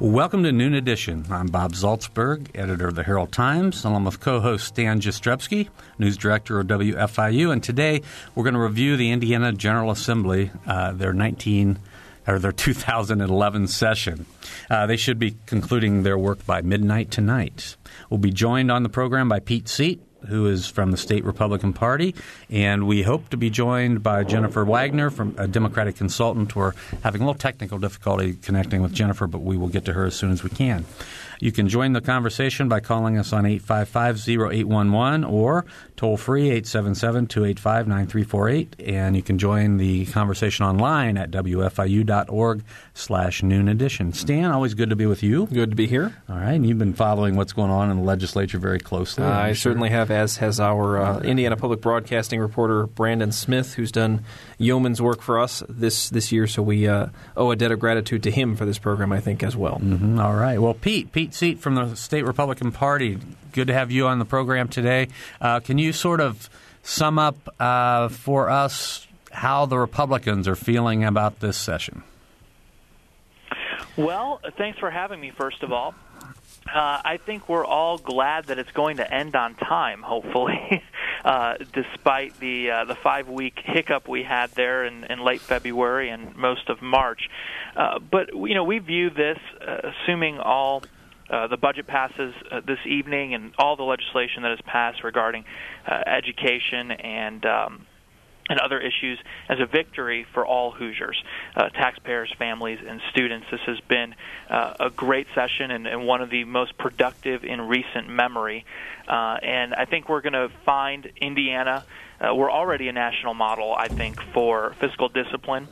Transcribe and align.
Welcome 0.00 0.44
to 0.44 0.52
Noon 0.52 0.72
Edition. 0.72 1.26
I'm 1.30 1.48
Bob 1.48 1.74
Zaltsberg, 1.74 2.46
editor 2.54 2.88
of 2.88 2.94
the 2.94 3.02
Herald 3.02 3.32
Times, 3.32 3.84
along 3.84 4.04
with 4.04 4.18
co-host 4.18 4.66
Stan 4.68 4.98
Jastrzebski, 4.98 5.68
news 5.98 6.16
director 6.16 6.58
of 6.58 6.68
WFIU, 6.68 7.52
and 7.52 7.62
today 7.62 8.00
we're 8.34 8.44
going 8.44 8.54
to 8.54 8.60
review 8.60 8.96
the 8.96 9.10
Indiana 9.10 9.52
General 9.52 9.90
Assembly, 9.90 10.52
uh, 10.66 10.92
their 10.92 11.12
19 11.12 11.78
or 12.26 12.38
their 12.38 12.50
2011 12.50 13.66
session. 13.66 14.24
Uh, 14.70 14.86
they 14.86 14.96
should 14.96 15.18
be 15.18 15.36
concluding 15.44 16.02
their 16.02 16.16
work 16.16 16.46
by 16.46 16.62
midnight 16.62 17.10
tonight. 17.10 17.76
We'll 18.08 18.16
be 18.16 18.30
joined 18.30 18.70
on 18.70 18.82
the 18.82 18.88
program 18.88 19.28
by 19.28 19.40
Pete 19.40 19.68
Seat, 19.68 20.00
who 20.28 20.46
is 20.46 20.66
from 20.66 20.90
the 20.90 20.96
state 20.96 21.24
Republican 21.24 21.72
Party, 21.72 22.14
and 22.48 22.86
we 22.86 23.02
hope 23.02 23.28
to 23.30 23.36
be 23.36 23.50
joined 23.50 24.02
by 24.02 24.24
Jennifer 24.24 24.64
Wagner 24.64 25.10
from 25.10 25.34
a 25.38 25.46
Democratic 25.46 25.96
consultant. 25.96 26.54
We're 26.54 26.72
having 27.02 27.22
a 27.22 27.24
little 27.24 27.38
technical 27.38 27.78
difficulty 27.78 28.34
connecting 28.34 28.82
with 28.82 28.92
Jennifer, 28.92 29.26
but 29.26 29.40
we 29.40 29.56
will 29.56 29.68
get 29.68 29.84
to 29.86 29.92
her 29.92 30.06
as 30.06 30.14
soon 30.14 30.30
as 30.30 30.42
we 30.42 30.50
can. 30.50 30.84
You 31.40 31.50
can 31.52 31.68
join 31.68 31.92
the 31.94 32.02
conversation 32.02 32.68
by 32.68 32.80
calling 32.80 33.16
us 33.18 33.32
on 33.32 33.44
855-0811 33.44 35.26
or 35.28 35.64
toll 35.96 36.18
free 36.18 36.50
877-285-9348 36.60 38.68
and 38.86 39.16
you 39.16 39.22
can 39.22 39.38
join 39.38 39.78
the 39.78 40.04
conversation 40.06 40.64
online 40.66 41.16
at 41.16 41.30
wfiu.org 41.30 42.62
slash 42.94 43.42
noon 43.42 43.68
edition. 43.68 44.12
Stan, 44.12 44.50
always 44.50 44.74
good 44.74 44.90
to 44.90 44.96
be 44.96 45.06
with 45.06 45.22
you. 45.22 45.46
Good 45.46 45.70
to 45.70 45.76
be 45.76 45.86
here. 45.86 46.14
All 46.28 46.36
right, 46.36 46.52
and 46.52 46.66
you've 46.66 46.78
been 46.78 46.92
following 46.92 47.36
what's 47.36 47.54
going 47.54 47.70
on 47.70 47.90
in 47.90 47.96
the 47.96 48.02
legislature 48.02 48.58
very 48.58 48.78
closely. 48.78 49.24
Uh, 49.24 49.30
I 49.30 49.46
sure. 49.48 49.72
certainly 49.72 49.88
have, 49.90 50.10
as 50.10 50.36
has 50.36 50.60
our 50.60 50.98
uh, 50.98 51.20
Indiana 51.20 51.56
Public 51.56 51.80
Broadcasting 51.80 52.40
reporter 52.40 52.86
Brandon 52.86 53.32
Smith, 53.32 53.72
who's 53.74 53.90
done 53.90 54.22
yeoman's 54.60 55.00
work 55.00 55.22
for 55.22 55.40
us 55.40 55.62
this 55.68 56.10
this 56.10 56.30
year. 56.30 56.46
So 56.46 56.62
we 56.62 56.86
uh, 56.86 57.06
owe 57.36 57.50
a 57.50 57.56
debt 57.56 57.72
of 57.72 57.80
gratitude 57.80 58.22
to 58.24 58.30
him 58.30 58.54
for 58.54 58.64
this 58.64 58.78
program, 58.78 59.12
I 59.12 59.20
think, 59.20 59.42
as 59.42 59.56
well. 59.56 59.80
Mm-hmm. 59.82 60.20
All 60.20 60.34
right. 60.34 60.60
Well, 60.60 60.74
Pete, 60.74 61.10
Pete 61.12 61.34
Seat 61.34 61.58
from 61.58 61.74
the 61.74 61.96
state 61.96 62.24
Republican 62.24 62.70
Party. 62.70 63.18
Good 63.52 63.66
to 63.68 63.72
have 63.72 63.90
you 63.90 64.06
on 64.06 64.18
the 64.18 64.24
program 64.24 64.68
today. 64.68 65.08
Uh, 65.40 65.60
can 65.60 65.78
you 65.78 65.92
sort 65.92 66.20
of 66.20 66.48
sum 66.82 67.18
up 67.18 67.36
uh, 67.58 68.08
for 68.08 68.50
us 68.50 69.06
how 69.32 69.66
the 69.66 69.78
Republicans 69.78 70.46
are 70.46 70.56
feeling 70.56 71.04
about 71.04 71.40
this 71.40 71.56
session? 71.56 72.02
Well, 73.96 74.40
thanks 74.56 74.78
for 74.78 74.90
having 74.90 75.20
me, 75.20 75.30
first 75.30 75.62
of 75.62 75.72
all. 75.72 75.94
Uh, 76.66 77.00
I 77.04 77.18
think 77.24 77.48
we're 77.48 77.64
all 77.64 77.98
glad 77.98 78.46
that 78.46 78.58
it's 78.58 78.70
going 78.72 78.98
to 78.98 79.12
end 79.14 79.34
on 79.34 79.54
time. 79.54 80.02
Hopefully, 80.02 80.82
uh, 81.24 81.54
despite 81.72 82.38
the 82.40 82.70
uh, 82.70 82.84
the 82.84 82.94
five 82.94 83.28
week 83.28 83.58
hiccup 83.64 84.08
we 84.08 84.22
had 84.22 84.50
there 84.52 84.84
in, 84.84 85.04
in 85.04 85.24
late 85.24 85.40
February 85.40 86.10
and 86.10 86.36
most 86.36 86.68
of 86.68 86.82
March. 86.82 87.28
Uh, 87.76 87.98
but 87.98 88.34
you 88.34 88.54
know, 88.54 88.64
we 88.64 88.78
view 88.78 89.10
this, 89.10 89.38
uh, 89.66 89.90
assuming 90.04 90.38
all. 90.38 90.82
Uh, 91.28 91.46
the 91.46 91.56
budget 91.56 91.86
passes 91.86 92.34
uh, 92.50 92.60
this 92.66 92.80
evening, 92.84 93.34
and 93.34 93.52
all 93.56 93.76
the 93.76 93.84
legislation 93.84 94.42
that 94.42 94.50
has 94.50 94.60
passed 94.66 95.04
regarding 95.04 95.44
uh, 95.86 96.02
education 96.04 96.90
and 96.90 97.46
um, 97.46 97.86
and 98.50 98.58
other 98.58 98.78
issues 98.80 99.18
as 99.48 99.58
a 99.60 99.66
victory 99.66 100.26
for 100.34 100.44
all 100.44 100.72
Hoosiers, 100.72 101.22
uh, 101.56 101.68
taxpayers, 101.70 102.34
families, 102.36 102.80
and 102.86 103.00
students. 103.10 103.46
This 103.50 103.60
has 103.66 103.80
been 103.88 104.14
uh, 104.50 104.74
a 104.80 104.90
great 104.90 105.28
session 105.34 105.70
and, 105.70 105.86
and, 105.86 106.06
one 106.06 106.20
of 106.20 106.30
the 106.30 106.44
most 106.44 106.76
productive 106.76 107.44
in 107.44 107.60
recent 107.60 108.08
memory. 108.08 108.64
Uh, 109.06 109.38
and 109.42 109.74
I 109.74 109.84
think 109.84 110.08
we're 110.08 110.20
going 110.20 110.32
to 110.32 110.50
find 110.64 111.10
Indiana. 111.16 111.84
Uh, 112.20 112.34
we're 112.34 112.50
already 112.50 112.88
a 112.88 112.92
national 112.92 113.34
model, 113.34 113.72
I 113.72 113.86
think, 113.88 114.20
for 114.34 114.74
fiscal 114.80 115.08
discipline 115.08 115.68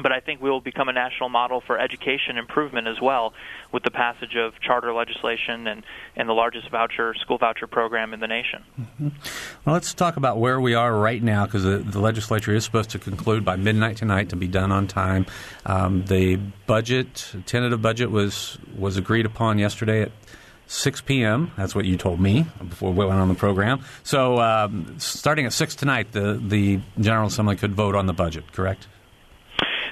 but 0.00 0.10
I 0.10 0.20
think 0.20 0.40
we 0.40 0.48
will 0.48 0.60
become 0.60 0.88
a 0.88 0.92
national 0.92 1.28
model 1.28 1.60
for 1.60 1.78
education 1.78 2.38
improvement 2.38 2.86
as 2.86 3.00
well 3.00 3.34
with 3.72 3.82
the 3.82 3.90
passage 3.90 4.36
of 4.36 4.58
charter 4.60 4.92
legislation 4.92 5.66
and, 5.66 5.84
and 6.16 6.28
the 6.28 6.32
largest 6.32 6.70
voucher 6.70 7.14
school 7.14 7.36
voucher 7.36 7.66
program 7.66 8.14
in 8.14 8.20
the 8.20 8.26
nation. 8.26 8.64
Mm-hmm. 8.80 9.08
Well, 9.64 9.74
let's 9.74 9.92
talk 9.92 10.16
about 10.16 10.38
where 10.38 10.60
we 10.60 10.74
are 10.74 10.96
right 10.96 11.22
now 11.22 11.44
because 11.44 11.64
the, 11.64 11.78
the, 11.78 12.00
legislature 12.00 12.54
is 12.54 12.64
supposed 12.64 12.90
to 12.90 12.98
conclude 12.98 13.44
by 13.44 13.56
midnight 13.56 13.98
tonight 13.98 14.30
to 14.30 14.36
be 14.36 14.48
done 14.48 14.72
on 14.72 14.86
time. 14.86 15.26
Um, 15.66 16.04
the 16.06 16.36
budget, 16.66 17.34
tentative 17.46 17.82
budget, 17.82 18.10
was 18.10 18.58
was 18.76 18.96
agreed 18.96 19.26
upon 19.26 19.58
yesterday 19.58 20.02
at 20.02 20.12
6 20.66 21.02
p.m. 21.02 21.50
That's 21.56 21.74
what 21.74 21.84
you 21.84 21.98
told 21.98 22.18
me 22.18 22.46
before 22.66 22.92
we 22.92 23.04
went 23.04 23.20
on 23.20 23.28
the 23.28 23.34
program. 23.34 23.84
So, 24.04 24.40
um, 24.40 24.98
starting 24.98 25.44
at 25.44 25.52
6 25.52 25.74
tonight, 25.76 26.12
the, 26.12 26.40
the 26.42 26.80
General 26.98 27.26
Assembly 27.26 27.56
could 27.56 27.74
vote 27.74 27.94
on 27.94 28.06
the 28.06 28.14
budget, 28.14 28.50
correct? 28.52 28.88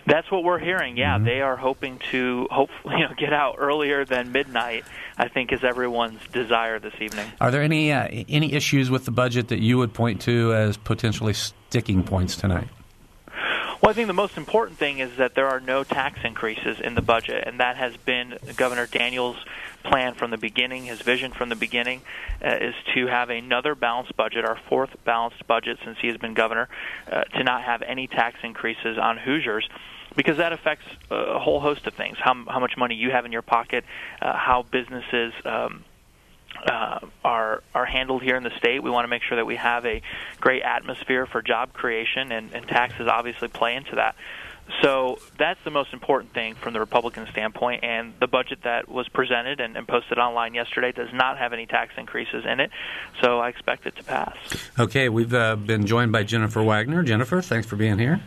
That's 0.06 0.30
what 0.30 0.44
we're 0.44 0.58
hearing. 0.58 0.96
Yeah, 0.96 1.16
mm-hmm. 1.16 1.24
they 1.24 1.40
are 1.40 1.56
hoping 1.56 1.98
to 2.10 2.48
hopefully 2.50 2.94
you 2.98 3.08
know 3.08 3.14
get 3.16 3.32
out 3.32 3.56
earlier 3.58 4.04
than 4.04 4.32
midnight. 4.32 4.84
I 5.16 5.28
think 5.28 5.52
is 5.52 5.62
everyone's 5.62 6.20
desire 6.32 6.78
this 6.78 6.94
evening. 7.00 7.30
Are 7.40 7.50
there 7.50 7.62
any 7.62 7.92
uh, 7.92 8.06
any 8.28 8.52
issues 8.52 8.90
with 8.90 9.04
the 9.04 9.10
budget 9.10 9.48
that 9.48 9.60
you 9.60 9.78
would 9.78 9.92
point 9.92 10.22
to 10.22 10.54
as 10.54 10.76
potentially 10.76 11.34
sticking 11.34 12.02
points 12.02 12.36
tonight? 12.36 12.68
Well, 13.82 13.90
I 13.90 13.94
think 13.94 14.08
the 14.08 14.12
most 14.12 14.36
important 14.36 14.78
thing 14.78 14.98
is 14.98 15.16
that 15.16 15.34
there 15.34 15.48
are 15.48 15.60
no 15.60 15.84
tax 15.84 16.18
increases 16.22 16.80
in 16.80 16.94
the 16.94 17.00
budget, 17.00 17.44
and 17.46 17.60
that 17.60 17.76
has 17.76 17.96
been 17.96 18.36
Governor 18.56 18.86
Daniels' 18.86 19.38
plan 19.82 20.14
from 20.14 20.30
the 20.30 20.36
beginning. 20.36 20.84
His 20.84 21.00
vision 21.00 21.32
from 21.32 21.48
the 21.48 21.56
beginning 21.56 22.02
uh, 22.44 22.56
is 22.60 22.74
to 22.94 23.06
have 23.06 23.30
another 23.30 23.74
balanced 23.74 24.16
budget, 24.16 24.44
our 24.44 24.58
fourth 24.68 24.90
balanced 25.04 25.46
budget 25.46 25.78
since 25.84 25.98
he 26.00 26.08
has 26.08 26.16
been 26.16 26.34
governor, 26.34 26.68
uh, 27.10 27.22
to 27.22 27.44
not 27.44 27.62
have 27.62 27.82
any 27.82 28.06
tax 28.06 28.38
increases 28.42 28.98
on 28.98 29.16
Hoosiers 29.18 29.68
because 30.16 30.38
that 30.38 30.52
affects 30.52 30.84
a 31.10 31.38
whole 31.38 31.60
host 31.60 31.86
of 31.86 31.94
things 31.94 32.16
how, 32.20 32.34
how 32.48 32.58
much 32.58 32.76
money 32.76 32.94
you 32.94 33.10
have 33.10 33.24
in 33.24 33.32
your 33.32 33.42
pocket, 33.42 33.84
uh, 34.20 34.36
how 34.36 34.62
businesses. 34.62 35.32
Um, 35.44 35.84
uh, 36.66 36.98
are 37.24 37.62
are 37.74 37.86
handled 37.86 38.22
here 38.22 38.36
in 38.36 38.42
the 38.42 38.50
state. 38.58 38.82
We 38.82 38.90
want 38.90 39.04
to 39.04 39.08
make 39.08 39.22
sure 39.22 39.36
that 39.36 39.46
we 39.46 39.56
have 39.56 39.86
a 39.86 40.02
great 40.40 40.62
atmosphere 40.62 41.24
for 41.24 41.40
job 41.40 41.72
creation, 41.72 42.32
and, 42.32 42.52
and 42.52 42.66
taxes 42.66 43.08
obviously 43.08 43.48
play 43.48 43.76
into 43.76 43.94
that. 43.94 44.16
So 44.82 45.18
that's 45.38 45.60
the 45.64 45.70
most 45.70 45.92
important 45.92 46.32
thing 46.32 46.54
from 46.54 46.72
the 46.72 46.80
Republican 46.80 47.26
standpoint. 47.30 47.84
And 47.84 48.14
the 48.20 48.26
budget 48.26 48.60
that 48.64 48.88
was 48.88 49.08
presented 49.08 49.60
and, 49.60 49.76
and, 49.76 49.86
posted 49.86 50.18
online 50.18 50.54
yesterday 50.54 50.92
does 50.92 51.12
not 51.12 51.38
have 51.38 51.52
any 51.52 51.66
tax 51.66 51.92
increases 51.96 52.44
in 52.46 52.60
it. 52.60 52.70
So 53.20 53.40
I 53.40 53.48
expect 53.48 53.86
it 53.86 53.96
to 53.96 54.04
pass. 54.04 54.36
Okay, 54.78 55.08
we've 55.08 55.34
uh, 55.34 55.56
been 55.56 55.86
joined 55.86 56.12
by 56.12 56.22
Jennifer 56.22 56.62
Wagner. 56.62 57.02
Jennifer, 57.02 57.42
thanks 57.42 57.66
for 57.66 57.76
being 57.76 57.98
here. 57.98 58.20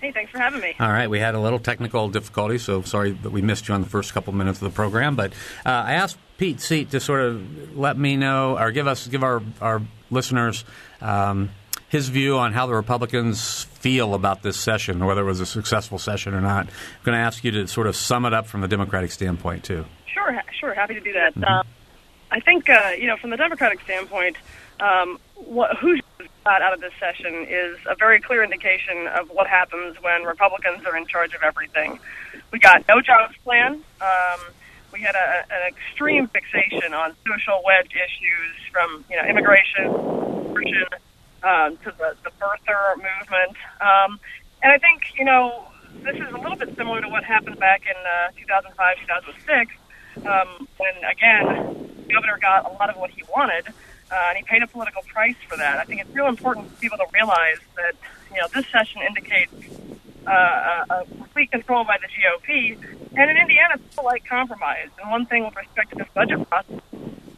Hey, 0.00 0.12
thanks 0.12 0.32
for 0.32 0.38
having 0.38 0.60
me. 0.60 0.74
All 0.78 0.90
right, 0.90 1.08
we 1.08 1.18
had 1.18 1.34
a 1.34 1.40
little 1.40 1.58
technical 1.58 2.10
difficulty, 2.10 2.58
so 2.58 2.82
sorry 2.82 3.12
that 3.12 3.30
we 3.30 3.40
missed 3.40 3.68
you 3.68 3.74
on 3.74 3.80
the 3.80 3.88
first 3.88 4.12
couple 4.12 4.34
minutes 4.34 4.60
of 4.60 4.70
the 4.70 4.74
program. 4.74 5.16
But 5.16 5.32
uh, 5.64 5.70
I 5.70 5.94
asked 5.94 6.18
Pete 6.36 6.60
Seat 6.60 6.90
to 6.90 7.00
sort 7.00 7.22
of 7.22 7.74
let 7.74 7.96
me 7.96 8.16
know 8.16 8.58
or 8.58 8.70
give 8.70 8.86
us 8.86 9.06
give 9.06 9.22
our 9.22 9.42
our 9.62 9.80
listeners. 10.10 10.64
Um, 11.00 11.50
his 11.88 12.08
view 12.08 12.38
on 12.38 12.52
how 12.52 12.66
the 12.66 12.74
Republicans 12.74 13.64
feel 13.64 14.14
about 14.14 14.42
this 14.42 14.56
session, 14.56 15.04
whether 15.04 15.22
it 15.22 15.24
was 15.24 15.40
a 15.40 15.46
successful 15.46 15.98
session 15.98 16.34
or 16.34 16.40
not. 16.40 16.66
I'm 16.66 17.04
going 17.04 17.16
to 17.16 17.22
ask 17.22 17.44
you 17.44 17.50
to 17.52 17.68
sort 17.68 17.86
of 17.86 17.94
sum 17.94 18.24
it 18.24 18.32
up 18.32 18.46
from 18.46 18.62
the 18.62 18.68
Democratic 18.68 19.12
standpoint, 19.12 19.64
too. 19.64 19.84
Sure, 20.06 20.42
sure, 20.58 20.74
happy 20.74 20.94
to 20.94 21.00
do 21.00 21.12
that. 21.12 21.34
Mm-hmm. 21.34 21.44
Um, 21.44 21.66
I 22.30 22.40
think, 22.40 22.68
uh, 22.68 22.92
you 22.98 23.06
know, 23.06 23.16
from 23.16 23.30
the 23.30 23.36
Democratic 23.36 23.80
standpoint, 23.82 24.36
um, 24.80 25.20
what, 25.36 25.76
who 25.76 25.98
got 26.44 26.62
out 26.62 26.74
of 26.74 26.80
this 26.80 26.92
session 26.98 27.46
is 27.48 27.78
a 27.86 27.94
very 27.94 28.20
clear 28.20 28.42
indication 28.42 29.06
of 29.06 29.28
what 29.30 29.46
happens 29.46 29.96
when 30.02 30.24
Republicans 30.24 30.84
are 30.84 30.96
in 30.96 31.06
charge 31.06 31.32
of 31.34 31.42
everything. 31.42 32.00
We 32.50 32.58
got 32.58 32.84
no 32.88 33.00
jobs 33.00 33.36
plan. 33.44 33.82
Um, 34.00 34.40
we 34.92 35.00
had 35.00 35.14
a, 35.14 35.44
an 35.52 35.68
extreme 35.68 36.26
fixation 36.28 36.92
on 36.92 37.14
social 37.26 37.62
wedge 37.64 37.92
issues 37.92 38.70
from, 38.72 39.04
you 39.10 39.16
know, 39.16 39.24
immigration, 39.24 39.92
um, 41.44 41.76
to 41.78 41.92
the, 41.98 42.16
the 42.24 42.30
birther 42.40 42.96
movement. 42.96 43.56
Um, 43.80 44.18
and 44.62 44.72
I 44.72 44.78
think, 44.78 45.02
you 45.18 45.24
know, 45.24 45.68
this 46.02 46.16
is 46.16 46.32
a 46.32 46.38
little 46.38 46.56
bit 46.56 46.74
similar 46.76 47.00
to 47.02 47.08
what 47.08 47.22
happened 47.22 47.58
back 47.60 47.82
in 47.86 47.96
uh, 47.96 48.30
2005, 48.38 48.96
2006, 49.00 49.72
um, 50.26 50.68
when, 50.78 50.94
again, 51.04 51.94
the 52.06 52.12
governor 52.12 52.38
got 52.40 52.64
a 52.64 52.72
lot 52.74 52.90
of 52.90 52.96
what 52.96 53.10
he 53.10 53.22
wanted, 53.34 53.68
uh, 53.68 54.28
and 54.28 54.38
he 54.38 54.42
paid 54.44 54.62
a 54.62 54.66
political 54.66 55.02
price 55.02 55.36
for 55.48 55.56
that. 55.56 55.78
I 55.78 55.84
think 55.84 56.00
it's 56.00 56.10
real 56.14 56.26
important 56.26 56.70
for 56.70 56.80
people 56.80 56.98
to 56.98 57.06
realize 57.12 57.58
that, 57.76 57.94
you 58.30 58.40
know, 58.40 58.48
this 58.54 58.66
session 58.68 59.02
indicates 59.02 59.52
uh, 60.26 60.84
a, 60.90 61.04
complete 61.06 61.50
control 61.50 61.84
by 61.84 61.98
the 62.00 62.08
GOP, 62.08 62.78
and 63.16 63.30
in 63.30 63.36
Indiana, 63.36 63.76
people 63.78 64.04
like 64.04 64.24
compromise. 64.24 64.88
And 65.00 65.10
one 65.10 65.26
thing 65.26 65.44
with 65.44 65.56
respect 65.56 65.90
to 65.90 65.96
this 65.96 66.08
budget 66.14 66.48
process, 66.48 66.80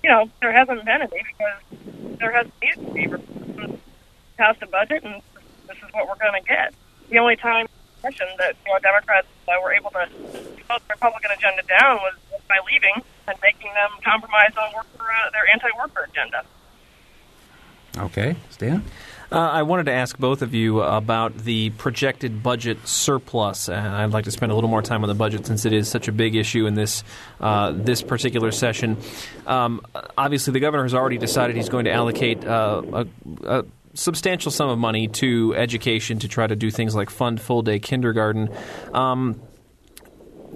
you 0.05 0.11
know, 0.11 0.31
there 0.41 0.53
hasn't 0.53 0.85
been 0.85 1.03
any 1.03 1.07
because 1.07 2.19
there 2.19 2.31
hasn't 2.31 2.55
needed 2.63 2.87
to 2.87 2.93
be 2.93 3.07
passed 4.37 4.63
a 4.63 4.67
budget, 4.67 5.05
and 5.05 5.23
this 5.67 5.77
is 5.79 5.93
what 5.93 6.09
we're 6.09 6.17
going 6.17 6.41
to 6.41 6.47
get. 6.47 6.75
The 7.11 7.19
only 7.19 7.37
time 7.37 7.67
session 8.03 8.27
that 8.39 8.57
you 8.65 8.73
know 8.73 8.79
Democrats 8.79 9.27
uh, 9.49 9.53
were 9.63 9.73
able 9.73 9.91
to 9.91 10.07
vote 10.69 10.83
the 10.87 10.95
Republican 10.95 11.31
agenda 11.31 11.63
down 11.63 11.97
was 11.97 12.15
by 12.49 12.59
leaving 12.71 13.03
and 13.27 13.39
making 13.43 13.73
them 13.75 13.91
compromise 14.05 14.53
on 14.57 14.73
worker, 14.75 14.89
uh, 15.01 15.31
their 15.31 15.51
anti-worker 15.53 16.09
agenda. 16.11 16.45
Okay, 17.99 18.37
Stan. 18.51 18.85
Uh, 19.33 19.39
I 19.39 19.63
wanted 19.63 19.87
to 19.87 19.93
ask 19.93 20.17
both 20.17 20.43
of 20.43 20.55
you 20.55 20.83
about 20.83 21.37
the 21.37 21.71
projected 21.71 22.43
budget 22.43 22.87
surplus. 22.87 23.69
And 23.69 23.89
I'd 23.89 24.13
like 24.13 24.27
to 24.27 24.31
spend 24.31 24.53
a 24.53 24.55
little 24.55 24.71
more 24.71 24.83
time 24.83 25.03
on 25.03 25.09
the 25.09 25.15
budget 25.15 25.47
since 25.47 25.65
it 25.65 25.73
is 25.73 25.89
such 25.89 26.07
a 26.07 26.13
big 26.13 26.37
issue 26.37 26.67
in 26.67 26.75
this 26.75 27.03
uh, 27.41 27.73
this 27.73 28.03
particular 28.03 28.53
session. 28.53 28.99
Um, 29.47 29.85
obviously, 30.17 30.53
the 30.53 30.61
governor 30.61 30.85
has 30.85 30.95
already 30.95 31.19
decided 31.19 31.57
he's 31.57 31.69
going 31.69 31.87
to 31.87 31.93
allocate 31.93 32.45
uh, 32.45 32.83
a, 32.93 33.07
a 33.45 33.65
substantial 33.97 34.51
sum 34.51 34.69
of 34.69 34.79
money 34.79 35.09
to 35.09 35.55
education 35.57 36.19
to 36.21 36.29
try 36.29 36.47
to 36.47 36.57
do 36.57 36.71
things 36.71 36.95
like 36.95 37.11
fund 37.11 37.41
full 37.41 37.63
day 37.63 37.79
kindergarten. 37.79 38.51
Um, 38.93 39.41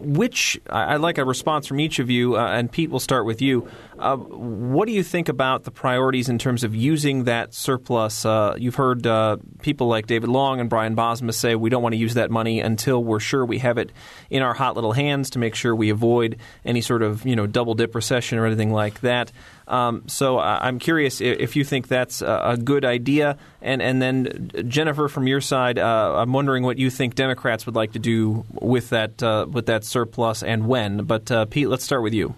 which 0.00 0.58
I'd 0.68 0.96
like 0.96 1.18
a 1.18 1.24
response 1.24 1.66
from 1.66 1.78
each 1.78 1.98
of 1.98 2.08
you, 2.08 2.36
uh, 2.36 2.46
and 2.46 2.72
Pete, 2.72 2.90
we'll 2.90 3.00
start 3.00 3.26
with 3.26 3.42
you. 3.42 3.68
Uh, 4.00 4.16
what 4.16 4.86
do 4.86 4.92
you 4.92 5.02
think 5.02 5.28
about 5.28 5.64
the 5.64 5.70
priorities 5.70 6.30
in 6.30 6.38
terms 6.38 6.64
of 6.64 6.74
using 6.74 7.24
that 7.24 7.52
surplus? 7.52 8.24
Uh, 8.24 8.54
you've 8.58 8.76
heard 8.76 9.06
uh, 9.06 9.36
people 9.60 9.88
like 9.88 10.06
David 10.06 10.30
Long 10.30 10.58
and 10.58 10.70
Brian 10.70 10.96
Bosma 10.96 11.34
say 11.34 11.54
we 11.54 11.68
don't 11.68 11.82
want 11.82 11.92
to 11.92 11.98
use 11.98 12.14
that 12.14 12.30
money 12.30 12.60
until 12.60 13.04
we're 13.04 13.20
sure 13.20 13.44
we 13.44 13.58
have 13.58 13.76
it 13.76 13.92
in 14.30 14.42
our 14.42 14.54
hot 14.54 14.74
little 14.74 14.92
hands 14.92 15.30
to 15.30 15.38
make 15.38 15.54
sure 15.54 15.76
we 15.76 15.90
avoid 15.90 16.38
any 16.64 16.80
sort 16.80 17.02
of 17.02 17.26
you 17.26 17.36
know 17.36 17.46
double 17.46 17.74
dip 17.74 17.94
recession 17.94 18.38
or 18.38 18.46
anything 18.46 18.72
like 18.72 19.00
that. 19.00 19.32
Um, 19.68 20.08
so 20.08 20.38
I'm 20.38 20.78
curious 20.78 21.20
if 21.20 21.54
you 21.54 21.62
think 21.62 21.86
that's 21.86 22.22
a 22.22 22.58
good 22.62 22.84
idea, 22.84 23.36
and 23.60 23.82
and 23.82 24.00
then 24.00 24.50
Jennifer, 24.66 25.08
from 25.08 25.26
your 25.26 25.42
side, 25.42 25.78
uh, 25.78 26.14
I'm 26.16 26.32
wondering 26.32 26.64
what 26.64 26.78
you 26.78 26.90
think 26.90 27.14
Democrats 27.14 27.66
would 27.66 27.76
like 27.76 27.92
to 27.92 27.98
do 27.98 28.44
with 28.50 28.90
that 28.90 29.22
uh, 29.22 29.46
with 29.48 29.66
that 29.66 29.84
surplus 29.84 30.42
and 30.42 30.66
when. 30.66 31.04
But 31.04 31.30
uh, 31.30 31.44
Pete, 31.44 31.68
let's 31.68 31.84
start 31.84 32.02
with 32.02 32.14
you. 32.14 32.34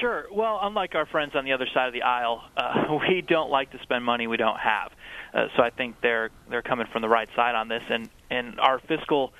Sure. 0.00 0.26
Well, 0.30 0.58
unlike 0.62 0.94
our 0.94 1.06
friends 1.06 1.34
on 1.34 1.44
the 1.44 1.52
other 1.52 1.66
side 1.72 1.86
of 1.86 1.92
the 1.92 2.02
aisle, 2.02 2.42
uh, 2.56 2.98
we 3.08 3.22
don't 3.22 3.50
like 3.50 3.70
to 3.70 3.78
spend 3.82 4.04
money 4.04 4.26
we 4.26 4.36
don't 4.36 4.58
have. 4.58 4.92
Uh, 5.32 5.46
so 5.56 5.62
I 5.62 5.70
think 5.70 6.00
they're 6.00 6.30
they're 6.48 6.62
coming 6.62 6.86
from 6.86 7.02
the 7.02 7.08
right 7.08 7.28
side 7.34 7.54
on 7.54 7.68
this, 7.68 7.82
and 7.88 8.08
and 8.30 8.60
our 8.60 8.78
fiscal 8.78 9.32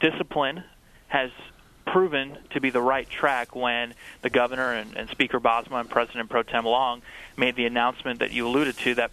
discipline 0.00 0.64
has 1.08 1.30
proven 1.86 2.38
to 2.50 2.60
be 2.60 2.70
the 2.70 2.80
right 2.80 3.08
track 3.08 3.54
when 3.54 3.94
the 4.22 4.30
governor 4.30 4.72
and, 4.72 4.96
and 4.96 5.10
Speaker 5.10 5.40
Bosma 5.40 5.80
and 5.80 5.90
President 5.90 6.30
Pro 6.30 6.42
Tem 6.42 6.64
Long 6.64 7.02
made 7.36 7.56
the 7.56 7.66
announcement 7.66 8.20
that 8.20 8.32
you 8.32 8.46
alluded 8.46 8.76
to 8.78 8.94
that 8.94 9.10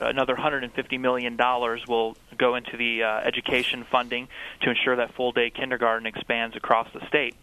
another 0.00 0.34
150 0.34 0.98
million 0.98 1.36
dollars 1.36 1.86
will 1.86 2.16
go 2.36 2.54
into 2.54 2.76
the 2.76 3.02
uh, 3.02 3.20
education 3.20 3.84
funding 3.90 4.28
to 4.62 4.70
ensure 4.70 4.96
that 4.96 5.14
full 5.14 5.32
day 5.32 5.50
kindergarten 5.50 6.06
expands 6.06 6.56
across 6.56 6.88
the 6.92 7.06
state. 7.08 7.34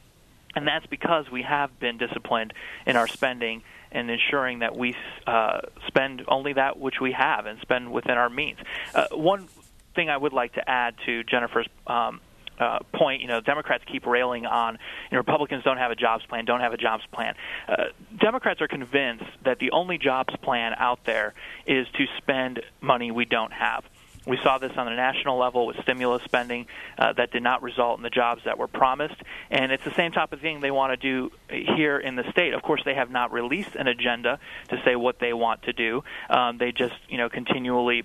And 0.55 0.67
that's 0.67 0.85
because 0.85 1.29
we 1.31 1.41
have 1.44 1.79
been 1.79 1.97
disciplined 1.97 2.53
in 2.85 2.95
our 2.95 3.07
spending 3.07 3.63
and 3.91 4.09
ensuring 4.09 4.59
that 4.59 4.75
we 4.75 4.95
uh, 5.27 5.61
spend 5.88 6.23
only 6.27 6.53
that 6.53 6.79
which 6.79 7.00
we 7.00 7.11
have 7.11 7.45
and 7.45 7.59
spend 7.61 7.91
within 7.91 8.17
our 8.17 8.29
means. 8.29 8.57
Uh, 8.94 9.07
one 9.11 9.47
thing 9.95 10.09
I 10.09 10.17
would 10.17 10.33
like 10.33 10.53
to 10.53 10.67
add 10.69 10.95
to 11.05 11.23
Jennifer's 11.23 11.67
um, 11.88 12.19
uh, 12.59 12.79
point, 12.94 13.21
you 13.21 13.27
know, 13.27 13.41
Democrats 13.41 13.83
keep 13.91 14.05
railing 14.05 14.45
on, 14.45 14.73
you 14.73 15.15
know, 15.15 15.17
Republicans 15.17 15.63
don't 15.63 15.77
have 15.77 15.91
a 15.91 15.95
jobs 15.95 16.25
plan, 16.25 16.45
don't 16.45 16.61
have 16.61 16.73
a 16.73 16.77
jobs 16.77 17.03
plan. 17.11 17.35
Uh, 17.67 17.85
Democrats 18.19 18.61
are 18.61 18.67
convinced 18.67 19.25
that 19.44 19.59
the 19.59 19.71
only 19.71 19.97
jobs 19.97 20.33
plan 20.41 20.73
out 20.77 21.03
there 21.06 21.33
is 21.65 21.88
to 21.97 22.06
spend 22.17 22.61
money 22.81 23.11
we 23.11 23.25
don't 23.25 23.53
have. 23.53 23.83
We 24.25 24.37
saw 24.41 24.57
this 24.57 24.71
on 24.77 24.87
a 24.87 24.95
national 24.95 25.37
level 25.37 25.65
with 25.65 25.77
stimulus 25.81 26.23
spending 26.23 26.67
uh, 26.97 27.13
that 27.13 27.31
did 27.31 27.43
not 27.43 27.61
result 27.61 27.97
in 27.97 28.03
the 28.03 28.09
jobs 28.09 28.43
that 28.45 28.57
were 28.57 28.67
promised, 28.67 29.21
and 29.51 29.71
it's 29.71 29.83
the 29.83 29.93
same 29.93 30.11
type 30.11 30.31
of 30.31 30.39
thing 30.39 30.61
they 30.61 30.71
want 30.71 30.91
to 30.91 30.97
do 30.97 31.31
here 31.49 31.99
in 31.99 32.15
the 32.15 32.23
state. 32.31 32.53
Of 32.53 32.61
course, 32.61 32.81
they 32.85 32.95
have 32.95 33.11
not 33.11 33.33
released 33.33 33.75
an 33.75 33.87
agenda 33.87 34.39
to 34.69 34.81
say 34.85 34.95
what 34.95 35.19
they 35.19 35.33
want 35.33 35.63
to 35.63 35.73
do. 35.73 36.03
Um, 36.29 36.57
they 36.57 36.71
just, 36.71 36.95
you 37.09 37.17
know, 37.17 37.29
continually 37.29 38.03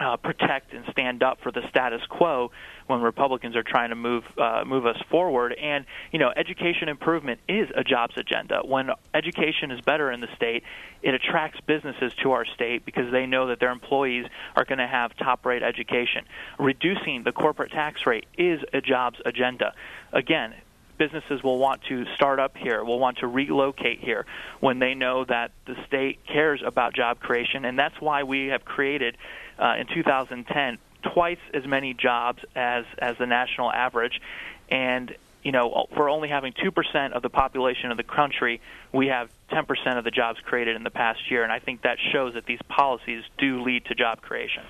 uh, 0.00 0.16
protect 0.16 0.72
and 0.72 0.84
stand 0.90 1.22
up 1.22 1.40
for 1.42 1.52
the 1.52 1.62
status 1.68 2.00
quo 2.08 2.50
when 2.86 3.02
Republicans 3.02 3.54
are 3.54 3.62
trying 3.62 3.90
to 3.90 3.94
move 3.94 4.24
uh, 4.38 4.64
move 4.66 4.86
us 4.86 4.96
forward. 5.10 5.52
And 5.52 5.84
you 6.10 6.18
know, 6.18 6.32
education 6.34 6.88
improvement 6.88 7.40
is 7.48 7.68
a 7.74 7.84
jobs 7.84 8.14
agenda. 8.16 8.62
When 8.64 8.90
education 9.14 9.70
is 9.70 9.80
better 9.82 10.10
in 10.10 10.20
the 10.20 10.28
state, 10.34 10.64
it 11.02 11.14
attracts 11.14 11.60
businesses 11.66 12.12
to 12.22 12.32
our 12.32 12.46
state 12.46 12.84
because 12.84 13.12
they 13.12 13.26
know 13.26 13.48
that 13.48 13.60
their 13.60 13.70
employees 13.70 14.26
are 14.56 14.64
going 14.64 14.78
to 14.78 14.88
have 14.88 15.16
top 15.16 15.44
rate 15.44 15.62
education. 15.62 16.24
Reducing 16.58 17.22
the 17.22 17.32
corporate 17.32 17.70
tax 17.70 18.06
rate 18.06 18.26
is 18.38 18.60
a 18.72 18.80
jobs 18.80 19.18
agenda. 19.24 19.74
Again, 20.12 20.54
businesses 21.00 21.42
will 21.42 21.58
want 21.58 21.80
to 21.88 22.04
start 22.14 22.38
up 22.38 22.58
here, 22.58 22.84
will 22.84 22.98
want 22.98 23.16
to 23.18 23.26
relocate 23.26 24.00
here 24.00 24.26
when 24.60 24.78
they 24.78 24.94
know 24.94 25.24
that 25.24 25.50
the 25.66 25.74
state 25.86 26.18
cares 26.26 26.62
about 26.64 26.94
job 26.94 27.18
creation, 27.18 27.64
and 27.64 27.78
that's 27.78 27.98
why 28.00 28.22
we 28.22 28.48
have 28.48 28.66
created 28.66 29.16
uh, 29.58 29.76
in 29.80 29.86
2010 29.86 30.76
twice 31.14 31.38
as 31.54 31.66
many 31.66 31.94
jobs 31.94 32.40
as 32.54 32.84
as 32.98 33.16
the 33.18 33.24
national 33.24 33.72
average, 33.72 34.20
and 34.68 35.16
you 35.42 35.52
know, 35.52 35.86
for 35.96 36.10
only 36.10 36.28
having 36.28 36.52
2% 36.52 37.12
of 37.12 37.22
the 37.22 37.30
population 37.30 37.90
of 37.90 37.96
the 37.96 38.02
country, 38.02 38.60
we 38.92 39.06
have 39.06 39.30
10% 39.50 39.96
of 39.96 40.04
the 40.04 40.10
jobs 40.10 40.38
created 40.44 40.76
in 40.76 40.82
the 40.82 40.90
past 40.90 41.30
year. 41.30 41.42
And 41.42 41.50
I 41.50 41.60
think 41.60 41.80
that 41.80 41.96
shows 42.12 42.34
that 42.34 42.44
these 42.44 42.58
policies 42.68 43.22
do 43.38 43.62
lead 43.62 43.86
to 43.86 43.94
job 43.94 44.20
creation. 44.20 44.64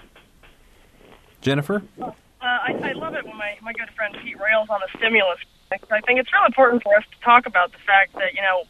Jennifer? 1.41 1.83
Uh, 2.01 2.13
I, 2.41 2.73
I 2.85 2.93
love 2.93 3.17
it 3.17 3.27
when 3.27 3.37
my, 3.37 3.59
my 3.63 3.73
good 3.73 3.91
friend 3.97 4.17
Pete 4.23 4.39
rails 4.39 4.69
on 4.71 4.79
the 4.79 4.97
stimulus. 4.97 5.41
I 5.71 6.01
think 6.03 6.19
it's 6.19 6.33
real 6.33 6.45
important 6.47 6.83
for 6.83 6.97
us 6.97 7.05
to 7.07 7.19
talk 7.23 7.47
about 7.47 7.71
the 7.71 7.79
fact 7.87 8.15
that, 8.15 8.35
you 8.35 8.43
know, 8.43 8.65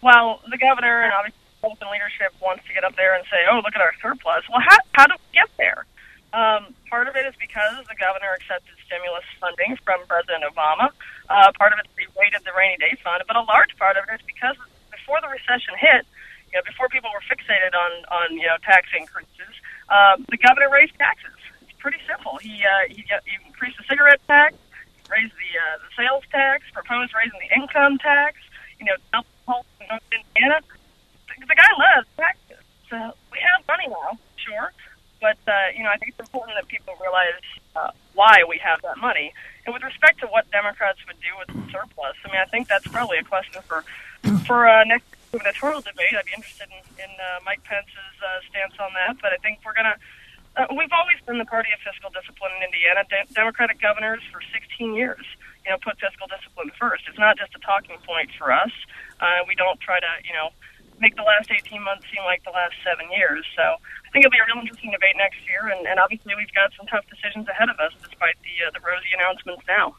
while 0.00 0.40
the 0.50 0.58
governor 0.58 1.00
and 1.00 1.12
obviously 1.12 1.40
Republican 1.62 1.94
leadership 1.94 2.34
wants 2.42 2.66
to 2.66 2.74
get 2.74 2.82
up 2.82 2.98
there 2.98 3.14
and 3.14 3.22
say, 3.30 3.46
"Oh, 3.46 3.62
look 3.62 3.78
at 3.78 3.80
our 3.80 3.94
surplus." 4.02 4.42
Well, 4.50 4.60
how 4.60 4.78
how 4.98 5.06
do 5.06 5.14
we 5.14 5.30
get 5.32 5.48
there? 5.56 5.86
Um, 6.34 6.74
part 6.90 7.06
of 7.06 7.14
it 7.14 7.24
is 7.24 7.38
because 7.38 7.86
the 7.86 7.94
governor 7.94 8.34
accepted 8.34 8.74
stimulus 8.84 9.24
funding 9.38 9.78
from 9.86 10.02
President 10.10 10.42
Obama. 10.42 10.90
Uh, 11.30 11.52
part 11.54 11.72
of 11.72 11.78
it's 11.78 11.88
he 11.96 12.10
waited 12.18 12.42
the 12.44 12.52
rainy 12.58 12.76
day 12.82 12.98
fund, 13.04 13.22
but 13.30 13.36
a 13.36 13.46
large 13.46 13.70
part 13.78 13.96
of 13.96 14.02
it 14.10 14.18
is 14.18 14.24
because 14.26 14.58
before 14.90 15.22
the 15.22 15.30
recession 15.30 15.78
hit, 15.78 16.02
you 16.50 16.58
know, 16.58 16.64
before 16.66 16.88
people 16.90 17.10
were 17.14 17.22
fixated 17.30 17.72
on 17.78 17.92
on 18.10 18.34
you 18.36 18.50
know 18.50 18.58
tax 18.66 18.90
increases, 18.90 19.54
um, 19.88 20.26
the 20.28 20.36
governor 20.42 20.68
raised 20.68 20.98
taxes. 20.98 21.30
It's 21.62 21.78
pretty 21.78 22.02
simple. 22.10 22.42
He 22.42 22.58
uh, 22.66 22.90
he, 22.90 23.06
he 23.06 23.34
increased 23.46 23.78
the 23.78 23.86
cigarette 23.86 24.20
tax, 24.26 24.58
the 24.58 24.61
uh, 25.56 25.78
the 25.78 25.90
sales 25.96 26.24
tax, 26.30 26.64
proposed 26.72 27.12
raising 27.14 27.38
the 27.38 27.52
income 27.54 27.98
tax. 27.98 28.38
You 28.78 28.86
know, 28.86 28.96
double 29.12 29.66
in 29.80 29.86
North 29.88 30.02
Indiana 30.10 30.60
the 31.48 31.54
guy 31.54 31.70
loves 31.78 32.08
taxes. 32.16 32.62
So 32.90 32.96
we 33.32 33.38
have 33.40 33.66
money 33.66 33.88
now, 33.88 34.18
sure, 34.36 34.72
but 35.20 35.38
uh, 35.48 35.72
you 35.76 35.82
know 35.82 35.90
I 35.90 35.96
think 35.96 36.14
it's 36.14 36.20
important 36.20 36.56
that 36.56 36.68
people 36.68 36.94
realize 37.00 37.40
uh, 37.74 37.90
why 38.14 38.44
we 38.48 38.58
have 38.58 38.82
that 38.82 38.98
money. 38.98 39.32
And 39.64 39.72
with 39.72 39.82
respect 39.82 40.20
to 40.20 40.26
what 40.26 40.50
Democrats 40.50 40.98
would 41.06 41.20
do 41.20 41.32
with 41.38 41.48
the 41.48 41.62
surplus, 41.72 42.16
I 42.24 42.28
mean 42.28 42.42
I 42.42 42.48
think 42.50 42.68
that's 42.68 42.86
probably 42.88 43.18
a 43.18 43.24
question 43.24 43.62
for 43.62 43.84
for 44.46 44.68
uh, 44.68 44.84
next 44.84 45.06
gubernatorial 45.32 45.80
debate. 45.80 46.12
I'd 46.12 46.28
be 46.28 46.36
interested 46.36 46.68
in, 46.68 46.82
in 47.00 47.10
uh, 47.16 47.40
Mike 47.44 47.64
Pence's 47.64 48.16
uh, 48.20 48.44
stance 48.50 48.76
on 48.78 48.92
that, 48.94 49.16
but 49.22 49.32
I 49.32 49.38
think 49.40 49.60
we're 49.64 49.74
gonna. 49.74 49.96
Uh, 50.52 50.68
we've 50.76 50.92
always 50.92 51.16
been 51.24 51.38
the 51.38 51.48
party 51.48 51.72
of 51.72 51.80
fiscal 51.80 52.12
discipline 52.12 52.52
in 52.60 52.68
Indiana. 52.68 53.08
De- 53.08 53.32
Democratic 53.32 53.80
governors 53.80 54.20
for 54.30 54.42
16 54.52 54.92
years, 54.92 55.24
you 55.64 55.70
know, 55.70 55.78
put 55.78 55.98
fiscal 55.98 56.26
discipline 56.26 56.70
first. 56.78 57.04
It's 57.08 57.18
not 57.18 57.38
just 57.38 57.54
a 57.54 57.60
talking 57.60 57.96
point 58.06 58.30
for 58.38 58.52
us. 58.52 58.72
Uh, 59.20 59.46
we 59.46 59.54
don't 59.54 59.78
try 59.80 60.00
to, 60.00 60.12
you 60.26 60.32
know, 60.32 60.50
make 61.00 61.16
the 61.16 61.22
last 61.22 61.50
18 61.50 61.82
months 61.82 62.06
seem 62.12 62.22
like 62.24 62.44
the 62.44 62.50
last 62.50 62.74
seven 62.84 63.10
years. 63.10 63.44
So 63.56 63.62
I 63.62 64.08
think 64.12 64.24
it'll 64.24 64.34
be 64.34 64.38
a 64.38 64.46
real 64.46 64.60
interesting 64.60 64.90
debate 64.90 65.16
next 65.18 65.42
year, 65.48 65.68
and, 65.68 65.86
and 65.86 65.98
obviously 65.98 66.34
we've 66.34 66.52
got 66.54 66.70
some 66.76 66.86
tough 66.86 67.04
decisions 67.10 67.48
ahead 67.48 67.68
of 67.68 67.78
us, 67.78 67.92
despite 68.02 68.36
the 68.42 68.54
uh, 68.66 68.70
the 68.70 68.80
rosy 68.80 69.10
announcements 69.14 69.62
now. 69.66 69.94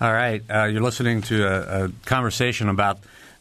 All 0.00 0.12
right, 0.12 0.42
uh, 0.48 0.64
you're 0.64 0.82
listening 0.82 1.22
to 1.22 1.44
a, 1.44 1.86
a 1.86 1.92
conversation 2.04 2.68
about 2.68 2.98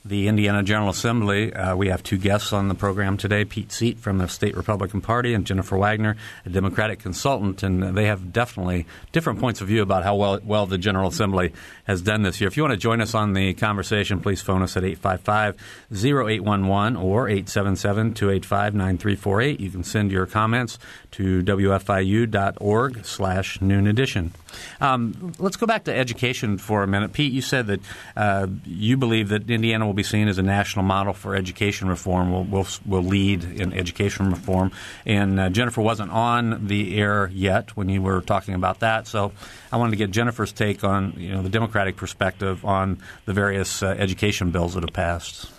the 0.08 0.28
Indiana 0.28 0.64
General 0.64 0.90
Assembly. 0.90 1.54
Uh, 1.54 1.76
we 1.76 1.90
have 1.90 2.04
two 2.04 2.18
guests 2.18 2.54
on 2.54 2.68
the 2.68 2.76
program 2.76 3.18
today 3.18 3.46
Pete 3.46 3.72
Seat 3.72 4.00
from 4.00 4.18
the 4.18 4.28
State 4.28 4.56
Republican 4.56 5.02
Party 5.02 5.34
and 5.34 5.46
Jennifer 5.46 5.78
Wagner, 5.78 6.16
a 6.46 6.50
Democratic 6.50 7.00
consultant. 7.00 7.64
And 7.64 7.96
they 7.96 8.06
have 8.06 8.32
definitely 8.32 8.86
different 9.12 9.40
points 9.40 9.62
of 9.62 9.68
view 9.68 9.82
about 9.82 10.04
how 10.04 10.16
well, 10.16 10.40
well 10.44 10.66
the 10.66 10.78
General 10.78 11.10
Assembly 11.10 11.54
has 11.86 12.02
done 12.02 12.24
this 12.24 12.40
year. 12.40 12.48
If 12.48 12.58
you 12.58 12.64
want 12.64 12.74
to 12.74 12.78
join 12.78 13.02
us 13.02 13.14
on 13.14 13.34
the 13.34 13.54
conversation, 13.54 14.20
please 14.22 14.42
phone 14.42 14.62
us 14.62 14.78
at 14.78 14.84
855 14.84 15.56
0811 15.92 16.96
or 16.96 17.28
877 17.28 18.14
285 18.14 18.74
9348. 18.76 19.60
You 19.60 19.70
can 19.70 19.84
send 19.84 20.12
your 20.12 20.26
comments 20.26 20.80
to 21.12 21.44
wfiu.org 21.44 23.06
slash 23.06 23.62
noon 23.62 23.88
edition. 23.88 24.34
Um, 24.80 25.34
let's 25.40 25.58
go 25.58 25.66
back 25.66 25.86
to 25.86 25.96
education 25.96 26.58
for 26.58 26.84
a 26.84 26.88
minute. 26.88 27.14
Pete, 27.14 27.34
you 27.34 27.42
said 27.42 27.68
that 27.68 27.80
uh, 28.16 28.48
you 28.66 28.98
believe 28.98 29.30
that 29.30 29.50
Indiana 29.50 29.86
will 29.86 29.94
be 29.98 30.04
seen 30.04 30.28
as 30.28 30.38
a 30.38 30.44
national 30.44 30.86
model 30.86 31.14
for 31.14 31.36
education 31.36 31.90
reform. 31.90 32.32
Will 32.32 32.46
will, 32.46 32.68
will 32.86 33.04
lead 33.04 33.44
in 33.44 33.74
education 33.74 34.30
reform. 34.30 34.72
And 35.06 35.40
uh, 35.40 35.50
Jennifer 35.50 35.82
wasn't 35.82 36.12
on 36.12 36.68
the 36.68 36.98
air 36.98 37.30
yet 37.34 37.76
when 37.76 37.90
you 37.90 38.02
were 38.02 38.22
talking 38.22 38.54
about 38.54 38.80
that, 38.80 39.08
so 39.08 39.34
I 39.72 39.78
wanted 39.78 39.92
to 39.92 39.98
get 39.98 40.12
Jennifer's 40.12 40.52
take 40.52 40.84
on 40.84 41.14
you 41.18 41.32
know 41.34 41.42
the 41.42 41.50
Democratic 41.50 41.98
perspective 41.98 42.64
on 42.64 43.02
the 43.26 43.34
various 43.34 43.84
uh, 43.84 43.88
education 43.88 44.52
bills 44.52 44.74
that 44.76 44.84
have 44.84 44.94
passed. 44.94 45.52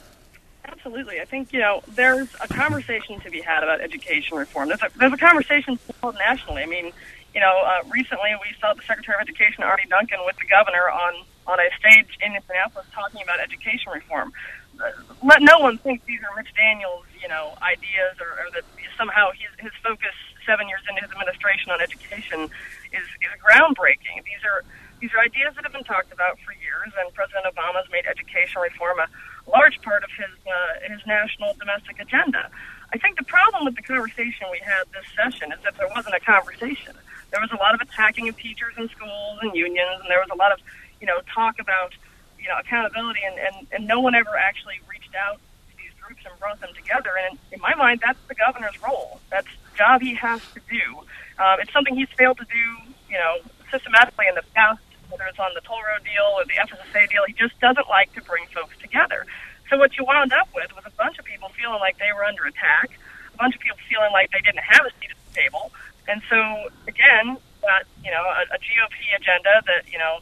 Absolutely. 0.64 1.21
I 1.21 1.25
think, 1.25 1.52
you 1.52 1.61
know, 1.61 1.83
there's 1.88 2.28
a 2.40 2.49
conversation 2.49 3.21
to 3.21 3.30
be 3.30 3.40
had 3.40 3.62
about 3.62 3.80
education 3.80 4.37
reform. 4.37 4.68
There's 4.68 4.83
a, 4.83 4.90
there's 4.97 5.12
a 5.12 5.16
conversation 5.16 5.78
held 6.00 6.14
nationally. 6.16 6.62
I 6.62 6.66
mean, 6.66 6.92
you 7.35 7.40
know, 7.40 7.62
uh, 7.64 7.88
recently 7.90 8.30
we 8.42 8.57
saw 8.61 8.75
the 8.75 8.83
Secretary 8.83 9.16
of 9.21 9.28
Education, 9.28 9.64
Arne 9.64 9.80
Duncan, 9.88 10.18
with 10.25 10.37
the 10.37 10.47
governor 10.47 10.90
on, 10.90 11.25
on 11.49 11.59
a 11.59 11.69
stage 11.81 12.12
in 12.21 12.37
Indianapolis 12.37 12.87
talking 12.93 13.23
about 13.23 13.40
education 13.40 13.90
reform. 13.93 14.33
Uh, 14.78 14.93
let 15.25 15.43
no 15.43 15.59
one 15.59 15.78
think 15.78 16.05
these 16.05 16.21
are 16.21 16.31
Mitch 16.37 16.55
Daniels, 16.55 17.05
you 17.21 17.26
know, 17.26 17.57
ideas 17.62 18.14
or, 18.21 18.31
or 18.38 18.47
that 18.55 18.62
somehow 18.97 19.33
his, 19.33 19.50
his 19.59 19.73
focus 19.83 20.14
seven 20.47 20.69
years 20.69 20.85
into 20.88 21.00
his 21.02 21.11
administration 21.11 21.73
on 21.73 21.81
education 21.81 22.47
is, 22.93 23.07
is 23.25 23.33
groundbreaking. 23.43 24.23
These 24.23 24.45
are 24.45 24.62
these 25.00 25.14
are 25.14 25.21
ideas 25.23 25.55
that 25.55 25.62
have 25.62 25.73
been 25.73 25.87
talked 25.87 26.11
about 26.12 26.43
for 26.43 26.50
years, 26.59 26.90
and 26.99 27.14
President 27.14 27.47
Obama's 27.47 27.87
made 27.90 28.02
education 28.07 28.61
reform 28.61 28.99
a 28.99 29.07
large 29.49 29.81
part 29.83 30.02
of 30.02 30.11
his 30.11 30.31
uh, 30.47 30.93
his 30.93 31.00
national 31.07 31.55
domestic 31.55 31.99
agenda. 32.00 32.50
I 32.93 32.99
think 32.99 33.17
the 33.17 33.25
problem 33.25 33.64
with 33.64 33.76
the 33.76 33.83
conversation 33.83 34.47
we 34.50 34.59
had 34.64 34.85
this 34.90 35.07
session 35.14 35.52
is 35.52 35.61
that 35.62 35.76
there 35.78 35.88
wasn't 35.95 36.14
a 36.14 36.21
conversation. 36.21 36.95
There 37.31 37.40
was 37.40 37.52
a 37.52 37.61
lot 37.61 37.75
of 37.75 37.81
attacking 37.81 38.28
of 38.28 38.37
teachers 38.38 38.75
and 38.76 38.88
schools 38.90 39.38
and 39.43 39.55
unions, 39.55 40.00
and 40.00 40.11
there 40.11 40.19
was 40.19 40.31
a 40.33 40.37
lot 40.37 40.52
of, 40.52 40.59
you 41.00 41.07
know, 41.07 41.21
talk 41.33 41.59
about, 41.59 41.95
you 42.38 42.49
know, 42.49 42.57
accountability, 42.59 43.21
and, 43.26 43.38
and, 43.38 43.67
and 43.73 43.87
no 43.87 44.00
one 44.00 44.14
ever 44.14 44.37
actually 44.37 44.81
reached 44.88 45.14
out 45.14 45.38
to 45.71 45.76
these 45.76 45.93
groups 46.00 46.23
and 46.28 46.38
brought 46.38 46.61
them 46.61 46.71
together. 46.75 47.11
And 47.28 47.38
in 47.52 47.61
my 47.61 47.75
mind, 47.75 48.00
that's 48.05 48.19
the 48.28 48.35
governor's 48.35 48.81
role. 48.83 49.21
That's 49.31 49.49
the 49.71 49.76
job 49.76 50.00
he 50.02 50.14
has 50.14 50.40
to 50.55 50.61
do. 50.71 51.02
Um, 51.38 51.61
it's 51.61 51.73
something 51.73 51.95
he's 51.95 52.11
failed 52.17 52.38
to 52.38 52.47
do, 52.47 52.93
you 53.09 53.19
know, 53.19 53.38
systematically 53.71 54.26
in 54.28 54.35
the 54.35 54.45
past, 54.55 54.83
whether 55.11 55.25
it's 55.25 55.38
on 55.38 55.50
the 55.55 55.61
toll 55.62 55.81
road 55.83 56.05
deal 56.05 56.26
or 56.37 56.45
the 56.45 56.59
FSSA 56.59 57.09
deal. 57.11 57.23
He 57.26 57.35
just 57.35 57.59
doesn't 57.61 57.88
like 57.88 58.12
to 58.14 58.23
bring 58.23 58.45
folks 58.55 58.76
together. 58.78 59.26
So 59.71 59.78
what 59.78 59.97
you 59.99 60.05
wound 60.05 60.33
up 60.33 60.49
with 60.55 60.75
was 60.75 60.85
a 60.87 60.95
bunch 60.97 61.19
of 61.19 61.25
people 61.25 61.50
feeling 61.50 61.78
like 61.78 61.99
they 61.99 62.12
were 62.17 62.25
under 62.25 62.45
attack, 62.45 62.99
a 63.35 63.37
bunch 63.37 63.55
of 63.55 63.61
people 63.61 63.78
feeling 63.88 64.11
like 64.12 64.31
they 64.33 64.40
didn't 64.40 64.64
have 64.64 64.87
a 64.87 64.90
seat 64.99 65.12
at 65.12 65.19
the 65.28 65.35
table, 65.37 65.71
and 66.09 66.23
so 66.31 66.73
again, 66.88 67.37
got 67.61 67.85
you 68.02 68.11
know 68.11 68.25
a, 68.25 68.43
a 68.57 68.59
GOP 68.59 68.97
agenda 69.12 69.61
that 69.67 69.93
you 69.93 69.99
know 69.99 70.21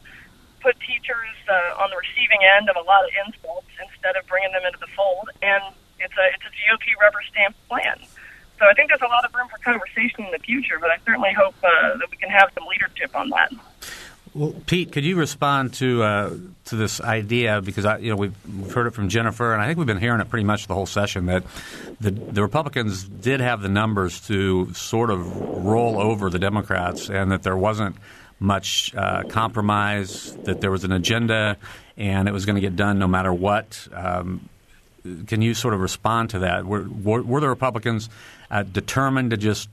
put 0.61 0.79
teachers 0.79 1.35
uh, 1.49 1.81
on 1.81 1.89
the 1.89 1.97
receiving 1.97 2.41
end 2.57 2.69
of 2.69 2.75
a 2.75 2.85
lot 2.85 3.03
of 3.03 3.11
insults 3.25 3.69
instead 3.81 4.15
of 4.15 4.25
bringing 4.27 4.51
them 4.51 4.65
into 4.65 4.79
the 4.79 4.91
fold, 4.95 5.29
and 5.41 5.63
it's 5.99 6.15
a 6.17 6.25
it's 6.33 6.45
a 6.45 6.53
GOP 6.53 6.93
rubber 7.01 7.21
stamp 7.29 7.55
plan. 7.67 7.97
So 8.59 8.65
I 8.65 8.73
think 8.73 8.89
there's 8.89 9.01
a 9.01 9.11
lot 9.11 9.23
of 9.23 9.33
room 9.35 9.47
for 9.49 9.57
conversation 9.59 10.25
in 10.25 10.31
the 10.31 10.39
future, 10.39 10.77
but 10.79 10.89
I 10.89 10.97
certainly 11.05 11.33
hope 11.33 11.55
uh, 11.63 11.97
that 11.97 12.09
we 12.09 12.17
can 12.17 12.29
have 12.29 12.49
some 12.57 12.65
leadership 12.65 13.15
on 13.15 13.29
that. 13.29 13.53
Well, 14.33 14.53
Pete, 14.65 14.91
could 14.91 15.05
you 15.05 15.15
respond 15.15 15.73
to 15.75 16.03
uh, 16.03 16.37
to 16.65 16.75
this 16.75 17.01
idea 17.01 17.61
because 17.61 17.85
I, 17.85 17.97
you 17.97 18.11
know 18.11 18.17
we've, 18.17 18.35
heard 18.71 18.87
it 18.87 18.91
from 18.91 19.09
Jennifer, 19.09 19.53
and 19.53 19.61
I 19.61 19.65
think 19.65 19.77
we've 19.77 19.87
been 19.87 19.99
hearing 19.99 20.21
it 20.21 20.29
pretty 20.29 20.43
much 20.43 20.67
the 20.67 20.73
whole 20.73 20.85
session 20.85 21.25
that 21.27 21.43
the, 21.99 22.11
the 22.11 22.41
Republicans 22.41 23.03
did 23.03 23.39
have 23.39 23.61
the 23.61 23.69
numbers 23.69 24.21
to 24.27 24.73
sort 24.73 25.09
of 25.09 25.35
roll 25.65 25.99
over 25.99 26.29
the 26.29 26.39
Democrats, 26.39 27.09
and 27.09 27.31
that 27.31 27.43
there 27.43 27.57
wasn't 27.57 27.95
much 28.39 28.93
uh, 28.95 29.23
compromise, 29.23 30.35
that 30.43 30.61
there 30.61 30.71
was 30.71 30.83
an 30.83 30.91
agenda, 30.91 31.57
and 31.95 32.27
it 32.27 32.31
was 32.31 32.45
going 32.45 32.55
to 32.55 32.61
get 32.61 32.75
done 32.75 32.99
no 32.99 33.07
matter 33.07 33.33
what. 33.33 33.87
Um, 33.93 34.49
can 35.25 35.41
you 35.41 35.53
sort 35.53 35.73
of 35.73 35.79
respond 35.79 36.31
to 36.31 36.39
that? 36.39 36.65
Were, 36.65 36.87
were, 37.03 37.21
were 37.21 37.39
the 37.39 37.49
Republicans 37.49 38.09
uh, 38.51 38.63
determined 38.63 39.31
to 39.31 39.37
just 39.37 39.69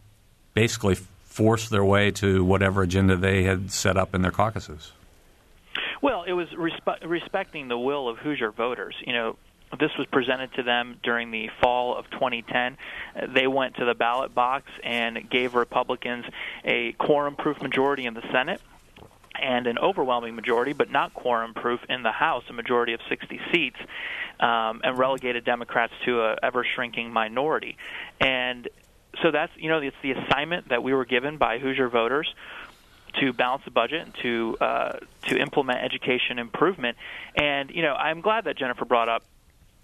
basically 0.54 0.94
force 1.24 1.68
their 1.68 1.84
way 1.84 2.10
to 2.12 2.44
whatever 2.44 2.82
agenda 2.82 3.16
they 3.16 3.42
had 3.42 3.72
set 3.72 3.96
up 3.96 4.14
in 4.14 4.22
their 4.22 4.30
caucuses? 4.30 4.92
Well, 6.00 6.22
it 6.22 6.32
was 6.32 6.48
respe- 6.50 7.08
respecting 7.08 7.68
the 7.68 7.78
will 7.78 8.08
of 8.08 8.18
Hoosier 8.18 8.52
voters. 8.52 8.94
You 9.06 9.12
know, 9.12 9.36
this 9.78 9.90
was 9.98 10.06
presented 10.06 10.52
to 10.54 10.62
them 10.62 10.98
during 11.02 11.30
the 11.30 11.50
fall 11.60 11.96
of 11.96 12.10
2010. 12.10 12.76
They 13.34 13.46
went 13.46 13.76
to 13.76 13.84
the 13.84 13.94
ballot 13.94 14.34
box 14.34 14.70
and 14.82 15.28
gave 15.30 15.54
Republicans 15.54 16.24
a 16.64 16.92
quorum 16.92 17.36
proof 17.36 17.60
majority 17.62 18.06
in 18.06 18.14
the 18.14 18.22
Senate 18.32 18.60
and 19.40 19.66
an 19.66 19.78
overwhelming 19.78 20.34
majority, 20.34 20.72
but 20.72 20.90
not 20.90 21.12
quorum 21.14 21.54
proof 21.54 21.80
in 21.88 22.02
the 22.02 22.12
House, 22.12 22.44
a 22.48 22.52
majority 22.52 22.92
of 22.92 23.00
60 23.08 23.40
seats, 23.52 23.76
um, 24.40 24.80
and 24.84 24.98
relegated 24.98 25.44
Democrats 25.44 25.92
to 26.04 26.24
an 26.24 26.36
ever 26.42 26.64
shrinking 26.74 27.12
minority. 27.12 27.76
And 28.20 28.68
so 29.22 29.30
that's 29.30 29.52
you 29.56 29.68
know 29.68 29.78
it's 29.78 29.96
the 30.02 30.12
assignment 30.12 30.68
that 30.68 30.82
we 30.82 30.92
were 30.92 31.04
given 31.04 31.36
by 31.36 31.58
Hoosier 31.58 31.88
voters 31.88 32.32
to 33.20 33.32
balance 33.32 33.62
the 33.64 33.70
budget 33.70 34.06
and 34.06 34.14
to 34.22 34.56
uh, 34.60 34.98
to 35.28 35.38
implement 35.38 35.80
education 35.82 36.38
improvement. 36.38 36.96
And 37.34 37.70
you 37.70 37.82
know 37.82 37.94
I'm 37.94 38.20
glad 38.20 38.44
that 38.44 38.56
Jennifer 38.56 38.84
brought 38.84 39.08
up 39.08 39.24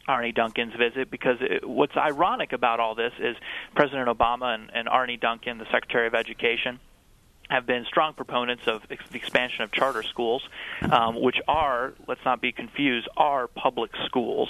Arne 0.08 0.32
Duncan's 0.34 0.74
visit 0.74 1.10
because 1.10 1.36
it, 1.40 1.68
what's 1.68 1.96
ironic 1.96 2.52
about 2.52 2.80
all 2.80 2.94
this 2.94 3.12
is 3.18 3.36
President 3.74 4.08
Obama 4.08 4.54
and, 4.54 4.70
and 4.74 4.88
Arne 4.88 5.18
Duncan, 5.20 5.58
the 5.58 5.66
Secretary 5.70 6.06
of 6.06 6.14
Education 6.14 6.80
have 7.50 7.66
been 7.66 7.84
strong 7.84 8.14
proponents 8.14 8.62
of 8.66 8.82
ex- 8.90 9.08
the 9.10 9.16
expansion 9.16 9.62
of 9.62 9.72
charter 9.72 10.04
schools, 10.04 10.42
um, 10.82 11.20
which 11.20 11.36
are, 11.48 11.92
let's 12.06 12.24
not 12.24 12.40
be 12.40 12.52
confused, 12.52 13.08
are 13.16 13.48
public 13.48 13.90
schools. 14.06 14.48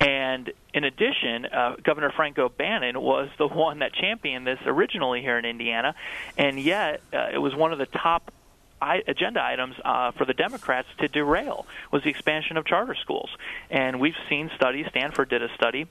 And 0.00 0.50
in 0.72 0.84
addition, 0.84 1.44
uh, 1.44 1.76
Governor 1.82 2.10
Frank 2.16 2.38
O'Bannon 2.38 3.00
was 3.00 3.28
the 3.38 3.46
one 3.48 3.80
that 3.80 3.92
championed 3.92 4.46
this 4.46 4.58
originally 4.64 5.20
here 5.20 5.38
in 5.38 5.44
Indiana, 5.44 5.94
and 6.36 6.58
yet 6.58 7.02
uh, 7.12 7.28
it 7.32 7.38
was 7.38 7.54
one 7.54 7.72
of 7.72 7.78
the 7.78 7.86
top 7.86 8.32
agenda 8.80 9.42
items 9.42 9.76
uh, 9.84 10.12
for 10.12 10.24
the 10.24 10.34
Democrats 10.34 10.88
to 10.98 11.08
derail 11.08 11.66
was 11.90 12.02
the 12.02 12.10
expansion 12.10 12.56
of 12.56 12.64
charter 12.64 12.94
schools. 12.94 13.30
And 13.70 14.00
we've 14.00 14.16
seen 14.28 14.50
studies. 14.56 14.86
Stanford 14.90 15.28
did 15.28 15.42
a 15.42 15.52
study 15.54 15.86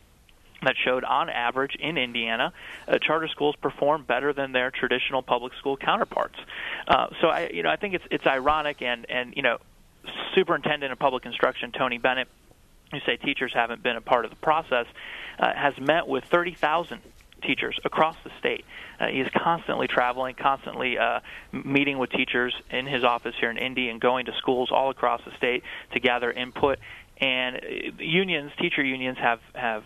that 0.64 0.76
showed 0.84 1.04
on 1.04 1.30
average 1.30 1.76
in 1.76 1.98
Indiana, 1.98 2.54
uh, 2.88 2.98
charter 3.00 3.28
schools 3.28 3.56
perform 3.56 4.04
better 4.04 4.34
than 4.34 4.52
their 4.52 4.72
traditional 4.72 5.22
public 5.22 5.54
school 5.54 5.78
counterparts. 5.78 6.36
Uh, 6.88 7.08
so 7.22 7.28
I, 7.28 7.50
you 7.54 7.64
know, 7.64 7.70
I 7.70 7.78
think 7.78 7.94
it's 7.94 8.06
it's 8.12 8.28
ironic, 8.28 8.82
and 8.82 9.10
and 9.10 9.34
you 9.36 9.42
know, 9.42 9.58
Superintendent 10.36 10.92
of 10.92 11.00
Public 11.00 11.26
Instruction 11.26 11.72
Tony 11.72 11.98
Bennett, 11.98 12.28
who 12.92 13.00
say 13.06 13.18
teachers 13.18 13.54
haven't 13.54 13.84
been 13.84 13.96
a 13.96 14.02
part 14.02 14.26
of 14.26 14.32
the 14.32 14.38
process, 14.38 14.86
uh, 15.40 15.54
has 15.54 15.78
met 15.80 16.08
with 16.08 16.26
30,000 16.26 17.00
teachers 17.42 17.80
across 17.84 18.16
the 18.24 18.32
state. 18.40 18.66
Uh, 19.00 19.08
he 19.08 19.20
is 19.22 19.30
constantly 19.36 19.88
traveling, 19.88 20.36
constantly 20.36 20.98
uh, 20.98 21.20
meeting 21.52 21.98
with 21.98 22.12
teachers 22.12 22.54
in 22.70 22.86
his 22.86 23.04
office 23.04 23.36
here 23.40 23.50
in 23.50 23.58
Indy, 23.58 23.90
and 23.90 24.00
going 24.00 24.26
to 24.26 24.34
schools 24.38 24.70
all 24.72 24.90
across 24.90 25.22
the 25.26 25.32
state 25.38 25.64
to 25.94 26.00
gather 26.00 26.32
input. 26.32 26.80
And 27.18 27.58
uh, 27.58 27.60
unions, 28.00 28.52
teacher 28.60 28.84
unions, 28.84 29.18
have 29.18 29.40
have 29.54 29.84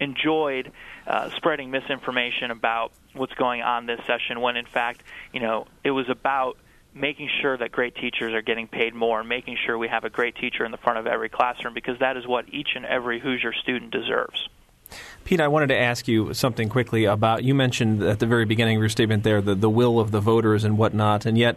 enjoyed 0.00 0.72
uh, 1.06 1.30
spreading 1.30 1.70
misinformation 1.70 2.50
about 2.50 2.92
what's 3.12 3.34
going 3.34 3.62
on 3.62 3.86
this 3.86 4.00
session 4.06 4.40
when 4.40 4.56
in 4.56 4.66
fact 4.66 5.00
you 5.32 5.38
know 5.38 5.66
it 5.84 5.92
was 5.92 6.08
about 6.08 6.56
making 6.94 7.28
sure 7.40 7.56
that 7.56 7.72
great 7.72 7.94
teachers 7.94 8.34
are 8.34 8.42
getting 8.42 8.66
paid 8.66 8.94
more 8.94 9.20
and 9.20 9.28
making 9.28 9.56
sure 9.64 9.78
we 9.78 9.88
have 9.88 10.04
a 10.04 10.10
great 10.10 10.36
teacher 10.36 10.64
in 10.64 10.70
the 10.70 10.76
front 10.76 10.98
of 10.98 11.06
every 11.06 11.28
classroom 11.28 11.72
because 11.72 11.98
that 12.00 12.16
is 12.16 12.26
what 12.26 12.52
each 12.52 12.70
and 12.74 12.84
every 12.84 13.18
Hoosier 13.18 13.52
student 13.52 13.90
deserves. 13.90 14.48
Pete, 15.24 15.40
I 15.40 15.48
wanted 15.48 15.68
to 15.68 15.78
ask 15.78 16.08
you 16.08 16.34
something 16.34 16.68
quickly 16.68 17.04
about 17.04 17.44
you 17.44 17.54
mentioned 17.54 18.02
at 18.02 18.18
the 18.18 18.26
very 18.26 18.44
beginning 18.44 18.76
of 18.76 18.82
your 18.82 18.88
statement 18.88 19.24
there 19.24 19.40
the, 19.40 19.54
the 19.54 19.70
will 19.70 20.00
of 20.00 20.10
the 20.10 20.20
voters 20.20 20.64
and 20.64 20.78
whatnot, 20.78 21.26
and 21.26 21.38
yet 21.38 21.56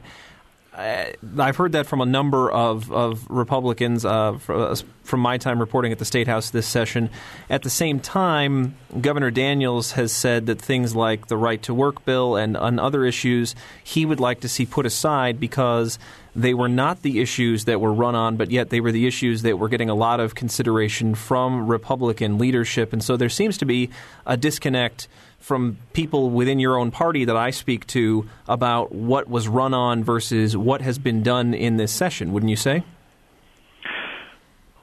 I've 0.78 1.56
heard 1.56 1.72
that 1.72 1.86
from 1.86 2.02
a 2.02 2.06
number 2.06 2.52
of, 2.52 2.92
of 2.92 3.26
Republicans 3.30 4.04
uh, 4.04 4.38
uh, 4.50 4.76
from 5.04 5.20
my 5.22 5.38
time 5.38 5.60
reporting 5.60 5.92
at 5.92 6.00
the 6.00 6.06
State 6.06 6.28
House 6.28 6.50
this 6.50 6.68
session. 6.68 7.10
At 7.50 7.64
the 7.64 7.70
same 7.70 8.00
time, 8.00 8.76
Governor 9.00 9.32
Daniels 9.32 9.94
has 9.94 10.12
said 10.12 10.48
that 10.48 10.62
things 10.62 10.94
like 10.96 11.28
the 11.28 11.38
right 11.38 11.62
to 11.64 11.74
work 11.74 12.04
bill 12.04 12.36
and, 12.36 12.58
and 12.58 12.80
other 12.80 13.06
issues 13.06 13.56
he 13.84 14.06
would 14.06 14.20
like 14.20 14.42
to 14.42 14.50
see 14.50 14.66
put 14.66 14.86
aside 14.86 15.40
because 15.40 15.98
they 16.36 16.54
were 16.54 16.68
not 16.68 17.02
the 17.04 17.22
issues 17.22 17.64
that 17.66 17.80
were 17.80 17.94
run 17.94 18.16
on, 18.16 18.36
but 18.36 18.52
yet 18.52 18.70
they 18.70 18.82
were 18.82 18.92
the 18.92 19.08
issues 19.08 19.44
that 19.44 19.58
were 19.58 19.70
getting 19.70 19.90
a 19.90 19.96
lot 19.96 20.20
of 20.20 20.36
consideration 20.36 21.16
from 21.16 21.68
Republican 21.68 22.38
leadership. 22.38 22.92
And 22.92 23.02
so 23.02 23.16
there 23.16 23.30
seems 23.30 23.58
to 23.60 23.66
be 23.66 23.90
a 24.26 24.36
disconnect 24.36 25.08
from 25.46 25.78
people 25.94 26.32
within 26.32 26.58
your 26.58 26.76
own 26.76 26.90
party 26.90 27.24
that 27.24 27.36
I 27.36 27.52
speak 27.52 27.86
to 27.88 28.28
about 28.48 28.92
what 28.92 29.30
was 29.30 29.48
run 29.48 29.76
on 29.76 30.04
versus 30.04 30.58
what 30.58 30.82
has 30.82 30.98
been 30.98 31.22
done 31.22 31.54
in 31.54 31.78
this 31.78 31.92
session, 31.92 32.34
wouldn't 32.34 32.50
you 32.50 32.56
say? 32.56 32.84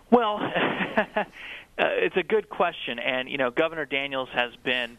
Well, 0.08 0.38
uh, 0.96 1.24
it's 1.76 2.16
a 2.16 2.22
good 2.22 2.48
question, 2.48 3.00
and 3.00 3.28
you 3.28 3.38
know, 3.38 3.50
Governor 3.50 3.86
Daniels 3.86 4.28
has 4.32 4.54
been 4.62 4.98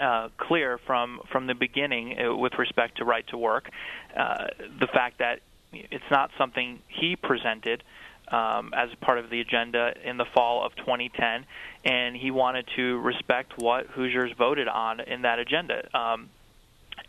uh, 0.00 0.28
clear 0.36 0.78
from 0.78 1.22
from 1.32 1.48
the 1.48 1.54
beginning 1.56 2.16
uh, 2.16 2.36
with 2.36 2.52
respect 2.56 2.98
to 2.98 3.04
right 3.04 3.26
to 3.28 3.36
work. 3.36 3.70
Uh, 4.16 4.46
the 4.78 4.86
fact 4.86 5.18
that 5.18 5.40
it's 5.72 6.08
not 6.08 6.30
something 6.38 6.78
he 6.86 7.16
presented 7.16 7.82
um, 8.30 8.72
as 8.74 8.90
part 9.00 9.18
of 9.18 9.30
the 9.30 9.40
agenda 9.40 9.94
in 10.04 10.16
the 10.16 10.24
fall 10.24 10.64
of 10.64 10.74
2010, 10.76 11.44
and 11.84 12.16
he 12.16 12.30
wanted 12.30 12.66
to 12.76 12.98
respect 12.98 13.58
what 13.58 13.86
Hoosiers 13.86 14.32
voted 14.32 14.68
on 14.68 15.00
in 15.00 15.22
that 15.22 15.38
agenda. 15.38 15.88
Um, 15.96 16.28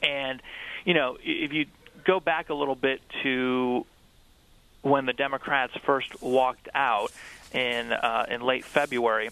and 0.01 0.41
you 0.85 0.93
know, 0.93 1.17
if 1.21 1.53
you 1.53 1.65
go 2.05 2.19
back 2.19 2.49
a 2.49 2.53
little 2.53 2.75
bit 2.75 3.01
to 3.23 3.85
when 4.81 5.05
the 5.05 5.13
Democrats 5.13 5.73
first 5.85 6.21
walked 6.21 6.69
out 6.73 7.11
in 7.53 7.91
uh, 7.91 8.25
in 8.29 8.41
late 8.41 8.63
February 8.63 9.29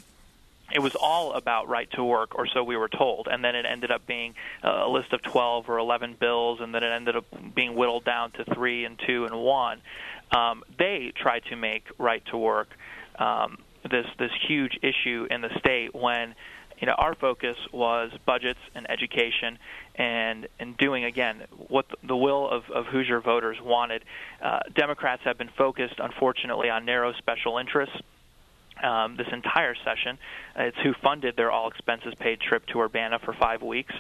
it 0.73 0.79
was 0.79 0.95
all 0.95 1.33
about 1.33 1.69
right 1.69 1.89
to 1.91 2.03
work, 2.03 2.35
or 2.35 2.45
so 2.45 2.63
we 2.63 2.75
were 2.75 2.89
told. 2.89 3.27
And 3.31 3.43
then 3.43 3.55
it 3.55 3.65
ended 3.65 3.91
up 3.91 4.05
being 4.05 4.35
a 4.63 4.87
list 4.87 5.13
of 5.13 5.21
12 5.21 5.69
or 5.69 5.77
11 5.77 6.17
bills, 6.19 6.59
and 6.59 6.73
then 6.73 6.83
it 6.83 6.91
ended 6.91 7.15
up 7.15 7.25
being 7.55 7.75
whittled 7.75 8.03
down 8.03 8.31
to 8.31 8.43
three 8.53 8.83
and 8.83 8.99
two 8.99 9.25
and 9.25 9.35
one. 9.35 9.81
Um, 10.31 10.63
they 10.77 11.13
tried 11.15 11.43
to 11.49 11.55
make 11.55 11.83
right 11.97 12.23
to 12.31 12.37
work 12.37 12.69
um, 13.19 13.57
this 13.89 14.05
this 14.19 14.31
huge 14.47 14.77
issue 14.81 15.27
in 15.29 15.41
the 15.41 15.49
state 15.59 15.95
when 15.95 16.35
you 16.79 16.87
know 16.87 16.93
our 16.93 17.15
focus 17.15 17.57
was 17.71 18.11
budgets 18.25 18.59
and 18.75 18.89
education 18.89 19.57
and 19.95 20.47
and 20.59 20.77
doing 20.77 21.05
again 21.05 21.43
what 21.67 21.85
the 22.05 22.15
will 22.15 22.49
of, 22.49 22.63
of 22.73 22.85
Hoosier 22.87 23.21
voters 23.21 23.57
wanted. 23.61 24.03
Uh, 24.43 24.59
Democrats 24.75 25.21
have 25.25 25.37
been 25.37 25.49
focused, 25.57 25.95
unfortunately, 25.99 26.69
on 26.69 26.85
narrow 26.85 27.13
special 27.13 27.57
interests 27.57 27.95
um, 28.83 29.17
this 29.17 29.27
entire 29.31 29.75
session. 29.75 30.17
It's 30.55 30.77
who 30.83 30.93
funded 31.01 31.35
their 31.35 31.51
all 31.51 31.69
expenses 31.69 32.13
paid 32.19 32.39
trip 32.41 32.65
to 32.67 32.81
Urbana 32.81 33.19
for 33.23 33.33
five 33.33 33.61
weeks, 33.61 33.93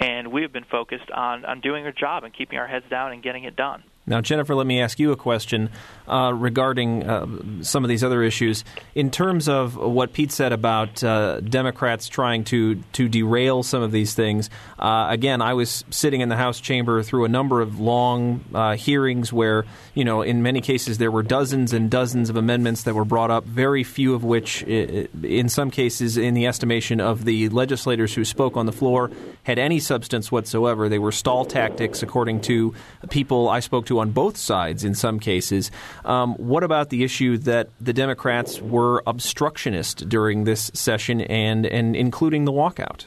and 0.00 0.32
we 0.32 0.42
have 0.42 0.52
been 0.52 0.66
focused 0.70 1.10
on 1.10 1.44
on 1.44 1.60
doing 1.60 1.84
our 1.84 1.92
job 1.92 2.24
and 2.24 2.34
keeping 2.34 2.58
our 2.58 2.66
heads 2.66 2.86
down 2.90 3.12
and 3.12 3.22
getting 3.22 3.44
it 3.44 3.56
done. 3.56 3.82
Now, 4.08 4.22
Jennifer, 4.22 4.54
let 4.54 4.66
me 4.66 4.80
ask 4.80 4.98
you 4.98 5.12
a 5.12 5.16
question 5.16 5.68
uh, 6.08 6.32
regarding 6.34 7.06
uh, 7.06 7.26
some 7.60 7.84
of 7.84 7.88
these 7.88 8.02
other 8.02 8.22
issues. 8.22 8.64
In 8.94 9.10
terms 9.10 9.48
of 9.48 9.76
what 9.76 10.14
Pete 10.14 10.32
said 10.32 10.52
about 10.52 11.04
uh, 11.04 11.40
Democrats 11.40 12.08
trying 12.08 12.44
to 12.44 12.76
to 12.94 13.08
derail 13.08 13.62
some 13.62 13.82
of 13.82 13.92
these 13.92 14.14
things, 14.14 14.48
uh, 14.78 15.08
again, 15.10 15.42
I 15.42 15.52
was 15.52 15.84
sitting 15.90 16.22
in 16.22 16.30
the 16.30 16.36
House 16.36 16.58
chamber 16.58 17.02
through 17.02 17.26
a 17.26 17.28
number 17.28 17.60
of 17.60 17.80
long 17.80 18.42
uh, 18.54 18.76
hearings 18.76 19.30
where, 19.30 19.66
you 19.94 20.04
know, 20.04 20.22
in 20.22 20.42
many 20.42 20.62
cases 20.62 20.96
there 20.96 21.10
were 21.10 21.22
dozens 21.22 21.74
and 21.74 21.90
dozens 21.90 22.30
of 22.30 22.36
amendments 22.36 22.84
that 22.84 22.94
were 22.94 23.04
brought 23.04 23.30
up, 23.30 23.44
very 23.44 23.84
few 23.84 24.14
of 24.14 24.24
which, 24.24 24.62
in 24.62 25.48
some 25.50 25.70
cases, 25.70 26.16
in 26.16 26.32
the 26.32 26.46
estimation 26.46 27.00
of 27.00 27.26
the 27.26 27.50
legislators 27.50 28.14
who 28.14 28.24
spoke 28.24 28.56
on 28.56 28.64
the 28.64 28.72
floor, 28.72 29.10
had 29.42 29.58
any 29.58 29.80
substance 29.80 30.32
whatsoever. 30.32 30.88
They 30.88 30.98
were 30.98 31.12
stall 31.12 31.44
tactics, 31.44 32.02
according 32.02 32.40
to 32.42 32.72
people 33.10 33.48
I 33.50 33.60
spoke 33.60 33.86
to 33.86 33.97
on 33.98 34.10
both 34.10 34.36
sides 34.36 34.84
in 34.84 34.94
some 34.94 35.20
cases. 35.20 35.70
Um, 36.04 36.34
what 36.34 36.62
about 36.62 36.90
the 36.90 37.04
issue 37.04 37.38
that 37.38 37.68
the 37.80 37.92
Democrats 37.92 38.60
were 38.60 39.02
obstructionist 39.06 40.08
during 40.08 40.44
this 40.44 40.70
session 40.74 41.20
and, 41.20 41.66
and 41.66 41.96
including 41.96 42.44
the 42.44 42.52
walkout? 42.52 43.06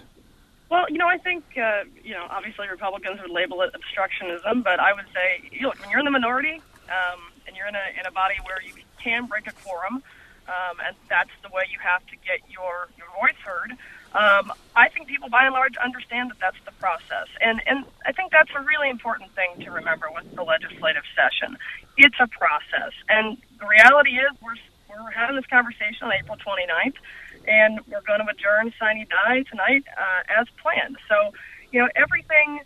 Well, 0.70 0.86
you 0.90 0.98
know, 0.98 1.08
I 1.08 1.18
think, 1.18 1.44
uh, 1.58 1.84
you 2.02 2.14
know, 2.14 2.26
obviously 2.30 2.70
Republicans 2.70 3.20
would 3.22 3.32
label 3.32 3.62
it 3.62 3.72
obstructionism, 3.74 4.64
but 4.64 4.80
I 4.80 4.94
would 4.94 5.06
say, 5.14 5.60
look, 5.62 5.78
when 5.82 5.90
you're 5.90 6.00
in 6.00 6.06
the 6.06 6.12
minority 6.12 6.62
um, 6.88 7.20
and 7.46 7.58
you're 7.58 7.68
in 7.68 7.76
a, 7.76 8.00
in 8.00 8.06
a 8.06 8.12
body 8.12 8.36
where 8.46 8.62
you 8.62 8.72
can 8.98 9.26
break 9.26 9.48
a 9.48 9.52
quorum, 9.52 10.02
um, 10.48 10.78
and 10.86 10.96
that's 11.10 11.30
the 11.44 11.50
way 11.50 11.64
you 11.72 11.78
have 11.80 12.06
to 12.08 12.16
get 12.26 12.40
your, 12.50 12.88
your 12.98 13.08
voice 13.20 13.36
heard, 13.44 13.78
um, 14.13 14.51
I 14.75 14.89
think 14.89 15.08
people, 15.08 15.30
by 15.30 15.46
and 15.46 15.53
large, 15.53 15.77
understand 15.77 16.32
that 16.32 16.39
that's 16.39 16.60
the 16.65 16.72
process, 16.74 17.27
and 17.39 17.62
and 17.65 17.86
I 18.06 18.12
think 18.12 18.32
that's 18.32 18.51
a 18.56 18.62
really 18.62 18.89
important 18.89 19.32
thing 19.36 19.63
to 19.63 19.72
remember 19.72 20.08
with 20.13 20.36
the 20.36 20.44
legislative 20.44 21.03
session. 21.15 21.58
It's 21.98 22.20
a 22.20 22.27
process, 22.27 22.91
and 23.08 23.38
the 23.60 23.68
reality 23.68 24.12
is 24.20 24.32
we're 24.41 24.60
we're 24.89 25.12
having 25.12 25.36
this 25.36 25.46
conversation 25.48 26.03
on 26.03 26.12
April 26.13 26.38
29th, 26.38 27.00
and 27.48 27.80
we're 27.88 28.01
going 28.01 28.20
to 28.20 28.27
adjourn 28.27 28.74
sine 28.77 29.06
die 29.10 29.44
tonight 29.50 29.86
uh, 29.96 30.39
as 30.39 30.48
planned. 30.62 30.98
So, 31.08 31.34
you 31.72 31.80
know, 31.80 31.88
everything 31.96 32.60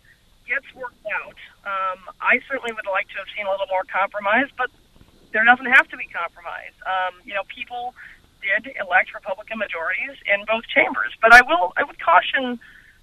gets 0.48 0.66
worked 0.74 1.06
out. 1.06 1.38
Um, 1.66 1.98
I 2.20 2.40
certainly 2.48 2.72
would 2.72 2.86
like 2.90 3.08
to 3.10 3.16
have 3.18 3.26
seen 3.36 3.46
a 3.46 3.50
little 3.50 3.66
more 3.70 3.84
compromise, 3.86 4.46
but 4.56 4.70
there 5.32 5.44
doesn't 5.44 5.66
have 5.66 5.88
to 5.88 5.96
be 5.96 6.06
compromise. 6.06 6.74
Um, 6.86 7.20
you 7.24 7.34
know, 7.34 7.42
people 7.48 7.94
did 8.46 8.74
elect 8.78 9.14
Republican 9.14 9.58
majorities 9.58 10.16
in 10.26 10.44
both 10.46 10.64
chambers. 10.66 11.12
But 11.20 11.34
I 11.34 11.42
will, 11.42 11.72
I 11.76 11.84
would 11.84 11.98
caution, 11.98 12.58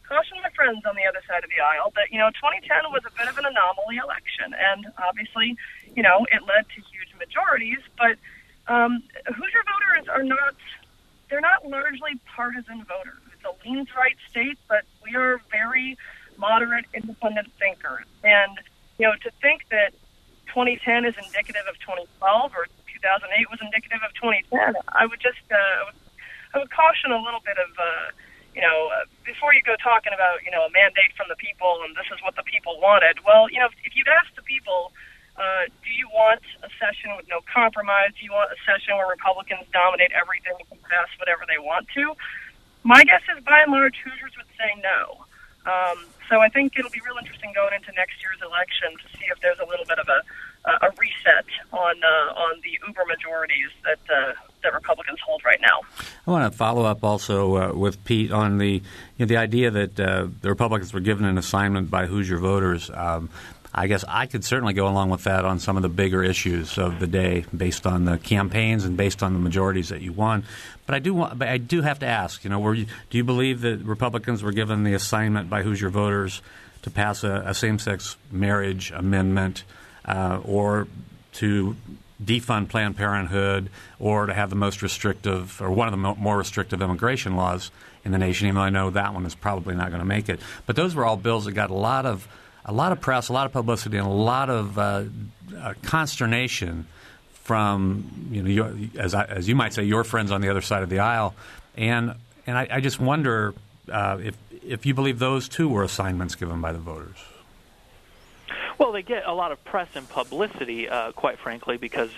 caution 0.08 0.38
my 0.42 0.50
friends 0.56 0.86
on 0.86 0.96
the 0.96 1.06
other 1.06 1.22
side 1.28 1.44
of 1.44 1.50
the 1.50 1.62
aisle 1.62 1.92
that 1.96 2.12
you 2.12 2.18
know 2.18 2.30
2010 2.32 2.92
was 2.92 3.04
a 3.06 3.14
bit 3.18 3.28
of 3.28 3.38
an 3.38 3.46
anomaly 3.46 3.98
election, 3.98 4.56
and 4.56 4.88
obviously, 4.98 5.58
you 5.96 6.04
know, 6.04 6.26
it 6.32 6.42
led 6.44 6.66
to 6.76 6.80
huge 6.88 7.12
majorities. 7.20 7.80
But 7.98 8.16
um, 8.72 9.04
Hoosier 9.28 9.64
voters 9.68 10.08
are 10.08 10.24
not, 10.24 10.56
they're 11.30 11.44
not 11.44 11.68
largely 11.68 12.20
partisan 12.26 12.86
voters. 12.86 13.20
It's 13.34 13.44
a 13.44 13.54
leans 13.68 13.90
right 13.96 14.16
state, 14.30 14.58
but 14.68 14.84
we 15.04 15.16
are 15.16 15.42
very 15.52 15.98
moderate, 16.38 16.86
independent 16.94 17.52
thinkers, 17.60 18.06
and 18.24 18.60
you 18.98 19.08
know, 19.08 19.14
to 19.24 19.32
think 19.42 19.68
that 19.70 19.94
2010 20.54 21.06
is 21.06 21.16
indicative 21.18 21.66
of 21.68 21.80
2012 21.80 22.52
or 22.56 22.68
2008 23.04 23.52
was 23.52 23.60
indicative 23.60 24.00
of 24.00 24.16
2010. 24.16 24.80
I 24.96 25.04
would 25.04 25.20
just 25.20 25.44
uh, 25.52 25.92
I, 26.56 26.64
would, 26.64 26.72
caution 26.72 27.12
a 27.12 27.20
little 27.20 27.44
bit 27.44 27.60
of 27.60 27.70
uh, 27.76 28.16
you 28.56 28.64
know 28.64 28.88
uh, 28.96 29.04
before 29.28 29.52
you 29.52 29.60
go 29.62 29.76
talking 29.84 30.16
about 30.16 30.40
you 30.48 30.52
know 30.56 30.64
a 30.64 30.72
mandate 30.72 31.12
from 31.20 31.28
the 31.28 31.36
people 31.36 31.84
and 31.84 31.92
this 32.00 32.08
is 32.16 32.24
what 32.24 32.40
the 32.40 32.48
people 32.48 32.80
wanted. 32.80 33.20
Well, 33.28 33.52
you 33.52 33.60
know 33.60 33.68
if, 33.68 33.76
if 33.84 33.92
you'd 34.00 34.08
ask 34.08 34.32
the 34.40 34.48
people. 34.48 34.96
Uh, 35.34 35.66
do 35.82 35.90
you 35.90 36.06
want 36.14 36.46
a 36.62 36.70
session 36.78 37.10
with 37.18 37.26
no 37.26 37.42
compromise? 37.50 38.14
Do 38.14 38.22
you 38.22 38.30
want 38.30 38.54
a 38.54 38.60
session 38.70 38.94
where 38.94 39.10
Republicans 39.10 39.66
dominate 39.74 40.14
everything 40.14 40.54
and 40.70 40.78
pass 40.86 41.10
whatever 41.18 41.42
they 41.50 41.58
want 41.58 41.90
to? 41.98 42.14
My 42.86 43.02
guess 43.02 43.26
is, 43.34 43.42
by 43.44 43.66
and 43.66 43.74
large, 43.74 43.98
Hoosiers 44.06 44.38
would 44.38 44.52
say 44.54 44.78
no. 44.78 45.26
Um, 45.66 46.06
so 46.30 46.40
I 46.40 46.50
think 46.50 46.78
it'll 46.78 46.92
be 46.92 47.02
real 47.02 47.18
interesting 47.18 47.52
going 47.56 47.74
into 47.74 47.92
next 47.96 48.20
year's 48.22 48.42
election 48.44 48.94
to 49.00 49.08
see 49.18 49.26
if 49.32 49.40
there's 49.40 49.60
a 49.60 49.66
little 49.66 49.86
bit 49.86 50.00
of 50.00 50.08
a 50.08 50.22
a 50.66 50.90
reset 50.98 51.46
on 51.72 51.96
uh, 52.04 52.34
on 52.34 52.62
the 52.64 52.80
uber 52.88 53.04
majorities 53.06 53.70
that 53.84 54.00
uh, 54.10 54.34
that 54.64 54.74
Republicans 54.74 55.20
hold 55.26 55.44
right 55.44 55.60
now. 55.62 55.82
I 56.26 56.32
want 56.32 56.52
to 56.52 56.58
follow 56.58 56.86
up 56.86 57.04
also 57.04 57.58
uh, 57.58 57.74
with 57.74 58.04
Pete 58.06 58.32
on 58.32 58.58
the 58.58 58.76
you 58.76 58.82
know, 59.20 59.26
the 59.26 59.38
idea 59.38 59.72
that 59.72 60.00
uh, 60.00 60.28
the 60.42 60.50
Republicans 60.50 60.94
were 60.94 61.02
given 61.02 61.26
an 61.26 61.38
assignment 61.38 61.92
by 61.92 62.06
Hoosier 62.06 62.38
voters. 62.38 62.90
Um, 62.94 63.30
I 63.76 63.88
guess 63.88 64.06
I 64.08 64.28
could 64.28 64.46
certainly 64.46 64.74
go 64.74 64.88
along 64.88 65.10
with 65.10 65.24
that 65.24 65.46
on 65.46 65.58
some 65.58 65.78
of 65.78 65.84
the 65.84 65.90
bigger 65.90 66.24
issues 66.24 66.78
of 66.78 67.00
the 67.00 67.08
day, 67.08 67.46
based 67.56 67.88
on 67.88 68.06
the 68.06 68.20
campaigns 68.20 68.86
and 68.86 68.96
based 68.96 69.24
on 69.24 69.34
the 69.34 69.40
majorities 69.40 69.90
that 69.90 70.02
you 70.02 70.14
won. 70.14 70.44
But 70.86 70.94
I 70.94 71.00
do 71.00 71.14
want, 71.16 71.40
but 71.40 71.48
I 71.48 71.58
do 71.58 71.82
have 71.82 72.00
to 72.00 72.06
ask. 72.06 72.44
You 72.44 72.52
know, 72.52 72.72
you, 72.72 72.86
do 73.10 73.18
you 73.18 73.24
believe 73.24 73.62
that 73.62 73.80
Republicans 73.80 74.44
were 74.44 74.52
given 74.52 74.84
the 74.84 74.94
assignment 74.94 75.50
by 75.50 75.64
Hoosier 75.64 75.90
voters 75.90 76.44
to 76.84 76.92
pass 76.92 77.24
a, 77.24 77.44
a 77.48 77.54
same-sex 77.56 78.16
marriage 78.32 78.92
amendment? 78.92 79.64
Uh, 80.06 80.40
or 80.44 80.88
to 81.34 81.76
defund 82.24 82.70
Planned 82.70 82.96
Parenthood 82.96 83.70
or 84.00 84.26
to 84.26 84.34
have 84.34 84.50
the 84.50 84.56
most 84.56 84.82
restrictive 84.82 85.62
or 85.62 85.72
one 85.72 85.88
of 85.88 85.92
the 85.92 85.98
mo- 85.98 86.16
more 86.16 86.38
restrictive 86.38 86.82
immigration 86.82 87.36
laws 87.36 87.72
in 88.06 88.12
the 88.12 88.18
nation, 88.18 88.48
even 88.48 88.56
though 88.56 88.62
I 88.62 88.70
know 88.70 88.90
that 88.90 89.14
one 89.14 89.26
is 89.26 89.36
probably 89.36 89.76
not 89.76 89.90
going 89.90 90.00
to 90.00 90.06
make 90.06 90.30
it. 90.30 90.40
But 90.66 90.76
those 90.76 90.96
were 90.96 91.06
all 91.06 91.18
bills 91.18 91.46
that 91.46 91.54
got 91.54 91.70
a 91.70 91.76
lot 91.76 92.06
of 92.06 92.28
a 92.66 92.72
lot 92.72 92.94
of 92.94 93.02
press, 93.02 93.28
a 93.28 93.34
lot 93.34 93.46
of 93.46 93.52
publicity, 93.52 93.98
and 93.98 94.08
a 94.08 94.10
lot 94.10 94.50
of 94.50 94.78
uh, 94.78 95.04
uh, 95.58 95.74
consternation 95.84 96.88
from 97.44 98.30
you 98.32 98.42
know 98.42 98.50
your, 98.50 98.74
as 98.98 99.14
I, 99.14 99.26
as 99.26 99.50
you 99.50 99.56
might 99.56 99.74
say 99.74 99.84
your 99.84 100.04
friends 100.04 100.32
on 100.32 100.42
the 100.42 100.50
other 100.50 100.62
side 100.62 100.84
of 100.84 100.90
the 100.90 101.00
aisle, 101.00 101.36
and 101.76 102.16
and 102.48 102.58
I, 102.58 102.68
I 102.72 102.80
just 102.80 103.00
wonder 103.00 103.54
uh, 103.92 104.18
if 104.24 104.38
if 104.66 104.86
you 104.86 104.94
believe 104.94 105.20
those 105.20 105.50
too 105.50 105.68
were 105.68 105.84
assignments 105.84 106.36
given 106.36 106.62
by 106.62 106.72
the 106.72 106.80
voters. 106.80 107.18
Well, 108.78 108.92
they 108.92 109.04
get 109.04 109.24
a 109.26 109.34
lot 109.34 109.52
of 109.52 109.64
press 109.64 109.90
and 109.96 110.08
publicity, 110.08 110.90
uh, 110.90 111.12
quite 111.12 111.40
frankly, 111.40 111.78
because 111.78 112.10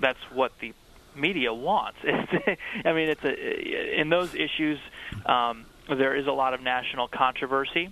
that's 0.00 0.18
what 0.32 0.52
the 0.60 0.72
media 1.14 1.52
wants. 1.52 1.98
I 2.04 2.92
mean, 2.92 3.08
it's 3.08 3.24
a, 3.24 4.00
in 4.00 4.08
those 4.08 4.34
issues 4.34 4.78
um, 5.24 5.66
there 5.88 6.14
is 6.14 6.26
a 6.26 6.32
lot 6.32 6.54
of 6.54 6.62
national 6.62 7.08
controversy, 7.08 7.90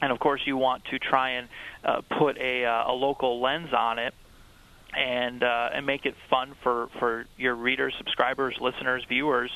and 0.00 0.12
of 0.12 0.18
course 0.18 0.40
you 0.44 0.56
want 0.56 0.84
to 0.86 0.98
try 0.98 1.30
and 1.30 1.48
uh, 1.84 2.00
put 2.18 2.38
a, 2.38 2.64
uh, 2.64 2.92
a 2.92 2.92
local 2.92 3.40
lens 3.40 3.72
on 3.72 3.98
it 3.98 4.14
and 4.96 5.44
uh, 5.44 5.70
and 5.72 5.86
make 5.86 6.04
it 6.04 6.16
fun 6.28 6.54
for, 6.62 6.88
for 6.98 7.26
your 7.36 7.54
readers, 7.54 7.94
subscribers, 7.98 8.56
listeners, 8.60 9.04
viewers 9.08 9.50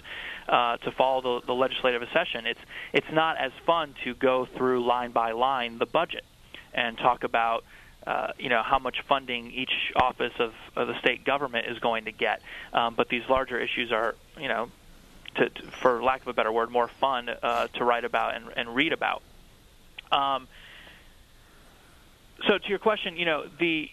uh, 0.49 0.77
to 0.79 0.93
follow 0.93 1.41
the, 1.41 1.47
the 1.47 1.53
legislative 1.53 2.07
session. 2.13 2.47
It's 2.47 2.61
it's 2.93 3.13
not 3.13 3.37
as 3.39 3.53
fun 3.67 3.95
to 4.05 4.15
go 4.15 4.47
through 4.57 4.87
line 4.87 5.11
by 5.11 5.33
line 5.33 5.79
the 5.79 5.87
budget 5.87 6.25
and 6.73 6.97
talk 6.99 7.25
about 7.25 7.65
uh, 8.07 8.33
you 8.39 8.49
know 8.49 8.63
how 8.63 8.79
much 8.79 9.01
funding 9.09 9.51
each 9.51 9.93
office 9.97 10.33
of, 10.39 10.53
of 10.77 10.89
the 10.89 10.99
state 11.01 11.25
government 11.25 11.67
is 11.67 11.79
going 11.79 12.05
to 12.05 12.13
get. 12.13 12.43
Um, 12.73 12.95
but 12.95 13.09
these 13.09 13.23
larger 13.29 13.59
issues 13.59 13.93
are, 13.93 14.15
you 14.39 14.49
know, 14.49 14.71
to, 15.37 15.49
to, 15.49 15.63
for 15.63 16.03
lack 16.03 16.23
of 16.23 16.29
a 16.29 16.33
better 16.33 16.53
word, 16.53 16.71
more 16.71 16.89
fun 16.89 17.29
uh, 17.29 17.69
to 17.69 17.85
write 17.85 18.05
about 18.05 18.37
and, 18.37 18.47
and 18.57 18.75
read 18.75 18.93
about. 18.93 19.23
Um, 20.13 20.49
so 22.47 22.59
to 22.59 22.69
your 22.69 22.79
question, 22.79 23.17
you 23.17 23.25
know 23.25 23.47
the 23.59 23.91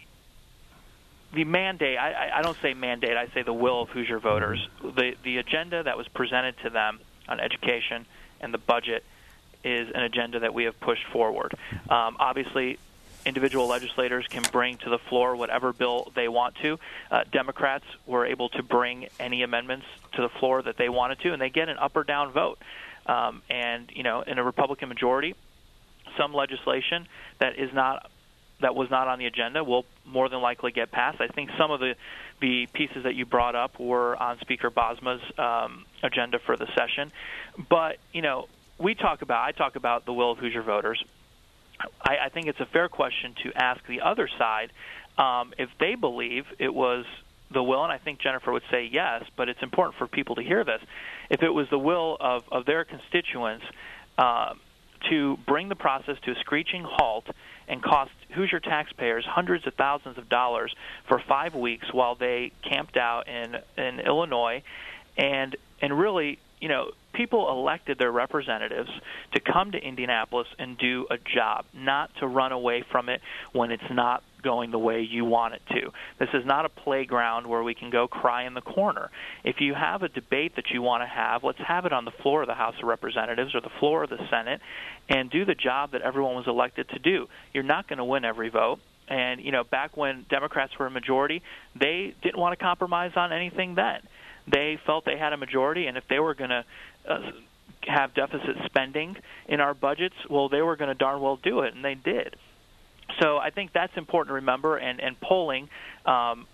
the 1.33 1.45
mandate, 1.45 1.97
I, 1.97 2.39
I 2.39 2.41
don't 2.41 2.57
say 2.61 2.73
mandate, 2.73 3.15
I 3.15 3.27
say 3.27 3.43
the 3.43 3.53
will 3.53 3.83
of 3.83 3.89
Hoosier 3.89 4.19
voters. 4.19 4.67
The, 4.83 5.15
the 5.23 5.37
agenda 5.37 5.83
that 5.83 5.97
was 5.97 6.05
presented 6.09 6.55
to 6.63 6.69
them 6.69 6.99
on 7.29 7.39
education 7.39 8.05
and 8.41 8.53
the 8.53 8.57
budget 8.57 9.05
is 9.63 9.89
an 9.93 10.01
agenda 10.01 10.39
that 10.39 10.53
we 10.53 10.65
have 10.65 10.77
pushed 10.81 11.05
forward. 11.05 11.53
Um, 11.89 12.17
obviously, 12.19 12.79
individual 13.25 13.67
legislators 13.67 14.25
can 14.27 14.43
bring 14.51 14.77
to 14.77 14.89
the 14.89 14.97
floor 14.97 15.35
whatever 15.35 15.73
bill 15.73 16.11
they 16.15 16.27
want 16.27 16.55
to. 16.61 16.79
Uh, 17.09 17.23
Democrats 17.31 17.85
were 18.05 18.25
able 18.25 18.49
to 18.49 18.63
bring 18.63 19.07
any 19.19 19.43
amendments 19.43 19.85
to 20.13 20.21
the 20.21 20.29
floor 20.29 20.61
that 20.61 20.77
they 20.77 20.89
wanted 20.89 21.19
to, 21.19 21.33
and 21.33 21.41
they 21.41 21.49
get 21.49 21.69
an 21.69 21.77
up 21.77 21.95
or 21.95 22.03
down 22.03 22.31
vote. 22.31 22.59
Um, 23.05 23.41
and 23.49 23.91
you 23.93 24.03
know, 24.03 24.21
in 24.21 24.37
a 24.37 24.43
Republican 24.43 24.89
majority, 24.89 25.35
some 26.17 26.33
legislation 26.33 27.07
that 27.39 27.57
is 27.57 27.73
not 27.73 28.09
that 28.61 28.75
was 28.75 28.91
not 28.91 29.07
on 29.07 29.17
the 29.17 29.25
agenda 29.25 29.63
will 29.63 29.85
more 30.05 30.29
than 30.29 30.39
likely 30.39 30.71
get 30.71 30.91
passed. 30.91 31.19
I 31.19 31.27
think 31.27 31.49
some 31.57 31.71
of 31.71 31.79
the 31.79 31.95
the 32.39 32.67
pieces 32.73 33.03
that 33.03 33.15
you 33.15 33.25
brought 33.25 33.55
up 33.55 33.79
were 33.79 34.15
on 34.15 34.39
Speaker 34.39 34.69
Bosma's 34.69 35.21
um, 35.37 35.85
agenda 36.01 36.39
for 36.39 36.55
the 36.57 36.67
session, 36.75 37.11
but 37.69 37.97
you 38.13 38.21
know 38.21 38.47
we 38.77 38.95
talk 38.95 39.21
about 39.21 39.43
I 39.43 39.51
talk 39.51 39.75
about 39.75 40.05
the 40.05 40.13
will 40.13 40.31
of 40.31 40.37
Hoosier 40.39 40.63
voters. 40.63 41.03
I, 42.01 42.17
I 42.25 42.29
think 42.29 42.47
it's 42.47 42.59
a 42.59 42.65
fair 42.65 42.89
question 42.89 43.35
to 43.43 43.51
ask 43.55 43.85
the 43.87 44.01
other 44.01 44.29
side 44.37 44.71
um, 45.17 45.53
if 45.57 45.69
they 45.79 45.95
believe 45.95 46.45
it 46.59 46.73
was 46.73 47.05
the 47.51 47.61
will, 47.61 47.83
and 47.83 47.91
I 47.91 47.97
think 47.97 48.19
Jennifer 48.21 48.51
would 48.51 48.63
say 48.71 48.89
yes, 48.91 49.23
but 49.35 49.49
it's 49.49 49.61
important 49.61 49.97
for 49.97 50.07
people 50.07 50.35
to 50.35 50.41
hear 50.41 50.63
this. 50.63 50.81
If 51.29 51.43
it 51.43 51.49
was 51.49 51.69
the 51.69 51.79
will 51.79 52.17
of, 52.19 52.43
of 52.51 52.65
their 52.65 52.85
constituents 52.85 53.65
uh, 54.17 54.53
to 55.09 55.37
bring 55.47 55.69
the 55.69 55.75
process 55.75 56.17
to 56.23 56.31
a 56.31 56.35
screeching 56.35 56.83
halt 56.83 57.25
and 57.67 57.81
cost 57.81 58.11
Hoosier 58.33 58.59
taxpayers 58.59 59.25
hundreds 59.25 59.65
of 59.67 59.73
thousands 59.73 60.17
of 60.17 60.29
dollars 60.29 60.73
for 61.07 61.19
five 61.19 61.55
weeks 61.55 61.91
while 61.91 62.15
they 62.15 62.51
camped 62.63 62.97
out 62.97 63.27
in 63.27 63.57
in 63.77 63.99
Illinois, 63.99 64.63
and 65.17 65.55
and 65.81 65.97
really, 65.97 66.39
you 66.59 66.69
know, 66.69 66.91
people 67.13 67.49
elected 67.49 67.97
their 67.97 68.11
representatives 68.11 68.89
to 69.33 69.39
come 69.39 69.71
to 69.71 69.77
Indianapolis 69.77 70.47
and 70.57 70.77
do 70.77 71.07
a 71.09 71.17
job, 71.17 71.65
not 71.73 72.09
to 72.19 72.27
run 72.27 72.51
away 72.51 72.83
from 72.91 73.09
it 73.09 73.21
when 73.53 73.71
it's 73.71 73.83
not 73.91 74.23
going 74.43 74.71
the 74.71 74.79
way 74.79 75.01
you 75.01 75.23
want 75.23 75.53
it 75.53 75.61
to. 75.69 75.91
This 76.19 76.29
is 76.33 76.45
not 76.45 76.65
a 76.65 76.69
playground 76.69 77.47
where 77.47 77.63
we 77.63 77.75
can 77.75 77.91
go 77.91 78.07
cry 78.07 78.45
in 78.45 78.53
the 78.53 78.61
corner. 78.61 79.11
If 79.43 79.57
you 79.59 79.73
have 79.73 80.01
a 80.01 80.09
debate 80.09 80.55
that 80.55 80.65
you 80.73 80.81
want 80.81 81.03
to 81.03 81.07
have, 81.07 81.43
let's 81.43 81.59
have 81.59 81.85
it 81.85 81.93
on 81.93 82.05
the 82.05 82.11
floor 82.21 82.41
of 82.41 82.47
the 82.47 82.55
House 82.55 82.75
of 82.81 82.87
Representatives 82.87 83.53
or 83.53 83.61
the 83.61 83.69
floor 83.79 84.03
of 84.03 84.09
the 84.09 84.17
Senate 84.29 84.61
and 85.09 85.29
do 85.29 85.45
the 85.45 85.55
job 85.55 85.91
that 85.91 86.01
everyone 86.01 86.35
was 86.35 86.47
elected 86.47 86.89
to 86.89 86.99
do. 86.99 87.27
You're 87.53 87.63
not 87.63 87.87
going 87.87 87.97
to 87.97 88.05
win 88.05 88.25
every 88.25 88.49
vote. 88.49 88.79
And, 89.07 89.41
you 89.41 89.51
know, 89.51 89.63
back 89.65 89.97
when 89.97 90.25
Democrats 90.29 90.71
were 90.79 90.87
a 90.87 90.91
majority, 90.91 91.41
they 91.77 92.15
didn't 92.23 92.39
want 92.39 92.57
to 92.57 92.63
compromise 92.63 93.11
on 93.15 93.33
anything 93.33 93.75
then. 93.75 93.99
They 94.51 94.79
felt 94.85 95.05
they 95.05 95.17
had 95.17 95.33
a 95.33 95.37
majority, 95.37 95.87
and 95.87 95.97
if 95.97 96.03
they 96.09 96.19
were 96.19 96.33
going 96.33 96.49
to 96.49 96.65
uh, 97.07 97.19
have 97.87 98.13
deficit 98.13 98.55
spending 98.65 99.17
in 99.47 99.59
our 99.59 99.73
budgets, 99.73 100.15
well, 100.29 100.49
they 100.49 100.61
were 100.61 100.75
going 100.75 100.89
to 100.89 100.95
darn 100.95 101.21
well 101.21 101.37
do 101.37 101.61
it, 101.61 101.73
and 101.73 101.83
they 101.83 101.95
did. 101.95 102.35
So 103.19 103.37
I 103.37 103.49
think 103.49 103.73
that's 103.73 103.95
important 103.97 104.29
to 104.29 104.35
remember. 104.35 104.77
And, 104.77 105.01
and 105.01 105.19
polling, 105.19 105.69
um, 106.05 106.47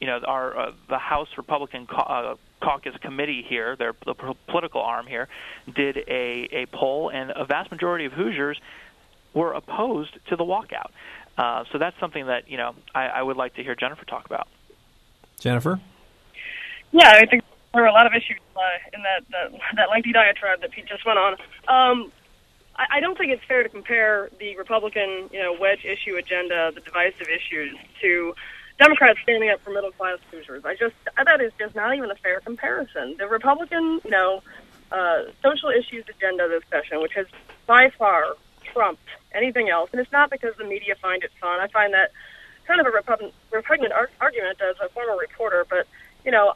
you 0.00 0.06
know, 0.06 0.20
our 0.26 0.58
uh, 0.58 0.72
the 0.88 0.98
House 0.98 1.28
Republican 1.36 1.86
uh, 1.90 2.34
Caucus 2.62 2.96
Committee 3.00 3.44
here, 3.46 3.76
their 3.76 3.94
the 4.06 4.14
political 4.46 4.80
arm 4.80 5.06
here, 5.06 5.28
did 5.74 5.96
a 5.96 6.48
a 6.52 6.66
poll, 6.72 7.10
and 7.10 7.32
a 7.34 7.44
vast 7.44 7.70
majority 7.70 8.04
of 8.04 8.12
Hoosiers 8.12 8.60
were 9.34 9.52
opposed 9.52 10.16
to 10.28 10.36
the 10.36 10.44
walkout. 10.44 10.90
Uh, 11.36 11.64
so 11.72 11.78
that's 11.78 11.98
something 11.98 12.26
that 12.26 12.48
you 12.48 12.56
know 12.56 12.74
I, 12.94 13.06
I 13.06 13.22
would 13.22 13.36
like 13.36 13.54
to 13.54 13.62
hear 13.62 13.74
Jennifer 13.74 14.04
talk 14.04 14.26
about. 14.26 14.48
Jennifer. 15.40 15.80
Yeah, 16.92 17.10
I 17.10 17.26
think 17.26 17.42
there 17.72 17.82
were 17.82 17.88
a 17.88 17.92
lot 17.92 18.06
of 18.06 18.12
issues 18.14 18.38
uh, 18.56 18.60
in 18.92 19.02
that, 19.02 19.24
that 19.30 19.60
that 19.76 19.90
lengthy 19.90 20.12
diatribe 20.12 20.60
that 20.60 20.70
Pete 20.70 20.86
just 20.86 21.04
went 21.04 21.18
on. 21.18 21.32
Um, 21.68 22.12
I, 22.76 22.86
I 22.96 23.00
don't 23.00 23.16
think 23.16 23.32
it's 23.32 23.44
fair 23.44 23.62
to 23.62 23.68
compare 23.68 24.30
the 24.38 24.56
Republican, 24.56 25.28
you 25.32 25.40
know, 25.40 25.56
wedge 25.58 25.84
issue 25.84 26.16
agenda, 26.16 26.72
the 26.74 26.80
divisive 26.80 27.28
issues, 27.28 27.76
to 28.00 28.34
Democrats 28.78 29.18
standing 29.22 29.50
up 29.50 29.60
for 29.62 29.70
middle 29.70 29.92
class 29.92 30.18
Hoosiers. 30.30 30.64
I 30.64 30.74
just 30.76 30.94
that 31.16 31.40
is 31.40 31.52
just 31.58 31.74
not 31.74 31.94
even 31.96 32.10
a 32.10 32.14
fair 32.16 32.40
comparison. 32.40 33.16
The 33.18 33.26
Republican, 33.26 34.00
you 34.04 34.10
know, 34.10 34.42
uh, 34.90 35.24
social 35.42 35.68
issues 35.70 36.04
agenda 36.08 36.48
this 36.48 36.62
session, 36.70 37.02
which 37.02 37.12
has 37.14 37.26
by 37.66 37.90
far 37.98 38.36
trumped 38.72 39.02
anything 39.32 39.68
else, 39.68 39.90
and 39.92 40.00
it's 40.00 40.12
not 40.12 40.30
because 40.30 40.54
the 40.56 40.64
media 40.64 40.94
find 41.02 41.22
it 41.22 41.32
fun. 41.40 41.60
I 41.60 41.66
find 41.68 41.92
that 41.92 42.12
kind 42.66 42.80
of 42.80 42.86
a 42.86 42.90
repugnant, 42.90 43.34
repugnant 43.50 43.92
ar- 43.92 44.10
argument 44.20 44.60
as 44.60 44.76
a 44.82 44.88
former 44.90 45.16
reporter, 45.18 45.66
but 45.68 45.86
you 46.24 46.30
know, 46.30 46.52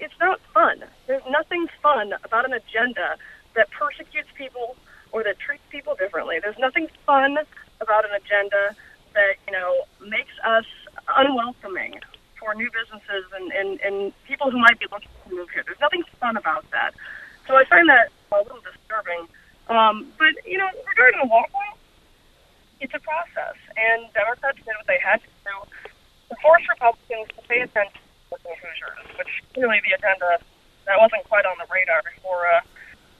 it's 0.00 0.14
not 0.20 0.40
fun. 0.52 0.84
There's 1.06 1.22
nothing 1.28 1.66
fun 1.82 2.12
about 2.24 2.44
an 2.44 2.52
agenda 2.52 3.16
that 3.54 3.70
persecutes 3.70 4.28
people 4.34 4.76
or 5.12 5.22
that 5.24 5.38
treats 5.38 5.62
people 5.70 5.94
differently. 5.94 6.38
There's 6.40 6.58
nothing 6.58 6.88
fun 7.04 7.38
about 7.80 8.04
an 8.04 8.12
agenda 8.12 8.74
that 9.14 9.34
you 9.46 9.52
know 9.52 9.84
makes 10.00 10.32
us 10.44 10.66
unwelcoming 11.16 12.00
for 12.38 12.54
new 12.54 12.70
businesses 12.70 13.24
and, 13.34 13.50
and, 13.52 13.80
and 13.80 14.12
people 14.24 14.50
who 14.50 14.58
might 14.58 14.78
be 14.78 14.86
looking 14.92 15.08
to 15.28 15.34
move 15.34 15.48
here. 15.50 15.62
There's 15.64 15.80
nothing 15.80 16.04
fun 16.20 16.36
about 16.36 16.70
that. 16.70 16.92
So 17.46 17.56
I 17.56 17.64
find 17.64 17.88
that 17.88 18.12
a 18.32 18.42
little 18.42 18.60
disturbing. 18.60 19.26
Um, 19.68 20.12
but 20.18 20.34
you 20.44 20.58
know, 20.58 20.68
regarding 20.86 21.20
the 21.20 21.28
walkway, 21.28 21.72
it's 22.80 22.92
a 22.94 23.00
process, 23.00 23.56
and 23.76 24.12
Democrats 24.12 24.58
did 24.58 24.74
what 24.76 24.86
they 24.86 25.00
had 25.02 25.20
to 25.22 25.28
do 25.44 25.56
to 26.28 26.36
force 26.42 26.62
Republicans 26.68 27.28
to 27.34 27.42
pay 27.48 27.60
attention 27.60 28.00
working 28.44 28.68
Hoosiers, 28.68 29.18
which 29.18 29.32
clearly 29.54 29.80
the 29.84 29.96
agenda 29.96 30.38
that 30.86 30.98
wasn't 30.98 31.24
quite 31.24 31.46
on 31.46 31.56
the 31.58 31.66
radar 31.72 32.02
before 32.02 32.46
uh, 32.46 32.60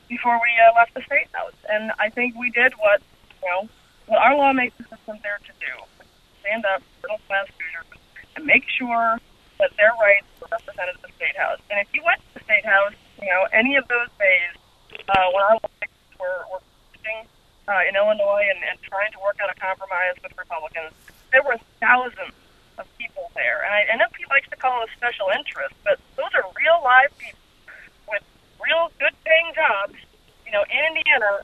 before 0.09 0.39
we 0.39 0.51
uh, 0.63 0.75
left 0.77 0.95
the 0.95 1.03
state 1.03 1.29
house. 1.33 1.57
And 1.69 1.93
I 1.99 2.11
think 2.11 2.35
we 2.39 2.51
did 2.51 2.73
what 2.79 3.03
you 3.43 3.49
know 3.49 3.69
what 4.07 4.19
our 4.19 4.37
lawmakers 4.37 4.87
been 5.07 5.19
there 5.23 5.39
to 5.45 5.53
do: 5.59 5.73
stand 6.41 6.65
up 6.67 6.83
for 7.01 7.09
middle 7.09 7.21
class 7.27 7.47
Hoosiers 7.59 7.87
and 8.37 8.45
make 8.45 8.65
sure 8.69 9.19
that 9.59 9.71
their 9.77 9.93
rights 10.01 10.29
were 10.41 10.49
represented 10.51 10.95
at 10.95 11.03
the 11.03 11.13
state 11.17 11.37
house. 11.37 11.59
And 11.71 11.81
if 11.81 11.89
you 11.95 12.03
went 12.05 12.21
to 12.21 12.31
the 12.39 12.45
state 12.45 12.65
house, 12.65 12.95
you 13.21 13.29
know 13.29 13.47
any 13.53 13.77
of 13.77 13.89
those 13.89 14.11
days 14.19 14.53
uh, 15.09 15.27
when 15.33 15.43
our 15.43 15.57
lawmakers 15.59 16.13
were, 16.21 16.43
were 16.53 16.63
sitting 16.93 17.27
uh, 17.69 17.83
in 17.89 17.97
Illinois 17.97 18.47
and, 18.51 18.63
and 18.63 18.77
trying 18.83 19.11
to 19.13 19.19
work 19.19 19.39
out 19.43 19.51
a 19.51 19.59
compromise 19.59 20.15
with 20.23 20.33
Republicans, 20.39 20.93
there 21.33 21.43
were 21.43 21.57
thousands 21.81 22.35
of 22.79 22.87
people 22.99 23.31
there. 23.35 23.65
And 23.65 23.73
I, 23.73 23.97
know 23.97 24.07
he 24.17 24.25
likes 24.31 24.49
to 24.51 24.57
call 24.57 24.81
them 24.81 24.89
a 24.89 24.93
special 24.97 25.29
interest, 25.33 25.75
but 25.85 26.01
those 26.17 26.33
are 26.35 26.45
real 26.57 26.79
live 26.85 27.11
people 27.19 27.41
with 28.09 28.25
real 28.61 28.93
good 28.99 29.15
paying 29.25 29.51
jobs, 29.55 29.97
you 30.45 30.53
know, 30.53 30.65
in 30.69 30.81
Indiana, 30.97 31.43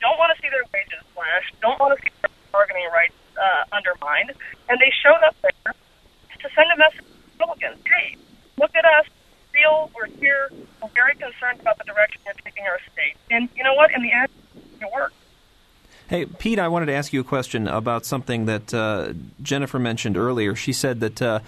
don't 0.00 0.18
want 0.18 0.34
to 0.34 0.38
see 0.42 0.48
their 0.50 0.64
wages 0.74 1.00
slashed, 1.14 1.54
don't 1.60 1.78
want 1.80 1.96
to 1.96 1.98
see 2.02 2.12
their 2.20 2.30
bargaining 2.52 2.88
rights 2.92 3.16
uh, 3.36 3.64
undermined, 3.72 4.32
and 4.68 4.78
they 4.78 4.92
showed 5.02 5.22
up 5.24 5.36
there 5.42 5.72
to 5.72 6.46
send 6.54 6.68
a 6.70 6.76
message 6.76 7.04
to 7.04 7.16
Republicans. 7.38 7.80
Hey, 7.84 8.16
look 8.58 8.74
at 8.76 8.84
us. 8.84 9.06
Feel 9.52 9.90
we're 9.96 10.12
here. 10.20 10.52
We're 10.82 10.92
very 10.92 11.16
concerned 11.16 11.60
about 11.60 11.78
the 11.78 11.84
direction 11.84 12.20
we're 12.26 12.36
taking 12.44 12.66
our 12.68 12.78
state. 12.92 13.16
And 13.30 13.48
you 13.56 13.64
know 13.64 13.72
what? 13.72 13.90
In 13.92 14.02
the 14.02 14.12
end, 14.12 14.28
it 14.80 14.88
worked. 14.92 15.16
Hey, 16.08 16.24
Pete, 16.24 16.60
I 16.60 16.68
wanted 16.68 16.86
to 16.86 16.92
ask 16.92 17.12
you 17.12 17.20
a 17.20 17.24
question 17.24 17.66
about 17.66 18.06
something 18.06 18.46
that 18.46 18.72
uh, 18.72 19.12
Jennifer 19.42 19.80
mentioned 19.80 20.16
earlier. 20.16 20.54
She 20.54 20.72
said 20.72 21.00
that 21.00 21.20
uh, 21.20 21.40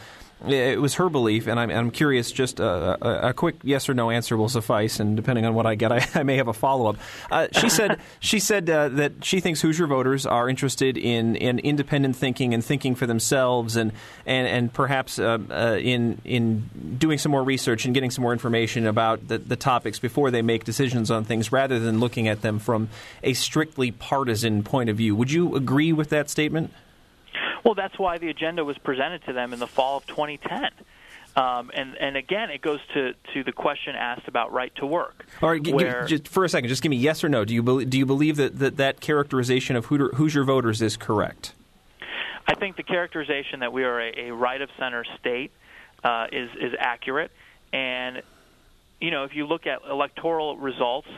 it 0.47 0.81
was 0.81 0.95
her 0.95 1.09
belief, 1.09 1.49
and 1.49 1.59
I'm, 1.59 1.71
I'm 1.71 1.91
curious. 1.91 2.31
Just 2.31 2.61
a, 2.61 2.97
a, 3.05 3.29
a, 3.31 3.33
quick 3.33 3.57
yes 3.65 3.89
or 3.89 3.95
no 3.95 4.11
answer 4.11 4.37
will 4.37 4.49
suffice, 4.49 5.01
and 5.01 5.17
depending 5.17 5.45
on 5.45 5.55
what 5.55 5.67
I 5.67 5.75
get, 5.75 5.91
I, 5.93 6.07
I 6.15 6.23
may 6.23 6.37
have 6.37 6.49
a 6.49 6.53
follow 6.53 6.87
up. 6.87 6.97
Uh, 7.31 7.49
she 7.53 7.69
said 7.79 7.99
she 8.21 8.39
said 8.39 8.71
uh, 8.71 8.89
that 8.91 9.25
she 9.25 9.41
thinks 9.41 9.61
Hoosier 9.61 9.87
voters 9.87 10.27
are 10.27 10.49
interested 10.49 10.97
in, 10.97 11.35
in 11.37 11.59
independent 11.59 12.17
thinking 12.17 12.55
and 12.55 12.65
thinking 12.65 12.95
for 12.95 13.07
themselves, 13.07 13.77
and 13.77 13.93
and 14.27 14.47
and 14.47 14.73
perhaps 14.73 15.19
uh, 15.19 15.39
uh 15.51 15.77
in 15.81 16.21
in 16.25 16.97
doing 16.99 17.19
some 17.19 17.33
more 17.33 17.43
research 17.43 17.85
and 17.85 17.95
getting 17.95 18.11
some 18.11 18.23
more 18.23 18.33
information 18.33 18.87
about 18.87 19.27
the, 19.27 19.39
the 19.39 19.57
topics 19.57 19.99
before 19.99 20.31
they 20.31 20.43
make 20.43 20.65
decisions 20.65 21.11
on 21.11 21.25
things, 21.25 21.51
rather 21.51 21.81
than 21.81 21.99
looking 21.99 22.29
at 22.29 22.43
them 22.43 22.59
from 22.59 22.89
a 23.25 23.33
strictly 23.33 23.91
partisan 23.91 24.63
point 24.63 24.89
of 24.89 24.97
view. 24.97 25.17
Would 25.17 25.33
you 25.33 25.57
agree 25.57 25.93
with 25.93 26.11
that 26.11 26.31
statement? 26.31 26.73
Well, 27.69 27.75
that's 27.75 27.99
why 27.99 28.17
the 28.17 28.31
agenda 28.31 28.65
was 28.65 28.79
presented 28.79 29.27
to 29.27 29.35
them 29.35 29.53
in 29.53 29.59
the 29.59 29.67
fall 29.67 29.99
of 29.99 30.07
2010. 30.07 30.71
Um, 31.37 31.71
and 31.75 31.99
and 31.99 32.17
again, 32.17 32.49
it 32.49 32.63
goes 32.63 32.81
to, 32.95 33.13
to 33.35 33.45
the 33.45 33.53
question 33.53 33.95
asked 33.95 34.27
about 34.27 34.55
right 34.55 34.75
to 34.77 34.87
work. 34.87 35.27
All 35.43 35.51
right, 35.51 35.69
where, 35.69 36.07
just 36.07 36.29
for 36.29 36.47
a 36.47 36.49
second, 36.49 36.71
just 36.71 36.83
give 36.83 36.89
me 36.89 36.97
yes 36.97 37.23
or 37.23 37.29
no. 37.29 37.45
Do 37.45 37.53
you 37.53 37.63
believe, 37.63 37.91
do 37.91 37.99
you 37.99 38.07
believe 38.07 38.37
that, 38.37 38.59
that 38.61 38.79
that 38.79 39.03
characterization 39.03 39.77
of 39.77 39.85
Hoosier, 39.85 40.09
Hoosier 40.15 40.45
voters 40.45 40.81
is 40.81 40.97
correct? 40.97 41.53
I 42.47 42.55
think 42.55 42.77
the 42.77 42.83
characterization 42.85 43.61
that 43.61 43.71
we 43.71 43.85
are 43.85 44.01
a, 44.01 44.29
a 44.29 44.33
right 44.33 44.63
of 44.63 44.71
center 44.79 45.05
state 45.21 45.53
uh, 46.03 46.29
is 46.33 46.49
is 46.59 46.73
accurate. 46.79 47.33
And 47.71 48.23
you 48.99 49.11
know, 49.11 49.25
if 49.25 49.37
you 49.37 49.47
look 49.47 49.67
at 49.67 49.83
electoral 49.87 50.57
results, 50.57 51.09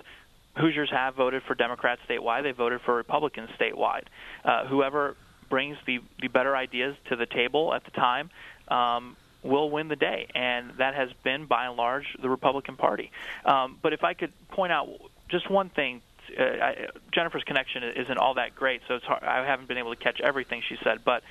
Hoosiers 0.57 0.91
have 0.91 1.15
voted 1.15 1.45
for 1.45 1.55
Democrats 1.55 2.01
statewide. 2.09 2.43
They 2.43 2.51
voted 2.51 2.81
for 2.81 2.97
Republicans 2.97 3.51
statewide. 3.57 4.07
Uh, 4.45 4.67
whoever 4.67 5.15
brings 5.51 5.77
the, 5.87 6.01
the 6.23 6.29
better 6.29 6.57
ideas 6.57 6.97
to 7.11 7.17
the 7.17 7.27
table 7.27 7.75
at 7.75 7.85
the 7.85 7.91
time 7.91 8.31
um, 8.69 9.17
will 9.43 9.69
win 9.71 9.89
the 9.89 9.97
day, 9.97 10.29
and 10.35 10.73
that 10.79 10.95
has 10.95 11.11
been 11.23 11.45
by 11.45 11.67
and 11.67 11.77
large 11.77 12.07
the 12.23 12.31
Republican 12.31 12.77
Party. 12.77 13.11
Um, 13.45 13.77
but 13.83 13.93
if 13.93 14.03
I 14.05 14.15
could 14.15 14.33
point 14.49 14.73
out 14.73 14.89
just 15.31 15.49
one 15.51 15.69
thing. 15.71 16.03
Uh, 16.39 16.43
I, 16.43 16.87
Jennifer's 17.13 17.45
connection 17.45 17.83
isn't 17.83 18.19
all 18.19 18.35
that 18.35 18.55
great, 18.55 18.83
so 18.87 18.95
it's 18.97 19.05
hard, 19.05 19.23
I 19.23 19.45
haven't 19.45 19.69
been 19.69 19.79
able 19.79 19.95
to 19.95 20.01
catch 20.01 20.21
everything 20.21 20.63
she 20.69 20.77
said. 20.85 21.01
But 21.05 21.23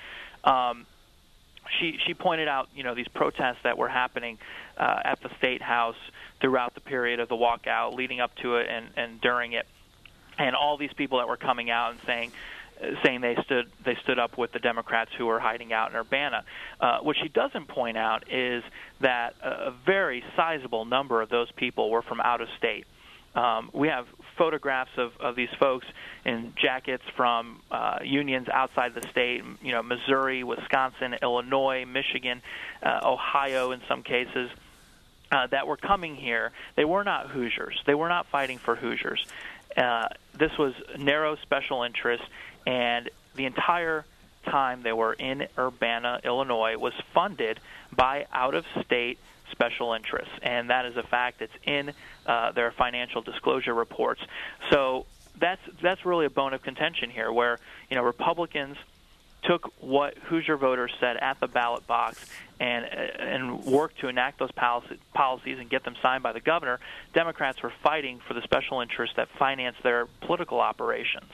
um, 0.43 0.85
she 1.79 1.97
she 2.05 2.13
pointed 2.13 2.47
out, 2.47 2.69
you 2.75 2.83
know, 2.83 2.95
these 2.95 3.07
protests 3.07 3.59
that 3.63 3.77
were 3.77 3.87
happening 3.87 4.37
uh, 4.77 5.01
at 5.03 5.21
the 5.21 5.29
state 5.37 5.61
house 5.61 5.97
throughout 6.41 6.73
the 6.73 6.81
period 6.81 7.19
of 7.19 7.29
the 7.29 7.35
walkout, 7.35 7.93
leading 7.93 8.19
up 8.19 8.35
to 8.37 8.57
it, 8.57 8.67
and 8.69 8.87
and 8.97 9.21
during 9.21 9.53
it, 9.53 9.67
and 10.37 10.55
all 10.55 10.77
these 10.77 10.93
people 10.93 11.19
that 11.19 11.27
were 11.27 11.37
coming 11.37 11.69
out 11.69 11.91
and 11.91 11.99
saying, 12.05 12.31
saying 13.03 13.21
they 13.21 13.35
stood 13.43 13.71
they 13.83 13.95
stood 14.03 14.19
up 14.19 14.37
with 14.37 14.51
the 14.51 14.59
Democrats 14.59 15.11
who 15.17 15.25
were 15.25 15.39
hiding 15.39 15.73
out 15.73 15.91
in 15.91 15.97
Urbana. 15.97 16.43
Uh, 16.79 16.99
what 16.99 17.17
she 17.21 17.27
doesn't 17.27 17.67
point 17.67 17.97
out 17.97 18.31
is 18.31 18.63
that 19.01 19.35
a 19.41 19.71
very 19.85 20.23
sizable 20.35 20.85
number 20.85 21.21
of 21.21 21.29
those 21.29 21.51
people 21.51 21.89
were 21.89 22.01
from 22.01 22.21
out 22.21 22.41
of 22.41 22.47
state. 22.57 22.85
Um, 23.35 23.69
we 23.73 23.89
have 23.89 24.07
photographs 24.37 24.91
of, 24.97 25.11
of 25.19 25.35
these 25.35 25.49
folks 25.59 25.85
in 26.25 26.53
jackets 26.59 27.03
from 27.15 27.61
uh, 27.69 27.99
unions 28.03 28.47
outside 28.49 28.95
the 28.95 29.07
state, 29.09 29.43
you 29.61 29.71
know, 29.71 29.83
Missouri, 29.83 30.43
Wisconsin, 30.43 31.15
Illinois, 31.21 31.85
Michigan, 31.85 32.41
uh, 32.81 33.01
Ohio 33.03 33.71
in 33.71 33.81
some 33.87 34.03
cases. 34.03 34.49
Uh, 35.31 35.45
that 35.45 35.67
were 35.67 35.77
coming 35.77 36.15
here, 36.15 36.51
they 36.75 36.85
were 36.85 37.03
not 37.03 37.29
Hoosiers. 37.29 37.79
They 37.85 37.93
were 37.93 38.09
not 38.09 38.25
fighting 38.31 38.57
for 38.57 38.75
Hoosiers. 38.75 39.23
Uh, 39.77 40.07
this 40.39 40.57
was 40.57 40.73
narrow 40.97 41.35
special 41.43 41.83
interest, 41.83 42.23
and 42.65 43.09
the 43.35 43.45
entire 43.45 44.05
time 44.45 44.83
they 44.83 44.93
were 44.93 45.13
in 45.13 45.47
Urbana, 45.57 46.21
Illinois, 46.23 46.77
was 46.77 46.93
funded 47.13 47.59
by 47.91 48.25
out 48.31 48.55
of 48.55 48.65
state 48.85 49.19
special 49.51 49.93
interests. 49.93 50.33
And 50.41 50.69
that 50.69 50.85
is 50.85 50.95
a 50.97 51.03
fact 51.03 51.39
that's 51.39 51.51
in 51.63 51.91
uh, 52.25 52.51
their 52.51 52.71
financial 52.71 53.21
disclosure 53.21 53.73
reports. 53.73 54.21
So 54.69 55.05
that's, 55.37 55.61
that's 55.81 56.05
really 56.05 56.25
a 56.25 56.29
bone 56.29 56.53
of 56.53 56.61
contention 56.61 57.09
here, 57.09 57.31
where 57.31 57.59
you 57.89 57.95
know 57.95 58.03
Republicans 58.03 58.77
took 59.43 59.71
what 59.79 60.17
Hoosier 60.17 60.57
voters 60.57 60.91
said 60.99 61.17
at 61.17 61.39
the 61.39 61.47
ballot 61.47 61.87
box 61.87 62.25
and 62.59 62.85
and 62.85 63.63
worked 63.63 63.99
to 63.99 64.09
enact 64.09 64.39
those 64.39 64.51
policy, 64.51 64.99
policies 65.13 65.59
and 65.59 65.69
get 65.69 65.83
them 65.83 65.95
signed 66.01 66.23
by 66.23 66.33
the 66.33 66.41
governor. 66.41 66.79
Democrats 67.13 67.63
were 67.63 67.71
fighting 67.81 68.19
for 68.27 68.33
the 68.33 68.41
special 68.41 68.81
interests 68.81 69.15
that 69.15 69.29
finance 69.37 69.77
their 69.81 70.07
political 70.21 70.59
operations. 70.59 71.31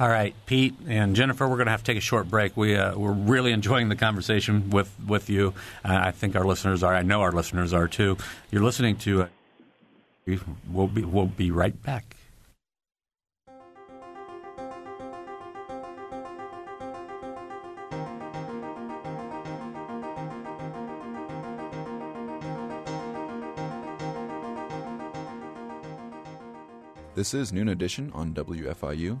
All 0.00 0.08
right, 0.08 0.34
Pete 0.46 0.74
and 0.88 1.14
Jennifer, 1.14 1.46
we're 1.46 1.56
going 1.56 1.66
to 1.66 1.70
have 1.72 1.82
to 1.82 1.92
take 1.92 1.98
a 1.98 2.00
short 2.00 2.28
break. 2.28 2.56
We 2.56 2.76
uh, 2.76 2.96
we're 2.96 3.12
really 3.12 3.52
enjoying 3.52 3.88
the 3.88 3.96
conversation 3.96 4.70
with 4.70 4.90
with 5.06 5.28
you. 5.28 5.54
Uh, 5.84 6.00
I 6.04 6.10
think 6.10 6.34
our 6.34 6.44
listeners 6.44 6.82
are. 6.82 6.94
I 6.94 7.02
know 7.02 7.20
our 7.20 7.32
listeners 7.32 7.72
are 7.72 7.88
too. 7.88 8.16
You're 8.50 8.62
listening 8.62 8.96
to. 8.98 9.22
Uh, 10.26 10.36
we'll 10.70 10.88
be 10.88 11.04
we'll 11.04 11.26
be 11.26 11.50
right 11.50 11.80
back. 11.82 12.16
This 27.14 27.34
is 27.34 27.52
Noon 27.52 27.68
Edition 27.68 28.10
on 28.14 28.32
WFIU. 28.32 29.20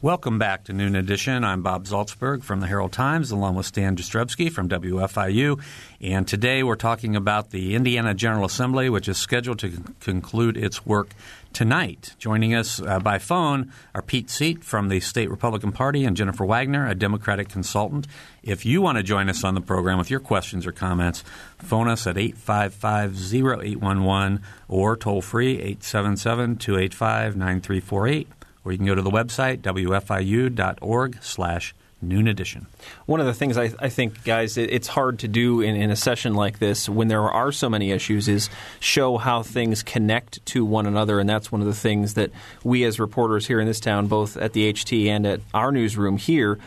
Welcome 0.00 0.38
back 0.38 0.62
to 0.66 0.72
Noon 0.72 0.94
Edition. 0.94 1.42
I'm 1.42 1.60
Bob 1.60 1.84
Zaltsberg 1.84 2.44
from 2.44 2.60
the 2.60 2.68
Herald 2.68 2.92
Times, 2.92 3.32
along 3.32 3.56
with 3.56 3.66
Stan 3.66 3.96
Jastrzebski 3.96 4.48
from 4.48 4.68
WFIU. 4.68 5.60
And 6.00 6.28
today 6.28 6.62
we're 6.62 6.76
talking 6.76 7.16
about 7.16 7.50
the 7.50 7.74
Indiana 7.74 8.14
General 8.14 8.44
Assembly, 8.44 8.88
which 8.88 9.08
is 9.08 9.18
scheduled 9.18 9.58
to 9.58 9.70
con- 9.70 9.96
conclude 9.98 10.56
its 10.56 10.86
work 10.86 11.08
tonight. 11.52 12.14
Joining 12.20 12.54
us 12.54 12.80
uh, 12.80 13.00
by 13.00 13.18
phone 13.18 13.72
are 13.92 14.00
Pete 14.00 14.30
Seat 14.30 14.62
from 14.62 14.88
the 14.88 15.00
State 15.00 15.30
Republican 15.30 15.72
Party 15.72 16.04
and 16.04 16.16
Jennifer 16.16 16.44
Wagner, 16.44 16.86
a 16.86 16.94
Democratic 16.94 17.48
consultant. 17.48 18.06
If 18.44 18.64
you 18.64 18.80
want 18.80 18.98
to 18.98 19.02
join 19.02 19.28
us 19.28 19.42
on 19.42 19.54
the 19.54 19.60
program 19.60 19.98
with 19.98 20.12
your 20.12 20.20
questions 20.20 20.64
or 20.64 20.70
comments, 20.70 21.24
phone 21.58 21.88
us 21.88 22.06
at 22.06 22.16
855 22.16 23.34
0811 23.34 24.42
or 24.68 24.96
toll 24.96 25.22
free 25.22 25.54
877 25.54 26.54
285 26.58 27.36
9348 27.36 28.37
or 28.68 28.72
you 28.72 28.78
can 28.78 28.86
go 28.86 28.94
to 28.94 29.02
the 29.02 29.10
website, 29.10 29.62
wfiu.org 29.62 31.18
slash 31.22 31.74
noon 32.02 32.28
edition. 32.28 32.66
One 33.06 33.18
of 33.18 33.26
the 33.26 33.32
things 33.32 33.56
I, 33.56 33.72
I 33.78 33.88
think, 33.88 34.22
guys, 34.24 34.56
it, 34.58 34.70
it's 34.70 34.86
hard 34.86 35.20
to 35.20 35.28
do 35.28 35.62
in, 35.62 35.74
in, 35.74 35.90
a 35.90 35.96
session 35.96 36.34
like 36.34 36.58
this 36.58 36.88
when 36.88 37.08
there 37.08 37.22
are 37.22 37.50
so 37.50 37.68
many 37.68 37.90
issues 37.90 38.28
is 38.28 38.50
show 38.78 39.16
how 39.16 39.42
things 39.42 39.82
connect 39.82 40.44
to 40.46 40.64
one 40.64 40.86
another. 40.86 41.18
And 41.18 41.28
that's 41.28 41.50
one 41.50 41.62
of 41.62 41.66
the 41.66 41.74
things 41.74 42.14
that 42.14 42.30
we 42.62 42.84
as 42.84 43.00
reporters 43.00 43.46
here 43.46 43.58
in 43.58 43.66
this 43.66 43.80
town, 43.80 44.06
both 44.06 44.36
at 44.36 44.52
the 44.52 44.72
HT 44.72 45.06
and 45.06 45.26
at 45.26 45.40
our 45.54 45.72
newsroom 45.72 46.18
here, 46.18 46.58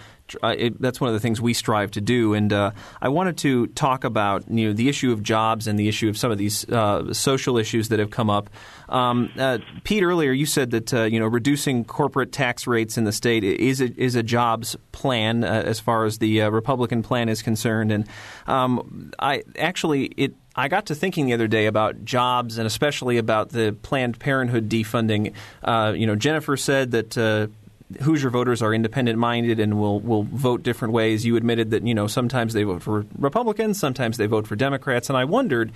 uh, 0.44 0.56
it, 0.58 0.82
that's 0.82 1.00
one 1.00 1.10
of 1.10 1.14
the 1.14 1.20
things 1.20 1.42
we 1.42 1.54
strive 1.54 1.92
to 1.92 2.02
do. 2.02 2.34
And 2.34 2.52
uh, 2.52 2.72
I 3.02 3.10
wanted 3.10 3.38
to 3.40 3.68
talk 3.68 4.04
about 4.04 4.50
you 4.50 4.68
know 4.68 4.74
the 4.74 4.90
issue 4.90 5.12
of 5.12 5.24
jobs 5.24 5.68
and 5.68 5.78
the 5.78 5.88
issue 5.88 6.10
of 6.10 6.18
some 6.18 6.32
of 6.32 6.38
these 6.38 6.68
uh, 6.70 7.14
social 7.14 7.58
issues 7.58 7.90
that 7.90 8.00
have 8.00 8.12
come 8.12 8.30
up. 8.30 8.50
Um, 8.90 9.32
uh, 9.38 9.60
Pete, 9.84 10.04
earlier 10.04 10.32
you 10.32 10.46
said 10.46 10.72
that 10.72 10.94
uh, 10.94 11.04
you 11.04 11.20
know 11.20 11.28
reducing 11.28 11.86
corporate 11.86 12.32
tax 12.32 12.68
rates 12.68 12.98
in 12.98 13.04
the 13.04 13.14
state 13.14 13.44
is 13.44 13.82
a, 13.82 13.94
is 14.02 14.16
a 14.16 14.24
jobs 14.24 14.76
plan 14.92 15.44
as 15.44 15.80
far 15.80 16.06
as 16.06 16.18
the 16.18 16.42
Republican 16.42 17.04
plan 17.04 17.30
is 17.30 17.42
concerned. 17.42 17.92
And 17.92 18.08
um, 18.48 19.12
I 19.20 19.44
actually 19.58 20.06
it 20.18 20.36
I 20.56 20.68
got 20.68 20.88
to 20.88 20.96
thinking 20.96 21.28
the 21.28 21.34
other 21.34 21.48
day 21.48 21.66
about 21.66 22.04
jobs 22.04 22.58
and 22.58 22.68
especially 22.68 23.18
about 23.18 23.50
the 23.50 23.76
Planned 23.82 24.20
Parenthood 24.20 24.68
defunding. 24.68 25.34
Uh, 25.64 25.94
you 25.96 26.06
know, 26.06 26.16
Jennifer 26.16 26.58
said 26.58 26.92
that 26.92 27.18
uh, 27.18 27.48
Hoosier 28.02 28.30
voters 28.30 28.62
are 28.62 28.74
independent 28.74 29.18
minded 29.18 29.60
and 29.60 29.80
will 29.80 30.00
will 30.00 30.24
vote 30.24 30.64
different 30.64 30.94
ways. 30.94 31.26
You 31.26 31.36
admitted 31.36 31.72
that 31.72 31.86
you 31.86 31.94
know 31.94 32.08
sometimes 32.08 32.54
they 32.54 32.64
vote 32.64 32.82
for 32.82 33.06
Republicans, 33.18 33.80
sometimes 33.80 34.18
they 34.18 34.28
vote 34.28 34.48
for 34.48 34.56
Democrats, 34.56 35.10
and 35.10 35.18
I 35.18 35.26
wondered. 35.26 35.72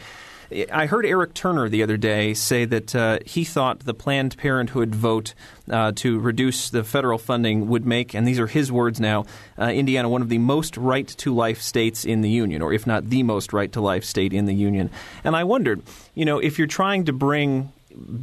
I 0.71 0.85
heard 0.85 1.07
Eric 1.07 1.33
Turner 1.33 1.69
the 1.69 1.81
other 1.81 1.97
day 1.97 2.35
say 2.35 2.65
that 2.65 2.95
uh, 2.95 3.17
he 3.25 3.43
thought 3.43 3.79
the 3.79 3.95
Planned 3.95 4.37
Parenthood 4.37 4.93
vote 4.93 5.33
uh, 5.71 5.91
to 5.95 6.19
reduce 6.19 6.69
the 6.69 6.83
federal 6.83 7.17
funding 7.17 7.67
would 7.69 7.85
make, 7.85 8.13
and 8.13 8.27
these 8.27 8.39
are 8.39 8.45
his 8.45 8.71
words 8.71 8.99
now, 8.99 9.25
uh, 9.57 9.65
Indiana 9.65 10.07
one 10.07 10.21
of 10.21 10.29
the 10.29 10.37
most 10.37 10.77
right 10.77 11.07
to 11.07 11.33
life 11.33 11.61
states 11.61 12.05
in 12.05 12.21
the 12.21 12.29
union, 12.29 12.61
or 12.61 12.73
if 12.73 12.85
not 12.85 13.09
the 13.09 13.23
most 13.23 13.53
right 13.53 13.71
to 13.71 13.81
life 13.81 14.05
state 14.05 14.33
in 14.33 14.45
the 14.45 14.53
union. 14.53 14.91
And 15.23 15.35
I 15.35 15.43
wondered, 15.45 15.81
you 16.13 16.25
know, 16.25 16.37
if 16.37 16.59
you're 16.59 16.67
trying 16.67 17.05
to 17.05 17.13
bring 17.13 17.71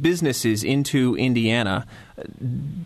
businesses 0.01 0.63
into 0.63 1.15
Indiana, 1.15 1.85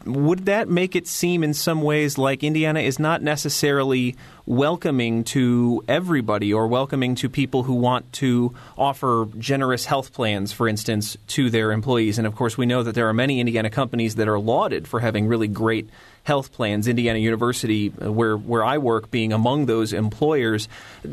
would 0.06 0.45
that 0.45 0.69
make 0.69 0.95
it 0.95 1.08
seem 1.08 1.43
in 1.43 1.54
some 1.54 1.82
ways 1.82 2.17
like 2.17 2.43
Indiana 2.43 2.80
is 2.80 2.97
not 2.97 3.21
necessarily 3.21 4.15
welcoming 4.45 5.23
to 5.26 5.84
everybody 5.88 6.54
or 6.54 6.67
welcoming 6.67 7.15
to 7.15 7.30
people 7.30 7.63
who 7.63 7.73
want 7.73 8.12
to 8.13 8.56
offer 8.78 9.28
generous 9.38 9.86
health 9.86 10.13
plans, 10.13 10.54
for 10.54 10.67
instance, 10.67 11.17
to 11.28 11.50
their 11.50 11.71
employees? 11.71 12.17
And 12.17 12.26
of 12.26 12.36
course, 12.36 12.58
we 12.58 12.65
know 12.65 12.84
that 12.84 12.95
there 12.95 13.10
are 13.10 13.13
many 13.13 13.39
Indiana 13.39 13.69
companies 13.69 14.15
that 14.15 14.28
are 14.28 14.39
lauded 14.39 14.88
for 14.88 15.00
having 15.00 15.28
really 15.28 15.47
great 15.47 15.89
health 16.23 16.52
plans. 16.54 16.88
Indiana 16.88 17.19
University, 17.19 17.91
uh, 18.02 18.12
where 18.12 18.38
where 18.38 18.63
I 18.63 18.78
work, 18.78 19.12
being 19.12 19.34
among 19.34 19.65
those 19.65 19.93
employers. 19.93 20.67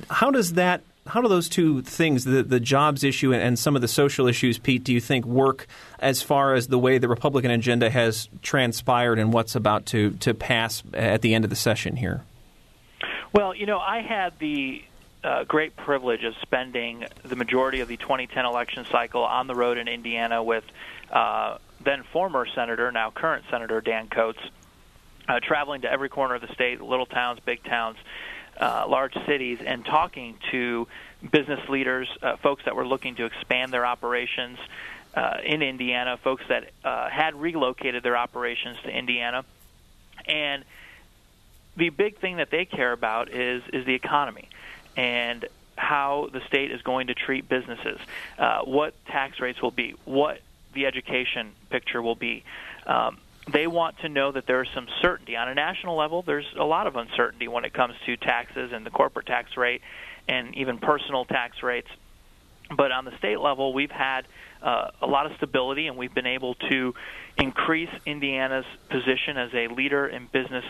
How 0.08 0.30
does 0.30 0.54
that 0.54 0.82
how 1.06 1.20
do 1.20 1.28
those 1.28 1.48
two 1.48 1.82
things, 1.82 2.24
the, 2.24 2.42
the 2.42 2.60
jobs 2.60 3.04
issue 3.04 3.34
and, 3.34 3.58
some 3.58 3.76
of 3.76 3.82
the 3.82 3.88
social 3.88 4.26
issues, 4.26 4.58
Pete, 4.58 4.84
do 4.84 4.92
you 4.92 5.00
think 5.00 5.26
work 5.26 5.66
as 5.98 6.22
far 6.22 6.54
as 6.54 6.68
the 6.68 6.78
way 6.78 6.98
the 6.98 7.08
Republican 7.08 7.50
agenda 7.50 7.90
has 7.90 8.28
transpired 8.42 9.18
and 9.18 9.32
what's 9.32 9.54
about 9.54 9.86
to, 9.86 10.12
to 10.12 10.32
pass 10.32 10.82
at 10.92 11.22
the 11.22 11.34
end 11.34 11.44
of 11.44 11.50
the 11.50 11.56
session 11.56 11.96
here? 11.96 12.24
Well, 13.32 13.54
you 13.54 13.66
know, 13.66 13.78
I 13.78 14.00
had 14.00 14.38
the 14.38 14.82
uh, 15.22 15.44
great 15.44 15.76
privilege 15.76 16.24
of 16.24 16.34
spending 16.42 17.06
the 17.22 17.36
majority 17.36 17.80
of 17.80 17.88
the 17.88 17.96
2010 17.96 18.44
election 18.44 18.86
cycle 18.90 19.22
on 19.22 19.46
the 19.46 19.54
road 19.54 19.78
in 19.78 19.88
Indiana 19.88 20.42
with 20.42 20.64
uh, 21.10 21.58
then 21.82 22.04
former 22.12 22.46
Senator, 22.54 22.90
now 22.92 23.10
current 23.10 23.44
Senator 23.50 23.80
Dan 23.80 24.08
Coats, 24.08 24.38
uh, 25.28 25.40
traveling 25.42 25.82
to 25.82 25.90
every 25.90 26.08
corner 26.08 26.34
of 26.34 26.42
the 26.42 26.52
state, 26.52 26.80
little 26.80 27.06
towns, 27.06 27.40
big 27.44 27.62
towns, 27.64 27.96
uh, 28.60 28.86
large 28.88 29.14
cities, 29.26 29.58
and 29.64 29.84
talking 29.84 30.36
to 30.50 30.86
business 31.30 31.68
leaders, 31.68 32.08
uh, 32.22 32.36
folks 32.36 32.64
that 32.64 32.76
were 32.76 32.86
looking 32.86 33.16
to 33.16 33.24
expand 33.24 33.72
their 33.72 33.86
operations 33.86 34.58
uh, 35.14 35.38
in 35.44 35.62
Indiana, 35.62 36.18
folks 36.22 36.44
that 36.48 36.70
uh, 36.84 37.08
had 37.08 37.34
relocated 37.34 38.02
their 38.02 38.16
operations 38.16 38.76
to 38.82 38.90
Indiana, 38.90 39.44
and 40.26 40.64
the 41.76 41.90
big 41.90 42.18
thing 42.18 42.36
that 42.36 42.50
they 42.50 42.64
care 42.64 42.92
about 42.92 43.30
is 43.30 43.62
is 43.72 43.84
the 43.84 43.94
economy 43.94 44.48
and 44.96 45.46
how 45.76 46.28
the 46.32 46.40
state 46.46 46.70
is 46.70 46.82
going 46.82 47.08
to 47.08 47.14
treat 47.14 47.48
businesses, 47.48 47.98
uh, 48.38 48.60
what 48.60 48.94
tax 49.06 49.40
rates 49.40 49.60
will 49.60 49.72
be, 49.72 49.94
what 50.04 50.40
the 50.72 50.86
education 50.86 51.52
picture 51.70 52.00
will 52.00 52.14
be. 52.14 52.44
Um, 52.86 53.18
they 53.52 53.66
want 53.66 53.98
to 53.98 54.09
know 54.09 54.33
that 54.33 54.46
there 54.46 54.62
is 54.62 54.68
some 54.74 54.88
certainty. 55.02 55.37
On 55.37 55.48
a 55.48 55.54
national 55.54 55.96
level, 55.96 56.22
there's 56.22 56.46
a 56.59 56.64
lot 56.64 56.87
of 56.87 56.96
uncertainty 56.96 57.48
when 57.48 57.64
it 57.64 57.72
comes 57.72 57.94
to 58.07 58.16
taxes 58.16 58.72
and 58.72 58.87
the 58.87 58.90
corporate 58.90 59.26
tax 59.26 59.57
rate 59.57 59.83
and 60.26 60.54
even 60.54 60.78
personal 60.78 61.24
tax 61.24 61.62
rates. 61.62 61.88
But 62.74 62.92
on 62.92 63.04
the 63.04 63.16
state 63.18 63.40
level, 63.40 63.74
we've 63.74 63.90
had 63.90 64.26
uh, 64.62 64.90
a 65.02 65.07
lot 65.07 65.26
of 65.26 65.37
stability, 65.37 65.87
and 65.87 65.98
we've 65.98 66.14
been 66.14 66.26
able 66.26 66.54
to 66.70 66.94
increase 67.37 67.90
Indiana's 68.07 68.64
position 68.88 69.37
as 69.37 69.52
a 69.52 69.68
leader 69.68 70.07
in 70.07 70.26
business 70.26 70.64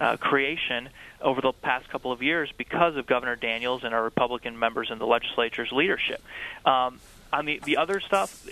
uh, 0.00 0.16
creation 0.16 0.88
over 1.20 1.40
the 1.40 1.52
past 1.52 1.88
couple 1.88 2.10
of 2.10 2.22
years 2.22 2.50
because 2.56 2.96
of 2.96 3.06
Governor 3.06 3.36
Daniels 3.36 3.84
and 3.84 3.94
our 3.94 4.02
Republican 4.02 4.58
members 4.58 4.90
in 4.90 4.98
the 4.98 5.06
legislature's 5.06 5.70
leadership. 5.70 6.22
Um, 6.64 6.98
on 7.32 7.44
the 7.46 7.60
the 7.64 7.76
other 7.76 8.00
stuff 8.00 8.46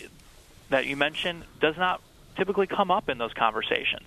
that 0.69 0.87
you 0.87 0.97
mentioned 0.97 1.45
does 1.61 1.77
not 1.77 2.01
typically 2.37 2.67
come 2.67 2.91
up 2.91 3.09
in 3.09 3.19
those 3.19 3.33
conversations. 3.33 4.07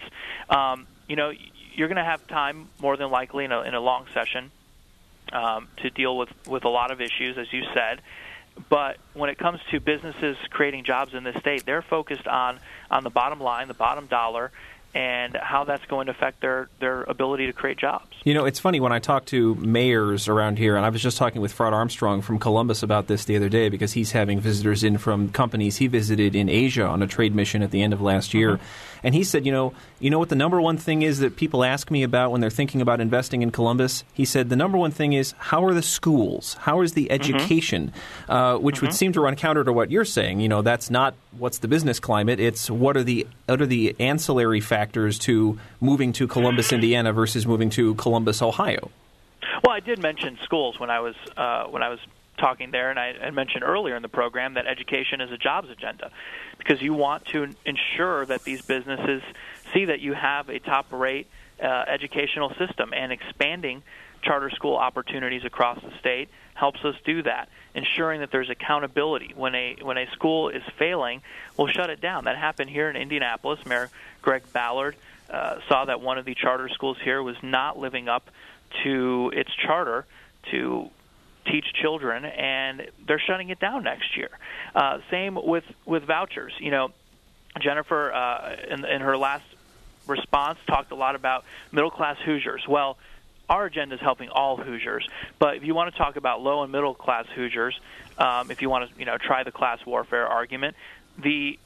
Um, 0.50 0.88
you 1.08 1.16
know, 1.16 1.32
you're 1.74 1.88
going 1.88 1.98
to 1.98 2.04
have 2.04 2.26
time 2.28 2.70
more 2.80 2.98
than 2.98 3.10
likely 3.10 3.46
in 3.46 3.52
a, 3.52 3.62
in 3.62 3.74
a 3.74 3.80
long 3.80 4.06
session 4.14 4.52
um, 5.32 5.68
to 5.78 5.90
deal 5.90 6.18
with 6.18 6.30
with 6.48 6.66
a 6.66 6.70
lot 6.70 6.92
of 6.92 7.02
issues, 7.02 7.38
as 7.38 7.52
you 7.52 7.64
said. 7.74 8.02
But 8.70 8.98
when 9.14 9.30
it 9.30 9.38
comes 9.38 9.60
to 9.70 9.80
businesses 9.80 10.36
creating 10.50 10.84
jobs 10.84 11.14
in 11.14 11.24
this 11.24 11.36
state, 11.38 11.66
they're 11.66 11.84
focused 11.84 12.28
on 12.28 12.60
on 12.90 13.04
the 13.04 13.10
bottom 13.10 13.40
line, 13.40 13.68
the 13.68 13.74
bottom 13.74 14.08
dollar, 14.08 14.52
and 14.94 15.36
how 15.36 15.64
that's 15.64 15.86
going 15.86 16.08
to 16.08 16.12
affect 16.12 16.42
their, 16.42 16.70
their 16.80 17.04
ability 17.04 17.46
to 17.48 17.54
create 17.54 17.78
jobs. 17.78 18.08
You 18.24 18.34
know, 18.34 18.46
it's 18.46 18.60
funny 18.60 18.80
when 18.80 18.92
I 18.92 19.00
talk 19.00 19.26
to 19.26 19.56
mayors 19.56 20.28
around 20.28 20.58
here, 20.58 20.76
and 20.76 20.86
I 20.86 20.90
was 20.90 21.02
just 21.02 21.18
talking 21.18 21.42
with 21.42 21.52
Fred 21.52 21.74
Armstrong 21.74 22.22
from 22.22 22.40
Columbus 22.40 22.84
about 22.84 23.08
this 23.08 23.26
the 23.26 23.36
other 23.36 23.50
day 23.50 23.70
because 23.70 23.94
he's 23.94 24.12
having 24.12 24.40
visitors 24.40 24.84
in 24.84 24.98
from 24.98 25.30
companies 25.30 25.78
he 25.78 25.88
visited 25.88 26.36
in 26.36 26.50
Asia 26.50 26.86
on 26.86 27.02
a 27.02 27.08
trade 27.08 27.36
mission 27.36 27.62
at 27.62 27.72
the 27.72 27.82
end 27.82 27.94
of 27.94 28.02
last 28.02 28.34
year. 28.34 28.58
Mm-hmm. 28.58 28.66
And 29.04 29.16
he 29.16 29.24
said, 29.24 29.46
you 29.46 29.52
know, 29.52 29.74
you 30.00 30.10
know 30.10 30.20
what 30.20 30.30
the 30.30 30.36
number 30.36 30.60
one 30.60 30.78
thing 30.78 31.02
is 31.02 31.20
that 31.20 31.36
people 31.36 31.64
ask 31.64 31.92
me 31.92 32.04
about 32.04 32.32
when 32.32 32.42
they're 32.42 32.50
thinking 32.50 32.82
about 32.82 33.00
investing 33.00 33.42
in 33.42 33.52
Columbus? 33.52 34.04
He 34.14 34.26
said 34.26 34.50
the 34.50 34.56
number 34.56 34.78
one 34.78 34.92
thing 34.92 35.14
is 35.14 35.34
how 35.38 35.64
are 35.64 35.74
the 35.74 35.82
schools? 35.82 36.56
How 36.62 36.82
is 36.82 36.94
the 36.94 37.06
mm-hmm. 37.06 37.14
education? 37.14 37.94
Mm-hmm. 38.28 38.32
Uh, 38.32 38.58
which 38.58 38.78
mm-hmm. 38.78 38.88
would 38.88 38.96
seem 38.96 39.14
to 39.14 39.22
run 39.22 39.36
counter 39.36 39.64
to 39.64 39.72
what 39.72 39.92
you're 39.92 40.06
saying. 40.06 40.40
You 40.40 40.50
know, 40.50 40.62
that's 40.62 40.90
not 40.90 41.16
what's 41.38 41.60
the 41.60 41.68
business 41.68 42.00
climate. 42.00 42.40
It's 42.40 42.70
what 42.70 42.98
are 42.98 43.04
the 43.04 43.28
what 43.46 43.62
are 43.62 43.66
the 43.66 43.96
ancillary 44.00 44.62
factors 44.62 45.20
to 45.20 45.60
moving 45.80 46.14
to 46.14 46.28
Columbus, 46.28 46.72
Indiana 46.72 47.14
versus 47.14 47.46
moving 47.46 47.70
to 47.72 47.96
Columbus, 47.96 48.42
Ohio. 48.42 48.92
Well, 49.64 49.76
I 49.76 49.80
did 49.80 50.00
mention 50.00 50.38
schools 50.44 50.80
when 50.80 50.90
I 50.90 51.00
was 51.00 51.16
uh, 51.36 51.66
when 51.66 51.84
I 51.84 51.90
was 51.90 52.00
talking 52.38 52.72
there, 52.72 52.90
and 52.90 53.00
I, 53.00 53.14
I 53.22 53.32
mentioned 53.32 53.64
earlier 53.64 53.96
in 53.96 54.02
the 54.02 54.10
program 54.10 54.54
that 54.56 54.68
education 54.68 55.22
is 55.22 55.32
a 55.32 55.38
jobs 55.38 55.70
agenda 55.70 56.12
because 56.58 56.82
you 56.82 56.94
want 56.94 57.26
to 57.28 57.50
ensure 57.66 58.26
that 58.26 58.44
these 58.44 58.62
businesses 58.62 59.22
see 59.74 59.86
that 59.86 60.00
you 60.00 60.14
have 60.14 60.50
a 60.50 60.60
top 60.60 60.92
rate 60.92 61.28
uh, 61.62 61.66
educational 61.88 62.50
system 62.58 62.94
and 62.94 63.12
expanding 63.12 63.82
charter 64.22 64.50
school 64.50 64.76
opportunities 64.76 65.44
across 65.46 65.82
the 65.82 65.92
state 66.00 66.30
helps 66.54 66.84
us 66.84 66.96
do 67.06 67.24
that 67.24 67.50
ensuring 67.76 68.22
that 68.22 68.32
there's 68.32 68.50
accountability 68.50 69.34
when 69.36 69.56
a 69.56 69.78
when 69.82 69.98
a 69.98 70.10
school 70.12 70.50
is 70.50 70.64
failing 70.78 71.22
we'll 71.58 71.68
shut 71.68 71.90
it 71.90 72.02
down 72.02 72.26
that 72.26 72.38
happened 72.38 72.70
here 72.70 72.90
in 72.90 72.96
Indianapolis 72.96 73.66
Mayor 73.66 73.90
Greg 74.22 74.44
Ballard 74.54 74.96
uh, 75.30 75.60
saw 75.68 75.86
that 75.86 76.02
one 76.02 76.18
of 76.18 76.26
the 76.26 76.36
charter 76.36 76.70
schools 76.70 76.98
here 77.04 77.22
was 77.22 77.36
not 77.44 77.78
living 77.78 78.08
up 78.08 78.30
to 78.84 79.32
its 79.36 79.54
charter 79.54 80.06
to 80.52 80.90
teach 81.46 81.66
children, 81.74 82.26
and 82.26 82.88
they're 83.06 83.20
shutting 83.20 83.50
it 83.50 83.60
down 83.60 83.84
next 83.84 84.18
year. 84.18 84.30
Uh, 84.76 85.00
same 85.10 85.38
with 85.42 85.64
with 85.86 86.04
vouchers. 86.04 86.54
You 86.60 86.72
know, 86.72 86.92
Jennifer 87.60 88.14
uh, 88.14 88.56
in, 88.70 88.86
in 88.86 89.02
her 89.02 89.18
last 89.18 89.46
response 90.08 90.60
talked 90.68 90.92
a 90.92 90.96
lot 90.96 91.16
about 91.16 91.44
middle 91.72 91.92
class 91.92 92.18
Hoosiers. 92.24 92.66
Well, 92.68 92.98
our 93.50 93.66
agenda 93.66 93.96
is 93.96 94.02
helping 94.02 94.30
all 94.30 94.58
Hoosiers, 94.58 95.08
but 95.40 95.56
if 95.56 95.64
you 95.64 95.74
want 95.74 95.94
to 95.94 95.98
talk 95.98 96.16
about 96.16 96.42
low 96.42 96.64
and 96.64 96.72
middle 96.72 96.94
class 96.94 97.26
Hoosiers, 97.36 97.80
um, 98.18 98.52
if 98.52 98.62
you 98.62 98.70
want 98.70 98.90
to 98.92 99.00
you 99.00 99.06
know 99.06 99.18
try 99.18 99.44
the 99.44 99.52
class 99.52 99.80
warfare 99.86 100.28
argument, 100.28 100.76
the 101.18 101.58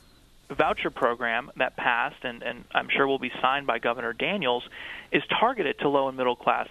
voucher 0.50 0.89
program 0.89 1.50
that 1.56 1.76
passed 1.78 2.24
and, 2.24 2.44
and 2.44 2.65
I'm 2.74 2.89
sure 2.89 3.08
will 3.08 3.20
be 3.20 3.32
signed 3.41 3.67
by 3.67 3.80
Governor 3.80 4.13
Daniels 4.13 4.63
is 5.12 5.24
targeted 5.39 5.80
to 5.80 5.89
low 5.89 6.08
and 6.08 6.17
middle 6.17 6.36
class 6.36 6.67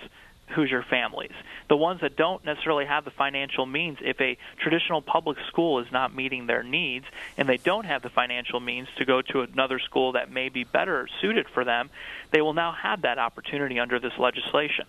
Hoosier 0.50 0.84
families. 0.88 1.32
The 1.68 1.76
ones 1.76 2.00
that 2.00 2.16
don't 2.16 2.44
necessarily 2.44 2.84
have 2.84 3.04
the 3.04 3.10
financial 3.10 3.66
means, 3.66 3.98
if 4.00 4.20
a 4.20 4.36
traditional 4.58 5.00
public 5.00 5.38
school 5.48 5.78
is 5.78 5.90
not 5.92 6.14
meeting 6.14 6.46
their 6.46 6.62
needs 6.62 7.06
and 7.36 7.48
they 7.48 7.56
don't 7.56 7.86
have 7.86 8.02
the 8.02 8.10
financial 8.10 8.60
means 8.60 8.88
to 8.98 9.04
go 9.04 9.22
to 9.22 9.42
another 9.42 9.78
school 9.78 10.12
that 10.12 10.30
may 10.30 10.48
be 10.48 10.64
better 10.64 11.08
suited 11.20 11.46
for 11.48 11.64
them, 11.64 11.90
they 12.32 12.40
will 12.40 12.54
now 12.54 12.72
have 12.72 13.02
that 13.02 13.18
opportunity 13.18 13.78
under 13.78 13.98
this 13.98 14.12
legislation. 14.18 14.86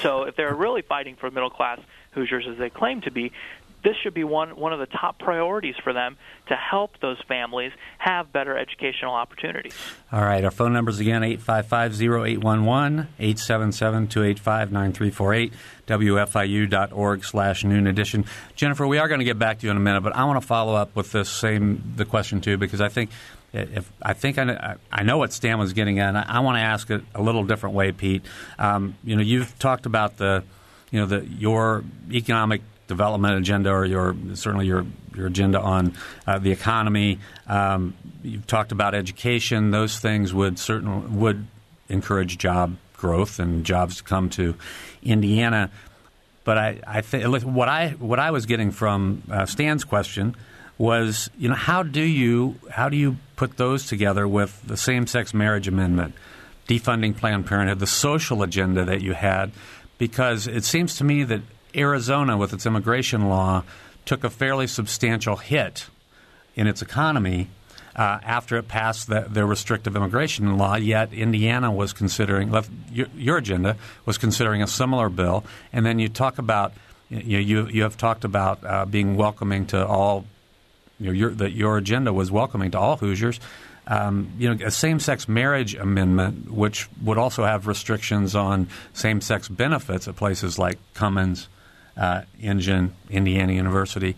So 0.00 0.24
if 0.24 0.36
they're 0.36 0.54
really 0.54 0.82
fighting 0.82 1.16
for 1.16 1.30
middle 1.30 1.50
class 1.50 1.80
Hoosiers 2.12 2.46
as 2.48 2.58
they 2.58 2.70
claim 2.70 3.00
to 3.02 3.10
be, 3.10 3.32
this 3.84 3.94
should 4.02 4.14
be 4.14 4.24
one 4.24 4.56
one 4.56 4.72
of 4.72 4.80
the 4.80 4.86
top 4.86 5.18
priorities 5.18 5.74
for 5.82 5.92
them 5.92 6.16
to 6.48 6.56
help 6.56 6.98
those 7.00 7.20
families 7.28 7.72
have 7.98 8.32
better 8.32 8.58
educational 8.58 9.14
opportunities. 9.14 9.74
All 10.10 10.22
right, 10.22 10.42
our 10.44 10.50
phone 10.50 10.72
numbers 10.72 10.98
again 10.98 11.22
855-0811, 11.22 13.06
877-285-9348, 13.20 15.52
wfiu.org 15.86 17.24
slash 17.24 17.64
noon 17.64 17.86
edition. 17.86 18.24
Jennifer, 18.56 18.86
we 18.86 18.98
are 18.98 19.08
going 19.08 19.20
to 19.20 19.24
get 19.24 19.38
back 19.38 19.60
to 19.60 19.66
you 19.66 19.70
in 19.70 19.76
a 19.76 19.80
minute, 19.80 20.00
but 20.00 20.16
I 20.16 20.24
want 20.24 20.40
to 20.40 20.46
follow 20.46 20.74
up 20.74 20.96
with 20.96 21.12
this 21.12 21.28
same 21.28 21.92
the 21.96 22.04
question 22.04 22.40
too 22.40 22.56
because 22.56 22.80
I 22.80 22.88
think 22.88 23.10
if 23.52 23.90
I 24.02 24.12
think 24.12 24.38
I, 24.38 24.76
I 24.92 25.02
know 25.02 25.18
what 25.18 25.32
Stan 25.32 25.58
was 25.58 25.72
getting 25.72 25.98
at, 25.98 26.14
I, 26.14 26.24
I 26.28 26.40
want 26.40 26.56
to 26.56 26.62
ask 26.62 26.90
it 26.90 27.02
a 27.14 27.22
little 27.22 27.44
different 27.44 27.74
way, 27.74 27.92
Pete. 27.92 28.22
Um, 28.58 28.96
you 29.04 29.16
know, 29.16 29.22
you've 29.22 29.58
talked 29.58 29.86
about 29.86 30.18
the, 30.18 30.44
you 30.90 31.00
know, 31.00 31.06
the 31.06 31.24
your 31.26 31.84
economic 32.10 32.62
development 32.86 33.38
agenda 33.38 33.70
or 33.70 33.84
your 33.84 34.16
certainly 34.34 34.66
your 34.66 34.84
your 35.14 35.26
agenda 35.26 35.60
on 35.60 35.94
uh, 36.26 36.38
the 36.38 36.50
economy. 36.50 37.18
Um, 37.46 37.94
you've 38.22 38.46
talked 38.46 38.72
about 38.72 38.94
education; 38.94 39.70
those 39.70 39.98
things 39.98 40.34
would 40.34 40.58
certainly 40.58 41.06
would 41.08 41.46
encourage 41.88 42.38
job 42.38 42.76
growth 42.96 43.38
and 43.38 43.64
jobs 43.64 43.98
to 43.98 44.04
come 44.04 44.28
to 44.28 44.54
Indiana. 45.02 45.70
But 46.44 46.58
I, 46.58 46.80
I 46.86 47.00
think 47.00 47.44
what 47.44 47.68
I 47.68 47.90
what 47.90 48.18
I 48.18 48.30
was 48.30 48.46
getting 48.46 48.70
from 48.72 49.22
uh, 49.30 49.46
Stan's 49.46 49.84
question 49.84 50.34
was, 50.78 51.28
you 51.36 51.48
know, 51.48 51.54
how 51.54 51.82
do 51.82 52.02
you 52.02 52.56
how 52.70 52.88
do 52.88 52.96
you 52.96 53.16
put 53.36 53.56
those 53.56 53.86
together 53.86 54.26
with 54.26 54.62
the 54.64 54.76
same 54.76 55.06
sex 55.06 55.34
marriage 55.34 55.68
amendment, 55.68 56.14
defunding 56.68 57.16
Planned 57.16 57.46
Parenthood, 57.46 57.80
the 57.80 57.86
social 57.86 58.42
agenda 58.42 58.84
that 58.84 59.02
you 59.02 59.12
had? 59.12 59.50
Because 59.98 60.46
it 60.46 60.64
seems 60.64 60.96
to 60.96 61.04
me 61.04 61.24
that 61.24 61.42
Arizona, 61.74 62.36
with 62.36 62.52
its 62.52 62.64
immigration 62.64 63.28
law, 63.28 63.64
took 64.04 64.24
a 64.24 64.30
fairly 64.30 64.66
substantial 64.66 65.36
hit 65.36 65.86
in 66.54 66.66
its 66.66 66.80
economy 66.80 67.48
uh, 67.98 68.20
after 68.22 68.56
it 68.56 68.68
passed 68.68 69.08
the, 69.08 69.26
the, 69.28 69.44
restrictive 69.44 69.96
immigration 69.96 70.56
law. 70.56 70.76
Yet 70.76 71.12
Indiana 71.12 71.70
was 71.72 71.92
considering 71.92 72.54
your, 72.92 73.08
your, 73.16 73.38
agenda 73.38 73.76
was 74.06 74.18
considering 74.18 74.62
a 74.62 74.68
similar 74.68 75.08
bill, 75.08 75.44
and 75.72 75.84
then 75.84 75.98
you 75.98 76.08
talk 76.08 76.38
about 76.38 76.72
you 77.10 77.38
you, 77.38 77.66
you 77.66 77.82
have 77.82 77.96
talked 77.96 78.24
about 78.24 78.64
uh, 78.64 78.86
being 78.86 79.16
welcoming 79.16 79.66
to 79.66 79.84
all. 79.84 80.24
You 81.00 81.06
know, 81.06 81.12
your, 81.12 81.30
that 81.30 81.52
your 81.52 81.76
agenda 81.76 82.12
was 82.12 82.30
welcoming 82.30 82.72
to 82.72 82.78
all 82.78 82.96
Hoosiers. 82.96 83.40
Um, 83.86 84.32
you 84.38 84.54
know, 84.54 84.66
a 84.66 84.70
same-sex 84.70 85.28
marriage 85.28 85.74
amendment, 85.74 86.50
which 86.50 86.88
would 87.02 87.16
also 87.16 87.44
have 87.44 87.66
restrictions 87.66 88.34
on 88.34 88.68
same-sex 88.92 89.48
benefits 89.48 90.06
at 90.08 90.16
places 90.16 90.58
like 90.58 90.78
Cummins 90.94 91.48
uh, 91.96 92.22
Engine, 92.40 92.92
Indiana 93.10 93.52
University. 93.52 94.14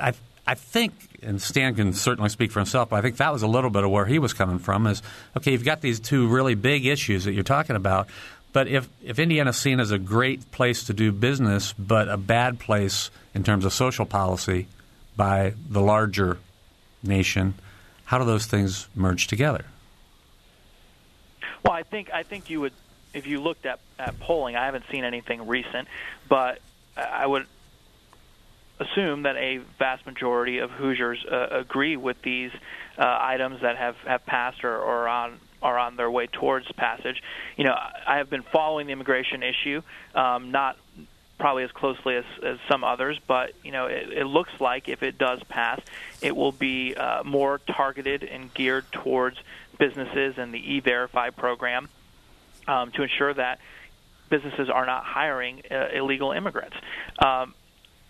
I 0.00 0.14
I 0.46 0.54
think, 0.54 0.92
and 1.22 1.40
Stan 1.40 1.74
can 1.74 1.94
certainly 1.94 2.28
speak 2.28 2.52
for 2.52 2.60
himself, 2.60 2.90
but 2.90 2.96
I 2.96 3.02
think 3.02 3.16
that 3.16 3.32
was 3.32 3.42
a 3.42 3.46
little 3.46 3.70
bit 3.70 3.82
of 3.82 3.90
where 3.90 4.04
he 4.04 4.18
was 4.18 4.34
coming 4.34 4.58
from. 4.58 4.86
Is 4.86 5.02
okay, 5.36 5.52
you've 5.52 5.64
got 5.64 5.80
these 5.80 6.00
two 6.00 6.28
really 6.28 6.54
big 6.54 6.84
issues 6.84 7.24
that 7.24 7.32
you're 7.32 7.44
talking 7.44 7.76
about, 7.76 8.08
But 8.54 8.68
if, 8.68 8.88
if 9.02 9.18
Indiana's 9.18 9.56
seen 9.56 9.80
as 9.80 9.90
a 9.90 9.98
great 9.98 10.52
place 10.52 10.84
to 10.84 10.94
do 10.94 11.10
business, 11.10 11.74
but 11.76 12.08
a 12.08 12.16
bad 12.16 12.60
place 12.60 13.10
in 13.34 13.42
terms 13.42 13.64
of 13.64 13.72
social 13.72 14.06
policy 14.06 14.68
by 15.16 15.54
the 15.68 15.80
larger 15.80 16.38
nation, 17.02 17.54
how 18.04 18.18
do 18.18 18.24
those 18.24 18.46
things 18.46 18.88
merge 18.94 19.26
together? 19.26 19.64
Well, 21.64 21.72
I 21.72 21.82
think 21.82 22.10
I 22.12 22.22
think 22.22 22.50
you 22.50 22.60
would, 22.60 22.72
if 23.14 23.26
you 23.26 23.40
looked 23.40 23.64
at, 23.64 23.80
at 23.98 24.18
polling, 24.20 24.56
I 24.56 24.66
haven't 24.66 24.84
seen 24.90 25.04
anything 25.04 25.46
recent, 25.46 25.88
but 26.28 26.60
I 26.96 27.26
would 27.26 27.46
assume 28.80 29.22
that 29.22 29.36
a 29.36 29.58
vast 29.78 30.04
majority 30.04 30.58
of 30.58 30.70
Hoosiers 30.70 31.24
uh, 31.30 31.48
agree 31.50 31.96
with 31.96 32.20
these 32.22 32.50
uh, 32.98 33.18
items 33.20 33.62
that 33.62 33.76
have, 33.76 33.96
have 34.06 34.26
passed 34.26 34.64
or, 34.64 34.76
or 34.76 35.08
on 35.08 35.40
are 35.62 35.78
on 35.78 35.96
their 35.96 36.10
way 36.10 36.26
towards 36.26 36.70
passage. 36.72 37.22
You 37.56 37.64
know, 37.64 37.74
I 37.74 38.18
have 38.18 38.28
been 38.28 38.42
following 38.42 38.86
the 38.86 38.92
immigration 38.92 39.42
issue, 39.42 39.80
um, 40.14 40.50
not 40.50 40.76
probably 41.38 41.64
as 41.64 41.72
closely 41.72 42.16
as, 42.16 42.24
as 42.42 42.58
some 42.68 42.84
others, 42.84 43.18
but 43.26 43.52
you 43.62 43.72
know, 43.72 43.86
it, 43.86 44.12
it 44.12 44.24
looks 44.24 44.52
like 44.60 44.88
if 44.88 45.02
it 45.02 45.18
does 45.18 45.42
pass, 45.44 45.80
it 46.22 46.34
will 46.34 46.52
be 46.52 46.94
uh, 46.94 47.22
more 47.24 47.60
targeted 47.66 48.22
and 48.22 48.52
geared 48.54 48.90
towards 48.92 49.36
businesses 49.78 50.34
and 50.38 50.54
the 50.54 50.74
E-Verify 50.74 51.30
program 51.30 51.88
um, 52.68 52.90
to 52.92 53.02
ensure 53.02 53.34
that 53.34 53.58
businesses 54.30 54.70
are 54.70 54.86
not 54.86 55.04
hiring 55.04 55.62
uh, 55.70 55.88
illegal 55.92 56.32
immigrants. 56.32 56.76
Um, 57.18 57.54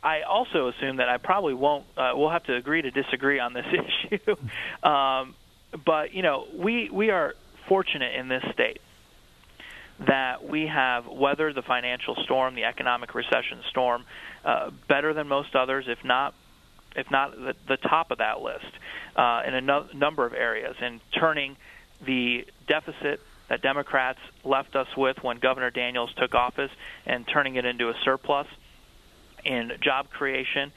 I 0.02 0.22
also 0.22 0.68
assume 0.68 0.96
that 0.96 1.08
I 1.08 1.16
probably 1.16 1.54
won't. 1.54 1.86
Uh, 1.96 2.12
we'll 2.14 2.30
have 2.30 2.44
to 2.44 2.54
agree 2.54 2.82
to 2.82 2.90
disagree 2.90 3.40
on 3.40 3.54
this 3.54 3.66
issue. 4.10 4.36
um, 4.86 5.34
but 5.84 6.12
you 6.12 6.22
know, 6.22 6.46
we 6.54 6.90
we 6.90 7.10
are 7.10 7.34
fortunate 7.68 8.14
in 8.14 8.28
this 8.28 8.44
state 8.52 8.80
that 10.00 10.46
we 10.46 10.66
have 10.66 11.06
weathered 11.06 11.54
the 11.54 11.62
financial 11.62 12.16
storm, 12.24 12.54
the 12.54 12.64
economic 12.64 13.14
recession 13.14 13.62
storm, 13.70 14.04
uh, 14.44 14.70
better 14.88 15.14
than 15.14 15.28
most 15.28 15.54
others, 15.54 15.86
if 15.88 16.04
not 16.04 16.34
if 16.96 17.10
not 17.10 17.32
the, 17.32 17.54
the 17.66 17.76
top 17.76 18.10
of 18.10 18.18
that 18.18 18.40
list, 18.40 18.70
uh, 19.16 19.42
in 19.46 19.54
a 19.54 19.60
no- 19.60 19.88
number 19.94 20.24
of 20.24 20.32
areas, 20.32 20.76
and 20.80 21.00
turning 21.18 21.56
the 22.04 22.46
deficit 22.68 23.20
that 23.48 23.62
Democrats 23.62 24.18
left 24.44 24.76
us 24.76 24.86
with 24.96 25.22
when 25.22 25.38
Governor 25.38 25.70
Daniels 25.70 26.12
took 26.16 26.34
office 26.34 26.70
and 27.04 27.26
turning 27.26 27.56
it 27.56 27.64
into 27.64 27.88
a 27.88 27.94
surplus 28.04 28.46
in 29.44 29.72
job 29.82 30.08
creation, 30.10 30.72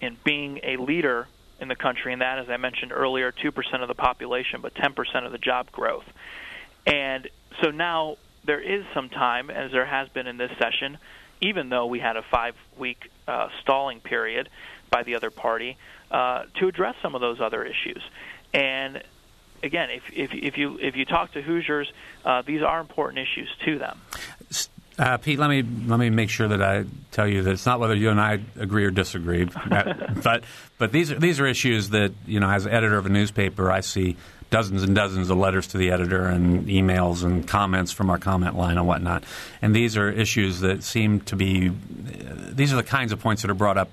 in 0.00 0.16
being 0.24 0.60
a 0.62 0.76
leader 0.76 1.28
in 1.60 1.68
the 1.68 1.76
country, 1.76 2.12
and 2.12 2.22
that, 2.22 2.38
as 2.38 2.48
I 2.48 2.56
mentioned 2.56 2.92
earlier, 2.92 3.32
2% 3.32 3.82
of 3.82 3.88
the 3.88 3.94
population, 3.94 4.60
but 4.60 4.74
10% 4.74 5.26
of 5.26 5.32
the 5.32 5.38
job 5.38 5.70
growth. 5.70 6.04
And 6.86 7.28
so 7.62 7.70
now 7.70 8.16
there 8.48 8.60
is 8.60 8.82
some 8.94 9.10
time, 9.10 9.50
as 9.50 9.70
there 9.72 9.84
has 9.84 10.08
been 10.08 10.26
in 10.26 10.38
this 10.38 10.50
session, 10.58 10.96
even 11.42 11.68
though 11.68 11.86
we 11.86 12.00
had 12.00 12.16
a 12.16 12.22
five 12.22 12.54
week 12.78 13.10
uh, 13.28 13.48
stalling 13.60 14.00
period 14.00 14.48
by 14.90 15.02
the 15.02 15.14
other 15.14 15.30
party, 15.30 15.76
uh, 16.10 16.44
to 16.58 16.66
address 16.66 16.96
some 17.02 17.14
of 17.14 17.20
those 17.20 17.40
other 17.42 17.62
issues. 17.62 18.02
And 18.54 19.02
again, 19.62 19.90
if, 19.90 20.02
if, 20.14 20.32
if, 20.32 20.56
you, 20.56 20.78
if 20.80 20.96
you 20.96 21.04
talk 21.04 21.32
to 21.32 21.42
Hoosiers, 21.42 21.92
uh, 22.24 22.40
these 22.40 22.62
are 22.62 22.80
important 22.80 23.18
issues 23.18 23.50
to 23.66 23.78
them. 23.78 24.00
Uh, 24.98 25.18
Pete, 25.18 25.38
let 25.38 25.48
me 25.48 25.62
let 25.86 26.00
me 26.00 26.10
make 26.10 26.28
sure 26.28 26.48
that 26.48 26.60
I 26.60 26.84
tell 27.12 27.28
you 27.28 27.42
that 27.42 27.52
it's 27.52 27.66
not 27.66 27.78
whether 27.78 27.94
you 27.94 28.10
and 28.10 28.20
I 28.20 28.40
agree 28.58 28.84
or 28.84 28.90
disagree, 28.90 29.44
but 30.24 30.42
but 30.76 30.90
these 30.90 31.12
are 31.12 31.20
these 31.20 31.38
are 31.38 31.46
issues 31.46 31.90
that 31.90 32.12
you 32.26 32.40
know 32.40 32.50
as 32.50 32.66
editor 32.66 32.98
of 32.98 33.06
a 33.06 33.08
newspaper 33.08 33.70
I 33.70 33.78
see 33.78 34.16
dozens 34.50 34.82
and 34.82 34.94
dozens 34.94 35.30
of 35.30 35.36
letters 35.36 35.66
to 35.68 35.78
the 35.78 35.90
editor 35.90 36.24
and 36.26 36.66
emails 36.66 37.24
and 37.24 37.46
comments 37.46 37.92
from 37.92 38.10
our 38.10 38.18
comment 38.18 38.56
line 38.56 38.78
and 38.78 38.86
whatnot, 38.86 39.24
and 39.62 39.74
these 39.74 39.96
are 39.96 40.10
issues 40.10 40.60
that 40.60 40.82
seem 40.82 41.20
to 41.20 41.36
be 41.36 41.68
these 41.68 42.72
are 42.72 42.76
the 42.76 42.82
kinds 42.82 43.12
of 43.12 43.20
points 43.20 43.42
that 43.42 43.50
are 43.50 43.54
brought 43.54 43.78
up 43.78 43.90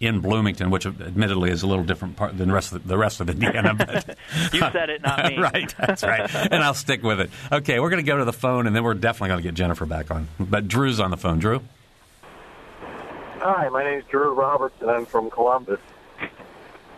in 0.00 0.20
Bloomington, 0.20 0.70
which 0.70 0.86
admittedly 0.86 1.50
is 1.50 1.62
a 1.62 1.66
little 1.66 1.84
different 1.84 2.16
part 2.16 2.36
than 2.38 2.48
the 2.48 2.54
rest 2.54 2.72
of 2.72 2.82
the, 2.82 2.88
the 2.88 2.98
rest 2.98 3.20
of 3.20 3.28
Indiana. 3.28 3.74
But, 3.74 4.16
you 4.52 4.60
said 4.60 4.90
it, 4.90 5.02
not 5.02 5.24
me. 5.24 5.38
right, 5.40 5.74
that's 5.76 6.04
right, 6.04 6.32
and 6.34 6.62
I'll 6.62 6.74
stick 6.74 7.02
with 7.02 7.20
it. 7.20 7.30
Okay, 7.50 7.80
we're 7.80 7.90
going 7.90 8.04
to 8.04 8.08
go 8.08 8.18
to 8.18 8.24
the 8.24 8.32
phone, 8.32 8.66
and 8.66 8.76
then 8.76 8.84
we're 8.84 8.94
definitely 8.94 9.30
going 9.30 9.42
to 9.42 9.48
get 9.48 9.54
Jennifer 9.54 9.86
back 9.86 10.10
on. 10.10 10.28
But 10.38 10.68
Drew's 10.68 11.00
on 11.00 11.10
the 11.10 11.16
phone. 11.16 11.38
Drew. 11.38 11.62
Hi, 13.40 13.68
my 13.68 13.84
name 13.84 14.00
is 14.00 14.04
Drew 14.06 14.34
Roberts, 14.34 14.74
and 14.80 14.90
I'm 14.90 15.06
from 15.06 15.30
Columbus. 15.30 15.80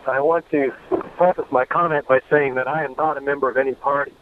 I 0.07 0.19
want 0.19 0.49
to 0.51 0.71
preface 1.17 1.45
my 1.51 1.65
comment 1.65 2.07
by 2.07 2.19
saying 2.29 2.55
that 2.55 2.67
I 2.67 2.83
am 2.83 2.95
not 2.97 3.17
a 3.17 3.21
member 3.21 3.49
of 3.49 3.57
any 3.57 3.73
party. 3.73 4.13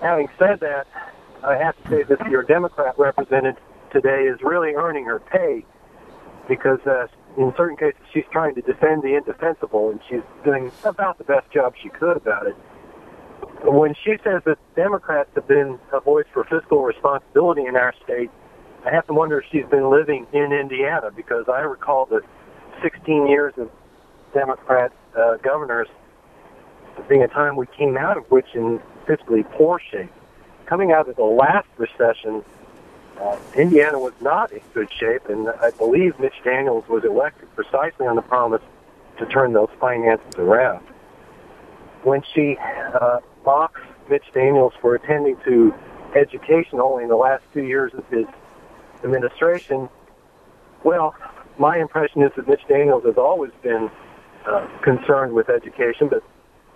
Having 0.00 0.28
said 0.38 0.60
that, 0.60 0.86
I 1.42 1.56
have 1.56 1.76
to 1.82 1.90
say 1.90 2.02
that 2.04 2.30
your 2.30 2.42
Democrat 2.42 2.94
represented 2.98 3.56
today 3.92 4.24
is 4.24 4.40
really 4.42 4.74
earning 4.74 5.04
her 5.04 5.20
pay 5.20 5.64
because 6.48 6.80
uh, 6.86 7.06
in 7.36 7.52
certain 7.56 7.76
cases 7.76 8.00
she's 8.12 8.24
trying 8.32 8.54
to 8.54 8.62
defend 8.62 9.02
the 9.02 9.14
indefensible 9.16 9.90
and 9.90 10.00
she's 10.08 10.22
doing 10.44 10.72
about 10.84 11.18
the 11.18 11.24
best 11.24 11.50
job 11.52 11.74
she 11.82 11.90
could 11.90 12.16
about 12.16 12.46
it. 12.46 12.56
When 13.64 13.94
she 14.04 14.16
says 14.24 14.42
that 14.46 14.58
Democrats 14.76 15.30
have 15.34 15.48
been 15.48 15.78
a 15.92 16.00
voice 16.00 16.26
for 16.32 16.44
fiscal 16.44 16.82
responsibility 16.82 17.64
in 17.66 17.76
our 17.76 17.94
state, 18.04 18.30
I 18.84 18.90
have 18.90 19.06
to 19.06 19.14
wonder 19.14 19.40
if 19.40 19.46
she's 19.50 19.64
been 19.70 19.90
living 19.90 20.26
in 20.32 20.52
Indiana 20.52 21.10
because 21.14 21.44
I 21.48 21.60
recall 21.60 22.06
that 22.06 22.22
16 22.82 23.26
years 23.28 23.54
of 23.56 23.70
Democrat 24.34 24.92
uh, 25.16 25.36
governors 25.36 25.88
being 27.08 27.22
a 27.22 27.28
time 27.28 27.56
we 27.56 27.66
came 27.66 27.96
out 27.96 28.16
of 28.16 28.30
which 28.30 28.46
in 28.54 28.80
fiscally 29.06 29.48
poor 29.52 29.80
shape. 29.90 30.12
Coming 30.66 30.92
out 30.92 31.08
of 31.08 31.16
the 31.16 31.24
last 31.24 31.68
recession, 31.76 32.44
uh, 33.20 33.38
Indiana 33.56 33.98
was 33.98 34.12
not 34.20 34.52
in 34.52 34.60
good 34.72 34.88
shape, 34.92 35.28
and 35.28 35.48
I 35.48 35.70
believe 35.70 36.18
Mitch 36.18 36.34
Daniels 36.42 36.84
was 36.88 37.04
elected 37.04 37.54
precisely 37.54 38.06
on 38.06 38.16
the 38.16 38.22
promise 38.22 38.62
to 39.18 39.26
turn 39.26 39.52
those 39.52 39.68
finances 39.78 40.34
around. 40.36 40.84
When 42.02 42.22
she 42.34 42.56
uh, 42.58 43.20
mocks 43.44 43.80
Mitch 44.10 44.24
Daniels 44.32 44.72
for 44.80 44.94
attending 44.94 45.36
to 45.44 45.74
education 46.14 46.80
only 46.80 47.04
in 47.04 47.08
the 47.08 47.16
last 47.16 47.42
two 47.52 47.62
years 47.62 47.92
of 47.94 48.06
his 48.08 48.26
administration, 49.02 49.88
well, 50.82 51.14
my 51.58 51.78
impression 51.78 52.22
is 52.22 52.32
that 52.36 52.48
Mitch 52.48 52.66
Daniels 52.68 53.04
has 53.04 53.16
always 53.16 53.52
been 53.62 53.90
concerned 54.82 55.32
with 55.32 55.48
education, 55.48 56.08
but 56.08 56.22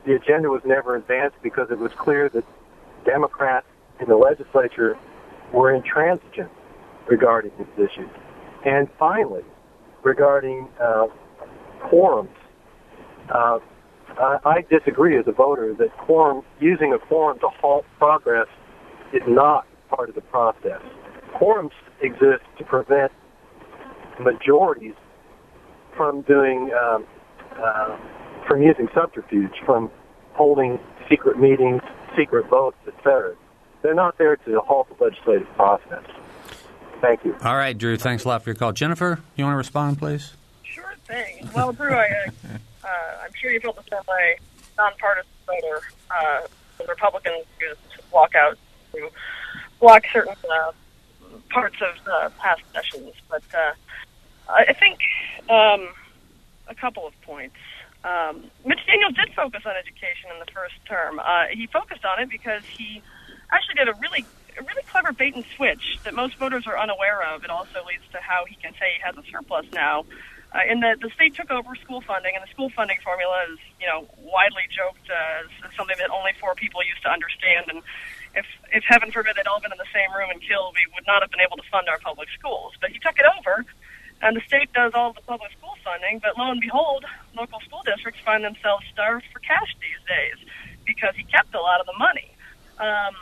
the 0.07 0.15
agenda 0.15 0.49
was 0.49 0.63
never 0.65 0.97
advanced 0.97 1.37
because 1.43 1.69
it 1.71 1.79
was 1.79 1.93
clear 1.99 2.29
that 2.31 2.45
Democrats 3.05 3.67
in 4.01 4.09
the 4.09 4.17
legislature 4.17 4.97
were 5.53 5.75
intransigent 5.75 6.51
regarding 7.09 7.51
these 7.59 7.89
issues. 7.91 8.11
And 8.65 8.89
finally, 8.99 9.43
regarding 10.03 10.69
uh, 10.81 11.07
quorums, 11.83 12.29
uh, 13.31 13.59
I, 14.19 14.39
I 14.45 14.65
disagree 14.69 15.19
as 15.19 15.27
a 15.27 15.33
voter 15.33 15.75
that 15.75 15.97
quorum 15.99 16.43
using 16.61 16.93
a 16.93 16.99
quorum 16.99 17.39
to 17.41 17.49
halt 17.49 17.85
progress 17.99 18.49
is 19.13 19.23
not 19.27 19.67
part 19.91 20.09
of 20.09 20.15
the 20.15 20.21
process. 20.23 20.81
Quorums 21.35 21.73
exist 22.03 22.45
to 22.59 22.65
prevent 22.65 23.13
majorities 24.21 24.95
from 25.97 26.23
doing 26.23 26.71
um, 26.73 27.07
uh, 27.63 27.97
from 28.47 28.63
using 28.63 28.89
subterfuge, 28.95 29.53
from 29.65 29.91
holding 30.33 30.79
secret 31.09 31.39
meetings, 31.39 31.83
secret 32.17 32.49
votes, 32.49 32.79
etc. 32.87 33.35
They're 33.83 33.95
not 33.95 34.19
there 34.19 34.37
to 34.37 34.61
halt 34.61 34.89
the 34.97 35.05
legislative 35.05 35.49
process. 35.55 36.05
Thank 37.01 37.25
you. 37.25 37.37
All 37.43 37.57
right, 37.57 37.77
Drew. 37.77 37.97
Thanks 37.97 38.25
a 38.25 38.29
lot 38.29 38.43
for 38.43 38.51
your 38.51 38.57
call. 38.57 38.73
Jennifer, 38.73 39.21
you 39.37 39.45
want 39.45 39.55
to 39.55 39.59
respond, 39.59 39.99
please? 39.99 40.33
Sure 40.63 40.95
thing. 41.07 41.49
Well, 41.55 41.73
Drew, 41.73 41.95
I, 41.95 42.27
uh, 42.85 42.89
I'm 43.23 43.31
sure 43.41 43.53
you 43.53 43.61
feel 43.61 43.73
the 43.73 43.85
same 43.91 44.03
way. 44.09 44.39
Nonpartisan 44.77 45.31
voter. 45.47 45.83
Uh, 46.11 46.41
the 46.79 46.85
Republicans 46.85 47.45
just 47.61 48.13
walk 48.13 48.35
out 48.35 48.59
to 48.93 49.11
block 49.81 50.05
certain 50.13 50.35
uh, 50.51 50.73
parts 51.51 51.77
of 51.81 52.09
uh, 52.09 52.31
past 52.39 52.63
sessions. 52.73 53.13
But 53.29 53.43
uh, 53.55 53.73
I 54.49 54.73
think 54.73 54.99
um, 55.49 55.89
a 56.69 56.75
couple 56.75 57.07
of 57.07 57.19
points. 57.23 57.57
Um, 58.05 58.51
Mitch 58.65 58.85
Daniels 58.87 59.15
did 59.15 59.35
focus 59.35 59.63
on 59.67 59.75
education 59.77 60.31
in 60.33 60.39
the 60.39 60.51
first 60.53 60.75
term. 60.87 61.19
Uh, 61.19 61.47
he 61.51 61.67
focused 61.67 62.05
on 62.05 62.21
it 62.23 62.31
because 62.31 62.63
he 62.65 63.03
actually 63.51 63.75
did 63.75 63.89
a 63.89 63.95
really 63.95 64.25
a 64.59 64.63
really 64.63 64.83
clever 64.91 65.13
bait 65.13 65.35
and 65.35 65.45
switch 65.57 65.99
that 66.05 66.15
most 66.15 66.37
voters 66.37 66.67
are 66.67 66.79
unaware 66.79 67.23
of. 67.23 67.45
It 67.45 67.51
also 67.51 67.85
leads 67.87 68.03
to 68.13 68.19
how 68.19 68.45
he 68.49 68.57
can 68.57 68.73
say 68.73 68.99
he 68.99 69.03
has 69.03 69.17
a 69.17 69.23
surplus 69.31 69.67
now. 69.73 70.05
Uh, 70.51 70.65
in 70.67 70.81
that 70.81 70.99
the 71.01 71.11
state 71.11 71.35
took 71.35 71.51
over 71.51 71.77
school 71.77 72.01
funding, 72.01 72.35
and 72.35 72.43
the 72.43 72.51
school 72.51 72.71
funding 72.71 72.97
formula 73.05 73.45
is, 73.53 73.59
you 73.79 73.87
know, 73.87 74.09
widely 74.17 74.65
joked 74.73 75.05
uh, 75.11 75.45
as 75.45 75.75
something 75.77 75.97
that 75.99 76.09
only 76.11 76.33
four 76.41 76.55
people 76.55 76.81
used 76.83 77.03
to 77.03 77.11
understand. 77.11 77.69
And 77.69 77.83
if, 78.35 78.47
if 78.73 78.83
heaven 78.89 79.13
forbid 79.13 79.37
they'd 79.37 79.47
all 79.47 79.61
been 79.61 79.73
in 79.73 79.79
the 79.79 79.93
same 79.93 80.09
room 80.17 80.31
and 80.31 80.41
killed, 80.41 80.75
we 80.75 80.89
would 80.97 81.07
not 81.07 81.21
have 81.21 81.31
been 81.31 81.45
able 81.45 81.59
to 81.59 81.69
fund 81.71 81.87
our 81.89 81.99
public 81.99 82.29
schools. 82.33 82.73
But 82.81 82.91
he 82.91 82.99
took 82.99 83.19
it 83.19 83.27
over, 83.39 83.67
and 84.23 84.37
the 84.37 84.41
state 84.47 84.73
does 84.73 84.93
all 84.95 85.13
the 85.13 85.23
public 85.23 85.53
school 85.53 85.77
funding. 85.85 86.19
But 86.19 86.37
lo 86.37 86.51
and 86.51 86.61
behold, 86.61 87.05
local 87.37 87.61
school 87.61 87.83
districts 87.85 88.21
find 88.25 88.45
themselves 88.45 88.85
starved 88.93 89.27
for 89.33 89.39
cash 89.41 89.75
these 89.81 90.03
days 90.09 90.39
because 90.87 91.15
he 91.17 91.25
kept 91.25 91.55
a 91.55 91.61
lot 91.61 91.81
of 91.81 91.87
the 91.87 91.97
money. 91.99 92.33
Um, 92.79 93.15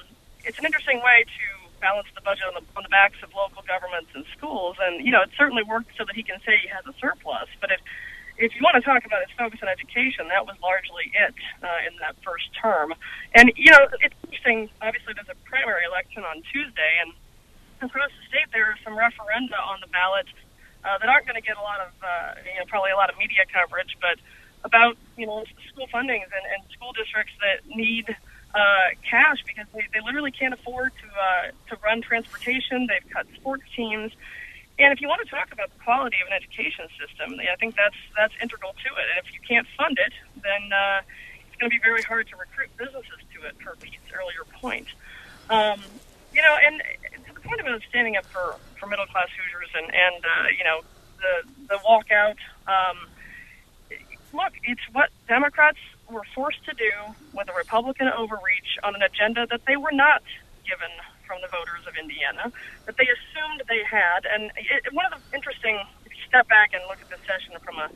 it's 0.45 0.59
an 0.59 0.65
interesting 0.65 1.03
way 1.03 1.25
to 1.25 1.47
balance 1.81 2.09
the 2.15 2.23
budget 2.23 2.45
on 2.49 2.55
the 2.55 2.65
on 2.77 2.83
the 2.83 2.89
backs 2.89 3.21
of 3.23 3.35
local 3.35 3.63
governments 3.67 4.11
and 4.15 4.25
schools. 4.37 4.77
And 4.81 5.05
you 5.05 5.13
know, 5.13 5.23
it 5.23 5.31
certainly 5.37 5.63
worked 5.63 5.93
so 5.99 6.05
that 6.05 6.15
he 6.15 6.23
can 6.23 6.41
say 6.47 6.57
he 6.63 6.69
has 6.69 6.87
a 6.87 6.95
surplus. 6.99 7.49
But 7.61 7.71
if 7.73 7.81
if 8.39 8.55
you 8.55 8.61
want 8.61 8.77
to 8.77 8.85
talk 8.85 9.05
about 9.05 9.25
his 9.25 9.33
focus 9.37 9.61
on 9.63 9.69
education, 9.69 10.29
that 10.29 10.45
was 10.45 10.57
largely 10.61 11.09
it 11.13 11.35
uh, 11.65 11.89
in 11.89 11.97
that 12.01 12.17
first 12.25 12.49
term. 12.57 12.95
And 13.35 13.53
you 13.57 13.73
know, 13.73 13.89
it's 14.01 14.17
interesting. 14.25 14.69
Obviously, 14.81 15.13
there's 15.15 15.29
a 15.29 15.39
primary 15.49 15.85
election 15.85 16.25
on 16.25 16.43
Tuesday, 16.53 16.93
and 17.01 17.13
across 17.83 18.11
the 18.13 18.25
state 18.29 18.49
there 18.53 18.67
are 18.73 18.79
some 18.85 18.95
referenda 18.95 19.59
on 19.61 19.81
the 19.81 19.89
ballot 19.89 20.29
uh, 20.87 20.99
that 20.99 21.09
aren't 21.09 21.27
going 21.27 21.35
to 21.35 21.43
get 21.43 21.59
a 21.59 21.67
lot 21.67 21.83
of, 21.83 21.91
uh, 21.99 22.39
you 22.47 22.59
know, 22.59 22.67
probably 22.71 22.95
a 22.95 22.97
lot 22.97 23.11
of 23.11 23.19
media 23.19 23.43
coverage, 23.51 23.99
but 24.01 24.23
about 24.67 24.97
you 25.17 25.27
know 25.27 25.45
school 25.71 25.87
fundings 25.95 26.27
and, 26.31 26.45
and 26.55 26.61
school 26.71 26.93
districts 26.93 27.33
that 27.41 27.67
need 27.67 28.11
uh, 28.55 28.89
cash 29.09 29.39
because 29.47 29.67
they, 29.73 29.87
they 29.93 30.01
literally 30.05 30.31
can't 30.31 30.55
afford 30.55 30.93
to 31.03 31.07
uh, 31.07 31.51
to 31.69 31.81
run 31.83 32.03
transportation. 32.03 32.87
They've 32.87 33.11
cut 33.11 33.27
sports 33.35 33.65
teams, 33.75 34.13
and 34.79 34.93
if 34.93 35.01
you 35.01 35.09
want 35.09 35.23
to 35.25 35.31
talk 35.31 35.53
about 35.53 35.71
the 35.73 35.81
quality 35.83 36.17
of 36.21 36.27
an 36.29 36.35
education 36.35 36.87
system, 36.99 37.39
I 37.41 37.57
think 37.57 37.77
that's 37.77 37.97
that's 38.17 38.35
integral 38.43 38.73
to 38.73 38.91
it. 38.99 39.07
And 39.11 39.25
if 39.25 39.33
you 39.33 39.41
can't 39.47 39.67
fund 39.79 39.99
it, 39.99 40.13
then 40.43 40.63
uh, 40.75 41.03
it's 41.47 41.57
going 41.59 41.71
to 41.71 41.75
be 41.75 41.83
very 41.83 42.03
hard 42.03 42.29
to 42.29 42.37
recruit 42.37 42.71
businesses 42.77 43.23
to 43.35 43.47
it. 43.47 43.59
Per 43.59 43.75
Pete's 43.77 44.11
earlier 44.15 44.45
point, 44.61 44.89
um, 45.51 45.81
you 46.35 46.43
know, 46.43 46.55
and 46.67 46.83
to 47.27 47.35
the 47.35 47.41
point 47.41 47.61
about 47.61 47.81
standing 47.89 48.17
up 48.17 48.27
for 48.27 48.57
for 48.79 48.87
middle 48.87 49.07
class 49.07 49.29
Hoosiers 49.37 49.71
and 49.75 49.89
and 49.95 50.25
uh, 50.25 50.49
you 50.57 50.65
know 50.65 50.81
the 51.19 51.35
the 51.69 51.79
walkout. 51.85 52.37
Um, 52.67 53.09
look, 54.33 54.53
it's 54.65 54.83
what 54.93 55.11
Democrats 55.29 55.79
were 56.11 56.25
forced 56.35 56.65
to 56.67 56.75
do 56.75 56.93
with 57.33 57.49
a 57.49 57.55
Republican 57.55 58.09
overreach 58.09 58.79
on 58.85 58.95
an 58.95 59.03
agenda 59.03 59.47
that 59.51 59.63
they 59.67 59.77
were 59.77 59.93
not 59.93 60.23
given 60.65 60.91
from 61.27 61.43
the 61.43 61.49
voters 61.49 61.83
of 61.87 61.95
Indiana, 61.99 62.53
that 62.87 62.97
they 62.97 63.09
assumed 63.11 63.63
they 63.69 63.83
had. 63.83 64.23
And 64.31 64.51
it, 64.55 64.95
one 64.95 65.07
of 65.11 65.19
the 65.19 65.21
interesting, 65.35 65.83
if 66.07 66.15
you 66.15 66.23
step 66.29 66.47
back 66.49 66.71
and 66.73 66.83
look 66.87 67.03
at 67.03 67.11
this 67.11 67.21
session 67.27 67.59
from 67.63 67.79
a 67.83 67.91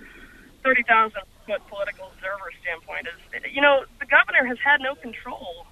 30,000 0.62 1.14
foot 1.46 1.62
political 1.70 2.10
observer 2.10 2.50
standpoint, 2.60 3.06
is, 3.06 3.18
you 3.54 3.62
know, 3.62 3.86
the 4.02 4.06
governor 4.06 4.44
has 4.44 4.58
had 4.58 4.82
no 4.82 4.94
control 4.98 5.66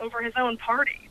over 0.00 0.22
his 0.22 0.32
own 0.36 0.56
party. 0.56 1.08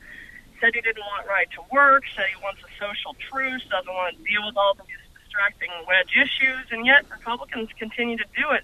Said 0.62 0.78
he 0.78 0.82
didn't 0.86 1.03
want 1.03 1.26
right 1.26 1.49
to 1.57 1.62
work, 1.74 2.05
said 2.14 2.30
he 2.30 2.38
wants 2.45 2.62
a 2.62 2.70
social 2.78 3.18
truce, 3.18 3.66
doesn't 3.68 3.89
want 3.89 4.14
to 4.14 4.22
deal 4.22 4.45
with 4.45 4.55
all 4.55 4.78
these 4.78 5.01
distracting 5.18 5.74
wedge 5.89 6.14
issues, 6.14 6.70
and 6.70 6.86
yet 6.86 7.09
Republicans 7.09 7.74
continue 7.82 8.16
to 8.16 8.30
do 8.38 8.53
it 8.53 8.62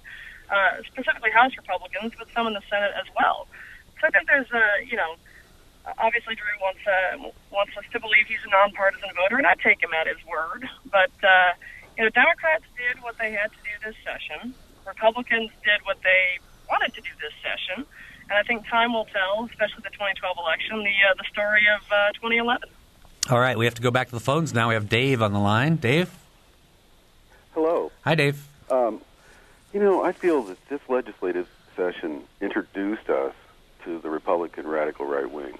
uh, 0.49 0.79
specifically 0.87 1.31
House 1.31 1.55
Republicans, 1.57 2.13
but 2.17 2.27
some 2.35 2.47
in 2.47 2.53
the 2.53 2.63
Senate 2.69 2.93
as 2.95 3.07
well. 3.19 3.47
So 3.99 4.07
I 4.07 4.09
think 4.11 4.27
there's 4.27 4.51
a, 4.53 4.85
you 4.85 4.95
know, 4.95 5.17
obviously 5.97 6.35
Drew 6.35 6.55
wants 6.61 6.83
uh, 6.85 7.31
wants 7.51 7.73
us 7.75 7.87
to 7.91 7.99
believe 7.99 8.27
he's 8.27 8.43
a 8.45 8.51
nonpartisan 8.51 9.09
voter, 9.15 9.37
and 9.37 9.47
I 9.47 9.55
take 9.55 9.81
him 9.81 9.91
at 9.95 10.07
his 10.07 10.19
word. 10.27 10.67
But 10.91 11.13
uh, 11.23 11.51
you 11.97 12.03
know, 12.03 12.11
Democrats 12.11 12.67
did 12.75 13.01
what 13.01 13.17
they 13.17 13.31
had 13.31 13.51
to 13.51 13.61
do 13.63 13.73
this 13.83 13.97
session. 14.03 14.53
Republicans 14.85 15.51
did 15.63 15.79
what 15.83 15.99
they 16.03 16.39
wanted 16.69 16.93
to 16.95 17.01
do 17.01 17.11
this 17.19 17.35
session, 17.43 17.87
and 18.29 18.37
I 18.37 18.43
think 18.43 18.67
time 18.67 18.93
will 18.93 19.05
tell, 19.05 19.45
especially 19.45 19.83
the 19.83 19.89
2012 19.89 20.37
election, 20.37 20.79
the 20.79 20.95
uh, 21.09 21.13
the 21.17 21.23
story 21.31 21.63
of 21.75 21.81
uh, 21.91 22.11
2011. 22.13 22.69
All 23.29 23.39
right, 23.39 23.57
we 23.57 23.65
have 23.65 23.75
to 23.75 23.81
go 23.81 23.91
back 23.91 24.07
to 24.07 24.13
the 24.15 24.21
phones 24.21 24.53
now. 24.53 24.69
We 24.69 24.73
have 24.73 24.89
Dave 24.89 25.21
on 25.21 25.33
the 25.33 25.39
line. 25.39 25.75
Dave. 25.75 26.09
Hello. 27.53 27.91
Hi, 28.03 28.15
Dave. 28.15 28.45
Um, 28.69 29.01
you 29.73 29.79
know, 29.79 30.03
I 30.03 30.11
feel 30.11 30.43
that 30.43 30.57
this 30.69 30.79
legislative 30.87 31.47
session 31.75 32.23
introduced 32.41 33.09
us 33.09 33.33
to 33.83 33.99
the 33.99 34.09
Republican 34.09 34.67
radical 34.67 35.05
right 35.05 35.29
wing, 35.29 35.57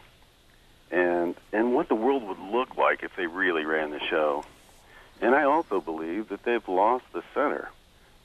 and 0.91 1.35
and 1.53 1.73
what 1.73 1.87
the 1.87 1.95
world 1.95 2.23
would 2.23 2.39
look 2.39 2.77
like 2.77 3.03
if 3.03 3.15
they 3.15 3.27
really 3.27 3.65
ran 3.65 3.91
the 3.91 3.99
show. 4.09 4.45
And 5.19 5.33
I 5.33 5.43
also 5.43 5.81
believe 5.81 6.29
that 6.29 6.43
they've 6.43 6.67
lost 6.67 7.05
the 7.11 7.23
center, 7.33 7.69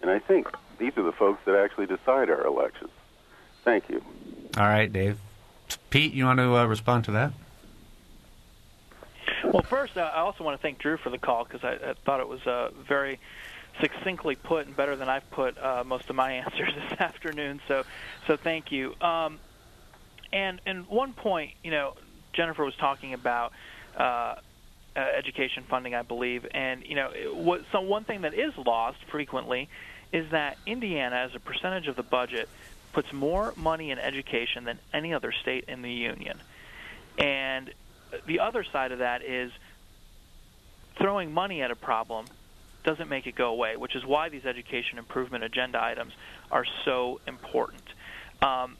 and 0.02 0.10
I 0.10 0.18
think 0.18 0.48
these 0.78 0.96
are 0.98 1.02
the 1.02 1.12
folks 1.12 1.40
that 1.46 1.54
actually 1.56 1.86
decide 1.86 2.28
our 2.28 2.44
elections. 2.46 2.90
Thank 3.64 3.88
you. 3.88 4.02
All 4.56 4.64
right, 4.64 4.92
Dave. 4.92 5.18
Pete, 5.90 6.12
you 6.12 6.24
want 6.24 6.38
to 6.38 6.56
uh, 6.56 6.64
respond 6.66 7.04
to 7.04 7.12
that? 7.12 7.32
Well, 9.44 9.62
first, 9.62 9.96
uh, 9.96 10.10
I 10.14 10.20
also 10.20 10.44
want 10.44 10.58
to 10.58 10.62
thank 10.62 10.78
Drew 10.78 10.96
for 10.96 11.10
the 11.10 11.18
call 11.18 11.44
because 11.44 11.64
I, 11.64 11.90
I 11.90 11.94
thought 12.04 12.20
it 12.20 12.28
was 12.28 12.46
uh, 12.46 12.70
very 12.88 13.18
succinctly 13.80 14.36
put 14.36 14.66
and 14.66 14.76
better 14.76 14.96
than 14.96 15.08
I've 15.08 15.28
put 15.30 15.58
uh, 15.58 15.84
most 15.84 16.10
of 16.10 16.16
my 16.16 16.32
answers 16.44 16.72
this 16.74 17.00
afternoon. 17.00 17.60
So, 17.68 17.84
so 18.26 18.36
thank 18.36 18.72
you. 18.72 18.94
Um, 19.00 19.38
and 20.32 20.60
and 20.64 20.86
one 20.86 21.12
point, 21.12 21.52
you 21.62 21.70
know, 21.70 21.94
Jennifer 22.32 22.64
was 22.64 22.74
talking 22.76 23.12
about 23.12 23.52
uh, 23.96 24.00
uh, 24.02 24.36
education 24.96 25.64
funding, 25.68 25.94
I 25.94 26.02
believe, 26.02 26.46
and 26.52 26.84
you 26.84 26.94
know, 26.94 27.10
what, 27.34 27.62
so 27.72 27.80
one 27.80 28.04
thing 28.04 28.22
that 28.22 28.34
is 28.34 28.52
lost 28.56 28.98
frequently 29.10 29.68
is 30.12 30.30
that 30.30 30.58
Indiana, 30.66 31.16
as 31.16 31.34
a 31.34 31.40
percentage 31.40 31.88
of 31.88 31.96
the 31.96 32.02
budget, 32.02 32.48
puts 32.92 33.12
more 33.12 33.52
money 33.56 33.90
in 33.90 33.98
education 33.98 34.64
than 34.64 34.78
any 34.92 35.14
other 35.14 35.32
state 35.32 35.64
in 35.68 35.82
the 35.82 35.92
union. 35.92 36.38
And 37.18 37.72
the 38.26 38.40
other 38.40 38.64
side 38.64 38.92
of 38.92 38.98
that 38.98 39.22
is 39.22 39.50
throwing 40.96 41.32
money 41.32 41.62
at 41.62 41.70
a 41.70 41.76
problem 41.76 42.26
doesn't 42.84 43.08
make 43.08 43.26
it 43.26 43.34
go 43.34 43.50
away, 43.50 43.76
which 43.76 43.94
is 43.94 44.04
why 44.04 44.28
these 44.28 44.44
education 44.44 44.98
improvement 44.98 45.44
agenda 45.44 45.82
items 45.82 46.12
are 46.50 46.64
so 46.84 47.20
important. 47.26 47.82
Um, 48.42 48.76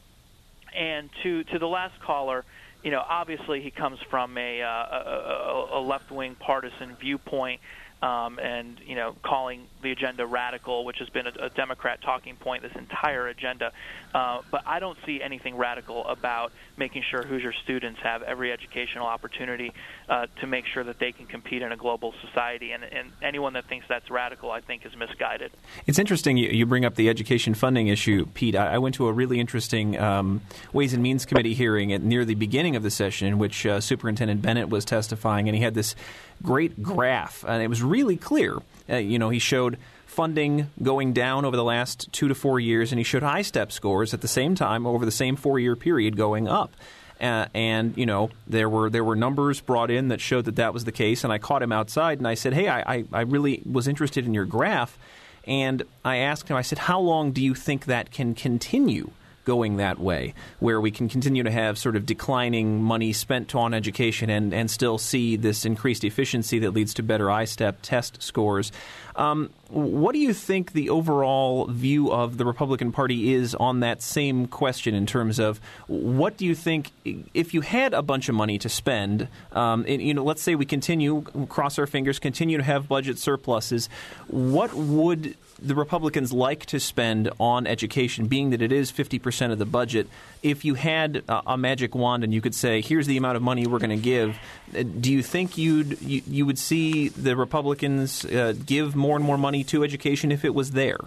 and 0.75 1.11
to 1.23 1.45
to 1.45 1.59
the 1.59 1.69
last 1.69 2.01
caller, 2.01 2.45
you 2.83 2.91
know, 2.91 3.03
obviously 3.07 3.63
he 3.63 3.71
comes 3.71 4.01
from 4.11 4.37
a, 4.37 4.63
uh, 4.63 4.69
a, 4.69 5.69
a 5.75 5.81
left 5.81 6.11
wing 6.11 6.35
partisan 6.35 6.97
viewpoint 6.97 7.61
um, 8.03 8.39
and 8.41 8.79
you 8.85 8.97
know 8.97 9.15
calling 9.23 9.67
the 9.83 9.93
agenda 9.93 10.27
radical, 10.27 10.85
which 10.85 10.99
has 10.99 11.09
been 11.09 11.27
a, 11.27 11.33
a 11.41 11.51
Democrat 11.51 12.03
talking 12.03 12.37
point 12.37 12.63
this 12.63 12.75
entire 12.77 13.29
agenda. 13.29 13.73
Uh, 14.13 14.43
but 14.51 14.63
I 14.67 14.81
don't 14.81 14.99
see 15.07 15.23
anything 15.23 15.57
radical 15.57 16.05
about 16.07 16.53
making 16.77 17.05
sure 17.09 17.23
Hoosier 17.23 17.53
students 17.53 18.01
have 18.03 18.23
every 18.23 18.53
educational 18.53 19.07
opportunity 19.07 19.73
uh, 20.09 20.27
to 20.41 20.47
make 20.47 20.67
sure 20.67 20.85
that 20.85 20.99
they 20.99 21.13
can 21.13 21.27
compete 21.27 21.63
in 21.63 21.73
a 21.73 21.77
global 21.77 22.13
society. 22.27 22.73
And, 22.73 22.85
and 22.85 23.13
anyone 23.23 23.53
that 23.55 23.67
thinks 23.67 23.87
that's 23.89 24.11
radical, 24.11 24.51
I 24.51 24.61
think, 24.61 24.85
is 24.85 24.97
misguided. 24.97 25.53
It's 25.87 25.99
interesting 25.99 26.37
you, 26.37 26.49
you 26.49 26.67
bring 26.67 26.85
up 26.85 26.97
the 26.97 27.09
education 27.09 27.55
funding 27.55 27.89
issue, 27.89 28.27
Pete. 28.35 28.57
I, 28.57 28.75
I 28.75 28.79
went 28.79 28.95
to 28.97 29.07
a 29.07 29.13
really 29.13 29.39
interesting 29.39 29.99
um, 29.99 30.41
Ways 30.73 30.93
and 30.93 31.03
Means 31.03 31.25
Committee 31.25 31.55
hearing 31.55 31.93
at 31.93 32.03
near 32.03 32.25
the 32.25 32.35
beginning 32.35 32.77
of 32.77 32.83
the 32.83 32.91
session 32.91 33.29
in 33.29 33.39
which 33.39 33.65
uh, 33.65 33.81
Superintendent 33.81 34.43
Bennett 34.43 34.69
was 34.69 34.85
testifying, 34.85 35.49
and 35.49 35.57
he 35.57 35.63
had 35.63 35.75
this 35.75 35.95
great 36.43 36.83
graph, 36.83 37.45
and 37.47 37.63
it 37.63 37.69
was 37.69 37.83
really 37.83 38.17
clear. 38.17 38.59
Uh, 38.89 38.97
you 38.97 39.19
know, 39.19 39.31
he 39.31 39.39
showed 39.39 39.79
funding 40.07 40.71
going 40.83 41.13
down 41.13 41.45
over 41.45 41.57
the 41.57 41.65
last 41.65 42.13
two 42.13 42.29
to 42.29 42.35
four 42.35 42.61
years, 42.61 42.93
and 42.93 42.99
he 42.99 43.05
showed 43.05 43.23
ISTEP 43.23 43.73
scores 43.73 44.13
at 44.13 44.21
the 44.21 44.29
same 44.29 44.55
time 44.55 44.87
over 44.87 45.05
the 45.05 45.11
same 45.11 45.37
four 45.37 45.59
year 45.59 45.75
period 45.75 46.17
going 46.17 46.47
up. 46.47 46.73
Uh, 47.21 47.47
and 47.55 47.97
you 47.97 48.05
know 48.05 48.31
there 48.49 48.69
were 48.69 48.91
there 48.91 49.05
were 49.05 49.15
numbers 49.15 49.61
brought 49.61 49.93
in 49.93 50.09
that 50.09 50.21
showed 50.21 50.45
that 50.45 50.57
that 50.57 50.75
was 50.75 50.85
the 50.85 50.93
case. 50.93 51.23
And 51.23 51.33
I 51.33 51.39
caught 51.39 51.63
him 51.63 51.73
outside 51.73 52.19
and 52.19 52.27
I 52.27 52.35
said, 52.35 52.53
"Hey, 52.53 52.69
I, 52.69 52.81
I, 52.81 53.05
I 53.13 53.21
really 53.23 53.63
was 53.71 53.87
interested 53.87 54.27
in 54.27 54.35
your 54.35 54.45
graph." 54.45 54.99
And 55.45 55.83
I 56.05 56.17
asked 56.19 56.49
him, 56.49 56.57
I 56.57 56.63
said, 56.63 56.79
"How 56.79 56.99
long 56.99 57.33
do 57.33 57.43
you 57.43 57.55
think 57.55 57.85
that 57.87 58.11
can 58.11 58.35
continue?" 58.35 59.11
Going 59.45 59.77
that 59.77 59.99
way, 59.99 60.35
where 60.61 60.81
we 60.81 60.91
can 60.91 61.09
continue 61.09 61.43
to 61.43 61.51
have 61.51 61.79
sort 61.79 61.97
of 61.97 62.07
declining 62.07 62.83
money 62.83 63.13
spent 63.13 63.55
on 63.55 63.75
education 63.75 64.31
and, 64.31 64.55
and 64.55 64.71
still 64.71 64.99
see 64.99 65.37
this 65.37 65.65
increased 65.65 66.05
efficiency 66.05 66.61
that 66.61 66.71
leads 66.71 66.95
to 66.95 67.03
better 67.03 67.27
ISTEP 67.27 67.77
test 67.83 68.23
scores. 68.23 68.73
Um, 69.15 69.51
what 69.69 70.13
do 70.13 70.19
you 70.19 70.33
think 70.33 70.73
the 70.73 70.91
overall 70.91 71.67
view 71.67 72.11
of 72.11 72.39
the 72.39 72.47
Republican 72.47 72.93
Party 72.93 73.35
is 73.35 73.55
on 73.55 73.81
that 73.81 74.01
same 74.01 74.47
question 74.47 74.95
in 74.95 75.07
terms 75.07 75.39
of 75.39 75.61
what 75.87 76.37
do 76.37 76.47
you 76.47 76.55
think 76.55 76.91
if 77.35 77.53
you 77.53 77.61
had 77.61 77.93
a 77.95 78.03
bunch 78.03 78.29
of 78.29 78.35
money 78.35 78.59
to 78.59 78.69
spend? 78.69 79.29
Um, 79.53 79.85
and, 79.89 80.01
you 80.01 80.15
know, 80.15 80.25
let's 80.25 80.43
say 80.43 80.55
we 80.55 80.67
continue, 80.67 81.23
cross 81.49 81.79
our 81.79 81.87
fingers, 81.87 82.19
continue 82.19 82.57
to 82.57 82.63
have 82.63 82.89
budget 82.89 83.19
surpluses. 83.19 83.89
What 84.29 84.73
would 84.73 85.37
the 85.63 85.75
Republicans 85.75 86.33
like 86.33 86.67
to 86.67 86.81
spend 86.81 87.31
on 87.39 87.67
education, 87.67 88.27
being 88.27 88.51
that 88.51 88.63
it 88.63 88.73
is 88.73 88.91
50% 88.91 89.53
of 89.53 89.59
the 89.59 89.65
budget. 89.67 90.09
If 90.43 90.65
you 90.65 90.75
had 90.75 91.23
a, 91.29 91.57
magic 91.57 91.95
wand 91.95 92.25
and 92.25 92.35
you 92.35 92.41
could 92.41 92.55
say, 92.55 92.81
here's 92.81 93.07
the 93.07 93.17
amount 93.17 93.37
of 93.37 93.43
money 93.43 93.67
we're 93.67 93.79
going 93.79 93.91
to 93.91 93.97
give, 93.97 94.37
uh, 94.77 94.83
do 94.83 95.13
you 95.13 95.23
think 95.23 95.57
you'd, 95.57 96.01
you, 96.03 96.23
you 96.27 96.47
would 96.47 96.59
see 96.59 97.09
the 97.09 97.37
Republicans 97.37 98.25
uh, 98.25 98.55
give 98.67 98.97
more 98.97 99.17
and 99.17 99.25
more 99.25 99.39
money 99.39 99.63
to 99.65 99.85
education 99.85 100.33
if 100.33 100.45
it 100.45 100.55
was 100.55 100.73
there? 100.73 100.99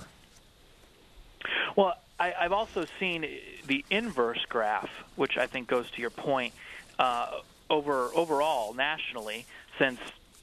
Well, 1.75 1.95
I, 2.19 2.33
I've 2.39 2.53
also 2.53 2.85
seen 2.99 3.27
the 3.67 3.83
inverse 3.89 4.45
graph, 4.47 4.89
which 5.15 5.37
I 5.37 5.47
think 5.47 5.67
goes 5.67 5.91
to 5.91 6.01
your 6.01 6.09
point, 6.09 6.53
uh, 6.97 7.39
over 7.69 8.09
overall 8.15 8.73
nationally 8.73 9.45
since 9.77 9.99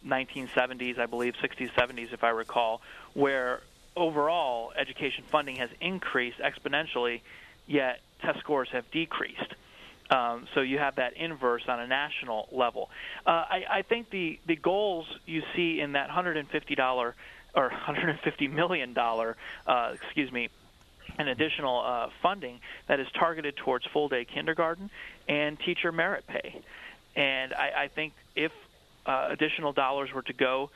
1970s, 0.06 0.98
I 0.98 1.06
believe 1.06 1.34
60s, 1.42 1.70
70s, 1.72 2.12
if 2.12 2.24
I 2.24 2.30
recall, 2.30 2.82
where 3.14 3.60
overall 3.96 4.72
education 4.76 5.24
funding 5.30 5.56
has 5.56 5.70
increased 5.80 6.38
exponentially, 6.38 7.20
yet 7.66 8.00
test 8.20 8.38
scores 8.40 8.68
have 8.70 8.90
decreased. 8.90 9.54
Um, 10.10 10.46
so 10.54 10.60
you 10.60 10.78
have 10.78 10.96
that 10.96 11.16
inverse 11.16 11.62
on 11.68 11.80
a 11.80 11.86
national 11.86 12.48
level. 12.52 12.90
Uh, 13.26 13.30
I, 13.30 13.64
I 13.70 13.82
think 13.82 14.10
the 14.10 14.38
the 14.46 14.56
goals 14.56 15.06
you 15.26 15.42
see 15.56 15.80
in 15.80 15.92
that 15.92 16.10
$150 16.10 17.14
or 17.54 17.68
150 17.68 18.48
million 18.48 18.92
dollar, 18.92 19.36
uh, 19.66 19.92
excuse 19.94 20.30
me, 20.30 20.48
an 21.18 21.28
additional 21.28 21.80
uh, 21.80 22.08
funding 22.20 22.60
that 22.88 23.00
is 23.00 23.06
targeted 23.12 23.56
towards 23.56 23.86
full 23.86 24.08
day 24.08 24.24
kindergarten 24.24 24.90
and 25.28 25.58
teacher 25.60 25.92
merit 25.92 26.26
pay. 26.26 26.60
And 27.16 27.52
I, 27.54 27.84
I 27.84 27.88
think 27.88 28.12
if 28.34 28.52
uh, 29.06 29.28
additional 29.30 29.72
dollars 29.72 30.12
were 30.12 30.22
to 30.22 30.32
go 30.32 30.70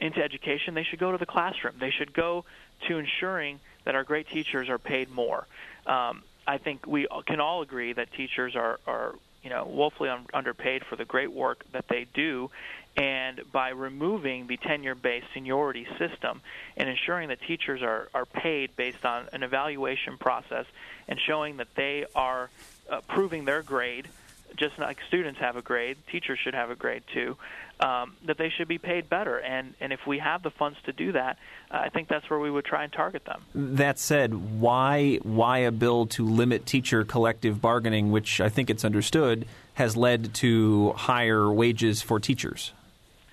into 0.00 0.22
education, 0.22 0.74
they 0.74 0.84
should 0.84 0.98
go 0.98 1.12
to 1.12 1.18
the 1.18 1.26
classroom. 1.26 1.74
They 1.80 1.90
should 1.90 2.12
go 2.12 2.44
to 2.86 2.98
ensuring 2.98 3.60
that 3.84 3.94
our 3.94 4.04
great 4.04 4.28
teachers 4.28 4.68
are 4.68 4.78
paid 4.78 5.10
more. 5.10 5.46
Um, 5.86 6.22
I 6.46 6.58
think 6.58 6.86
we 6.86 7.06
can 7.26 7.40
all 7.40 7.62
agree 7.62 7.92
that 7.92 8.12
teachers 8.12 8.54
are, 8.56 8.78
are 8.86 9.14
you 9.42 9.50
know, 9.50 9.64
woefully 9.64 10.08
un- 10.08 10.26
underpaid 10.32 10.84
for 10.84 10.96
the 10.96 11.04
great 11.04 11.32
work 11.32 11.64
that 11.72 11.86
they 11.88 12.06
do, 12.14 12.50
and 12.96 13.40
by 13.52 13.70
removing 13.70 14.46
the 14.46 14.56
tenure-based 14.56 15.26
seniority 15.34 15.86
system 15.98 16.40
and 16.76 16.88
ensuring 16.88 17.28
that 17.28 17.40
teachers 17.46 17.82
are, 17.82 18.08
are 18.14 18.26
paid 18.26 18.74
based 18.76 19.04
on 19.04 19.26
an 19.32 19.42
evaluation 19.42 20.16
process 20.18 20.66
and 21.06 21.20
showing 21.20 21.58
that 21.58 21.68
they 21.76 22.06
are 22.14 22.50
uh, 22.90 23.00
proving 23.08 23.44
their 23.44 23.62
grade 23.62 24.08
just 24.56 24.78
like 24.78 24.98
students 25.06 25.40
have 25.40 25.56
a 25.56 25.62
grade, 25.62 25.96
teachers 26.10 26.38
should 26.42 26.54
have 26.54 26.70
a 26.70 26.74
grade 26.74 27.02
too. 27.12 27.36
Um, 27.80 28.16
that 28.26 28.38
they 28.38 28.48
should 28.48 28.66
be 28.66 28.78
paid 28.78 29.08
better, 29.08 29.38
and 29.38 29.72
and 29.80 29.92
if 29.92 30.04
we 30.04 30.18
have 30.18 30.42
the 30.42 30.50
funds 30.50 30.78
to 30.86 30.92
do 30.92 31.12
that, 31.12 31.38
uh, 31.70 31.76
I 31.76 31.90
think 31.90 32.08
that's 32.08 32.28
where 32.28 32.40
we 32.40 32.50
would 32.50 32.64
try 32.64 32.82
and 32.82 32.92
target 32.92 33.24
them. 33.24 33.44
That 33.54 34.00
said, 34.00 34.60
why 34.60 35.20
why 35.22 35.58
a 35.58 35.70
bill 35.70 36.06
to 36.06 36.24
limit 36.24 36.66
teacher 36.66 37.04
collective 37.04 37.60
bargaining, 37.60 38.10
which 38.10 38.40
I 38.40 38.48
think 38.48 38.68
it's 38.68 38.84
understood 38.84 39.46
has 39.74 39.96
led 39.96 40.34
to 40.34 40.90
higher 40.96 41.48
wages 41.52 42.02
for 42.02 42.18
teachers 42.18 42.72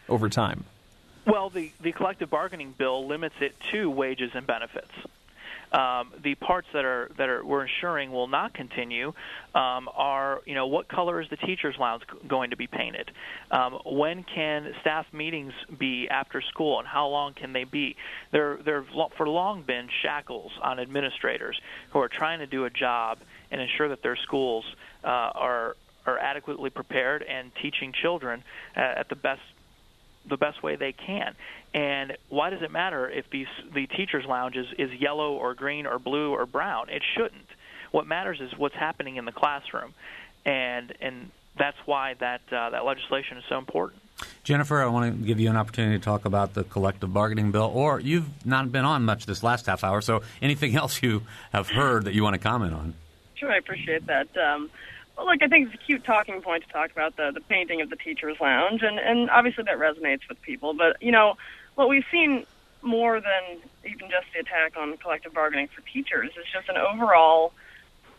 over 0.08 0.30
time? 0.30 0.66
Well, 1.26 1.50
the 1.50 1.72
the 1.82 1.91
collective 1.91 2.30
bargaining 2.30 2.76
bill 2.78 3.08
limits 3.08 3.36
it 3.41 3.56
to 3.72 3.89
wages 3.89 4.32
and 4.36 4.46
benefits. 4.46 4.91
Um, 5.76 6.14
the 6.24 6.36
parts 6.36 6.68
that 6.72 6.86
are 6.86 7.12
that 7.18 7.28
are 7.28 7.44
we're 7.44 7.66
ensuring 7.66 8.14
will 8.14 8.30
not 8.30 8.54
continue 8.54 9.12
um, 9.54 9.90
are 9.94 10.42
you 10.46 10.56
know 10.56 10.68
what 10.68 10.88
color 10.88 11.20
is 11.20 11.30
the 11.30 11.36
teachers 11.36 11.76
lounge 11.78 12.04
going 12.26 12.52
to 12.52 12.56
be 12.56 12.66
painted 12.66 13.12
um, 13.52 13.80
when 13.86 14.24
can 14.24 14.74
staff 14.80 15.06
meetings 15.12 15.52
be 15.78 16.08
after 16.08 16.40
school 16.40 16.80
and 16.80 16.88
how 16.88 17.08
long 17.08 17.34
can 17.34 17.52
they 17.52 17.66
be 17.66 17.98
there 18.32 18.58
there 18.64 18.86
for 19.18 19.28
long 19.28 19.64
been 19.64 19.90
shackles 20.02 20.54
on 20.62 20.80
administrators 20.80 21.60
who 21.92 22.00
are 22.00 22.08
trying 22.08 22.40
to 22.40 22.48
do 22.48 22.64
a 22.64 22.70
job 22.70 23.18
and 23.52 23.60
ensure 23.60 23.90
that 23.90 24.02
their 24.02 24.16
schools 24.16 24.64
uh, 25.04 25.08
are 25.08 25.76
are 26.06 26.18
adequately 26.20 26.70
prepared 26.70 27.22
and 27.22 27.52
teaching 27.62 27.92
children 27.92 28.46
uh, 28.78 28.80
at 28.80 29.10
the 29.10 29.16
best 29.16 29.42
the 30.28 30.38
best 30.38 30.64
way 30.64 30.76
they 30.76 30.92
can. 30.92 31.36
And 31.76 32.16
why 32.30 32.52
does 32.52 32.62
it 32.62 32.72
matter 32.72 33.10
if 33.10 33.30
these 33.30 33.48
the 33.74 33.86
teachers' 33.86 34.24
lounge 34.26 34.56
is, 34.56 34.68
is 34.80 34.90
yellow 34.98 35.34
or 35.34 35.54
green 35.54 35.86
or 35.86 36.00
blue 36.00 36.32
or 36.32 36.46
brown? 36.46 36.88
It 36.90 37.04
shouldn't. 37.18 37.50
What 37.92 38.08
matters 38.08 38.40
is 38.40 38.58
what's 38.58 38.76
happening 38.76 39.18
in 39.18 39.26
the 39.26 39.34
classroom, 39.34 39.94
and 40.46 40.94
and 41.02 41.32
that's 41.58 41.76
why 41.86 42.14
that 42.22 42.42
uh, 42.50 42.70
that 42.70 42.86
legislation 42.86 43.38
is 43.38 43.44
so 43.50 43.58
important. 43.58 44.02
Jennifer, 44.46 44.82
I 44.82 44.86
want 44.86 45.20
to 45.20 45.26
give 45.26 45.38
you 45.38 45.50
an 45.50 45.58
opportunity 45.58 45.98
to 45.98 46.04
talk 46.04 46.24
about 46.24 46.54
the 46.54 46.64
collective 46.64 47.12
bargaining 47.12 47.52
bill, 47.52 47.70
or 47.74 48.00
you've 48.00 48.46
not 48.46 48.72
been 48.72 48.86
on 48.86 49.04
much 49.04 49.26
this 49.26 49.44
last 49.44 49.66
half 49.66 49.84
hour, 49.84 50.00
so 50.00 50.22
anything 50.42 50.76
else 50.78 51.04
you 51.04 51.24
have 51.52 51.70
heard 51.70 52.06
that 52.06 52.14
you 52.14 52.24
want 52.24 52.36
to 52.36 52.40
comment 52.40 52.74
on? 52.74 52.94
Sure, 53.36 53.52
I 53.52 53.58
appreciate 53.58 54.08
that. 54.08 54.30
Um, 54.38 54.70
well, 55.18 55.26
look, 55.26 55.44
I 55.44 55.48
think 55.48 55.68
it's 55.68 55.84
a 55.84 55.86
cute 55.86 56.06
talking 56.06 56.42
point 56.42 56.64
to 56.66 56.72
talk 56.72 56.92
about 56.92 57.18
the 57.18 57.32
the 57.34 57.42
painting 57.42 57.82
of 57.82 57.90
the 57.90 57.98
teachers' 57.98 58.38
lounge, 58.40 58.82
and 58.82 58.98
and 58.98 59.30
obviously 59.30 59.66
that 59.66 59.78
resonates 59.78 60.22
with 60.30 60.42
people. 60.42 60.74
But 60.74 61.02
you 61.02 61.12
know, 61.12 61.36
what 61.76 61.90
we've 61.90 62.06
seen 62.12 62.46
more 62.82 63.20
than 63.20 63.60
even 63.86 64.10
just 64.10 64.26
the 64.34 64.40
attack 64.40 64.78
on 64.78 64.98
collective 64.98 65.34
bargaining 65.34 65.68
for 65.68 65.82
teachers 65.82 66.32
is 66.32 66.46
just 66.52 66.70
an 66.70 66.78
overall 66.78 67.54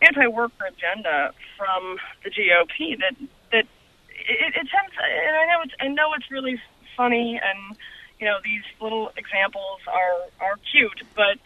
anti-worker 0.01 0.65
agenda 0.65 1.33
from 1.57 1.97
the 2.23 2.29
GOP 2.29 2.99
that 2.99 3.15
that 3.51 3.65
it, 4.09 4.53
it 4.55 4.67
tends. 4.69 4.93
And 5.01 5.35
I 5.37 5.45
know 5.45 5.61
it's 5.63 5.73
I 5.79 5.87
know 5.87 6.13
it's 6.15 6.29
really 6.29 6.61
funny, 6.95 7.39
and 7.41 7.77
you 8.19 8.25
know 8.25 8.37
these 8.43 8.63
little 8.79 9.11
examples 9.17 9.79
are 9.87 10.45
are 10.45 10.57
cute, 10.71 11.01
but 11.15 11.37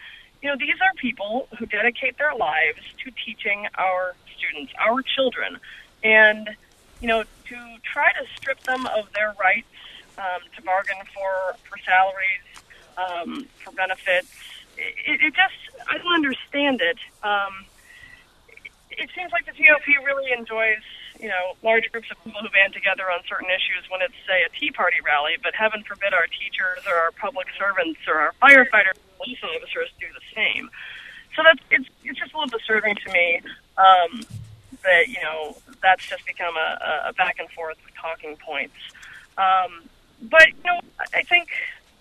you 0.42 0.50
know 0.50 0.56
these 0.58 0.80
are 0.82 0.94
people 0.98 1.48
who 1.58 1.66
dedicate 1.66 2.18
their 2.18 2.36
lives 2.36 2.82
to 3.04 3.12
teaching 3.26 3.68
our 3.76 4.16
students, 4.36 4.74
our 4.80 5.02
children, 5.02 5.58
and 6.04 6.50
you 7.00 7.08
know 7.08 7.24
to 7.24 7.78
try 7.84 8.12
to 8.14 8.26
strip 8.36 8.60
them 8.64 8.86
of 8.88 9.12
their 9.14 9.36
rights 9.40 9.68
um, 10.22 10.42
to 10.56 10.62
bargain 10.62 11.02
for 11.14 11.58
for 11.66 11.78
salaries, 11.82 12.46
um, 12.98 13.48
for 13.58 13.72
benefits. 13.74 14.30
It, 14.78 15.22
it 15.22 15.34
just 15.34 15.58
I 15.90 15.98
don't 15.98 16.14
understand 16.14 16.82
it. 16.82 16.98
Um, 17.24 17.66
it 18.92 19.10
seems 19.16 19.32
like 19.32 19.46
the 19.46 19.52
GOP 19.58 19.98
really 20.06 20.32
enjoys 20.32 20.84
you 21.20 21.28
know 21.28 21.58
large 21.64 21.90
groups 21.92 22.10
of 22.12 22.22
people 22.24 22.42
who 22.42 22.50
band 22.50 22.74
together 22.74 23.10
on 23.10 23.20
certain 23.28 23.50
issues 23.50 23.90
when 23.90 24.02
it's 24.02 24.16
say 24.28 24.46
a 24.46 24.50
Tea 24.60 24.72
Party 24.72 24.98
rally, 25.04 25.38
but 25.42 25.56
heaven 25.56 25.84
forbid 25.84 26.14
our 26.14 26.28
teachers 26.28 26.86
or 26.86 26.96
our 26.96 27.12
public 27.12 27.48
servants 27.58 28.00
or 28.08 28.22
our 28.22 28.34
firefighters, 28.42 28.98
police 29.18 29.42
officers 29.42 29.90
do 30.00 30.08
the 30.14 30.26
same. 30.36 30.70
So 31.36 31.42
that's 31.44 31.64
it's 31.72 31.90
it's 32.04 32.20
just 32.20 32.34
a 32.34 32.38
little 32.38 32.58
disturbing 32.58 32.96
to 32.96 33.10
me 33.12 33.42
um, 33.78 34.22
that 34.84 35.08
you 35.08 35.22
know 35.24 35.58
that's 35.82 36.06
just 36.08 36.26
become 36.26 36.56
a, 36.56 37.10
a 37.10 37.14
back 37.14 37.38
and 37.40 37.50
forth 37.50 37.78
talking 38.00 38.36
points. 38.38 38.76
Um, 39.38 39.90
but 40.22 40.48
you 40.48 40.66
know, 40.66 40.80
I 41.14 41.24
think 41.24 41.50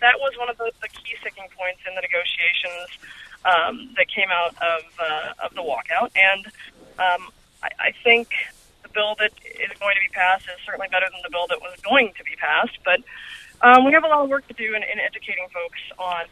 that 0.01 0.19
was 0.19 0.33
one 0.39 0.49
of 0.49 0.59
the, 0.59 0.73
the 0.81 0.89
key 0.89 1.17
sticking 1.21 1.49
points 1.57 1.81
in 1.87 1.95
the 1.95 2.01
negotiations 2.01 2.89
um, 3.45 3.93
that 3.97 4.09
came 4.09 4.29
out 4.31 4.55
of 4.61 4.83
uh, 4.99 5.47
of 5.47 5.55
the 5.55 5.63
walkout, 5.63 6.11
and 6.17 6.47
um, 6.99 7.33
I, 7.63 7.71
I 7.79 7.91
think 8.05 8.29
the 8.83 8.89
bill 8.89 9.15
that 9.19 9.33
is 9.45 9.73
going 9.79 9.95
to 9.95 10.03
be 10.03 10.13
passed 10.13 10.45
is 10.45 10.61
certainly 10.65 10.89
better 10.91 11.07
than 11.11 11.21
the 11.23 11.31
bill 11.31 11.47
that 11.49 11.61
was 11.61 11.77
going 11.81 12.13
to 12.17 12.25
be 12.25 12.37
passed. 12.37 12.77
But 12.85 13.01
um, 13.63 13.85
we 13.85 13.93
have 13.93 14.05
a 14.05 14.09
lot 14.09 14.25
of 14.25 14.29
work 14.29 14.47
to 14.49 14.55
do 14.55 14.75
in, 14.75 14.83
in 14.83 14.99
educating 15.01 15.47
folks 15.53 15.81
on 15.99 16.25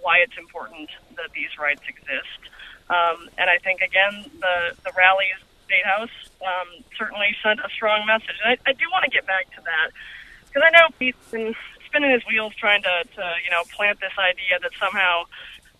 why 0.00 0.18
it's 0.18 0.38
important 0.38 0.90
that 1.16 1.30
these 1.34 1.50
rights 1.58 1.82
exist. 1.88 2.40
Um, 2.88 3.28
and 3.38 3.50
I 3.50 3.58
think 3.58 3.80
again, 3.80 4.30
the 4.40 4.74
the 4.82 4.92
rallies 4.96 5.38
State 5.66 5.84
House 5.84 6.14
um, 6.42 6.82
certainly 6.96 7.34
sent 7.42 7.58
a 7.60 7.68
strong 7.74 8.06
message. 8.06 8.38
And 8.42 8.54
I, 8.54 8.70
I 8.70 8.72
do 8.72 8.86
want 8.94 9.04
to 9.04 9.10
get 9.10 9.26
back 9.26 9.50
to 9.58 9.60
that 9.66 9.90
because 10.56 10.72
I 10.72 10.80
know 10.80 10.88
Pete's 10.98 11.20
been 11.28 11.52
spinning 11.84 12.16
his 12.16 12.24
wheels 12.24 12.56
trying 12.56 12.80
to, 12.80 13.04
to 13.04 13.24
you 13.44 13.50
know 13.52 13.60
plant 13.76 14.00
this 14.00 14.16
idea 14.16 14.56
that 14.64 14.72
somehow 14.80 15.28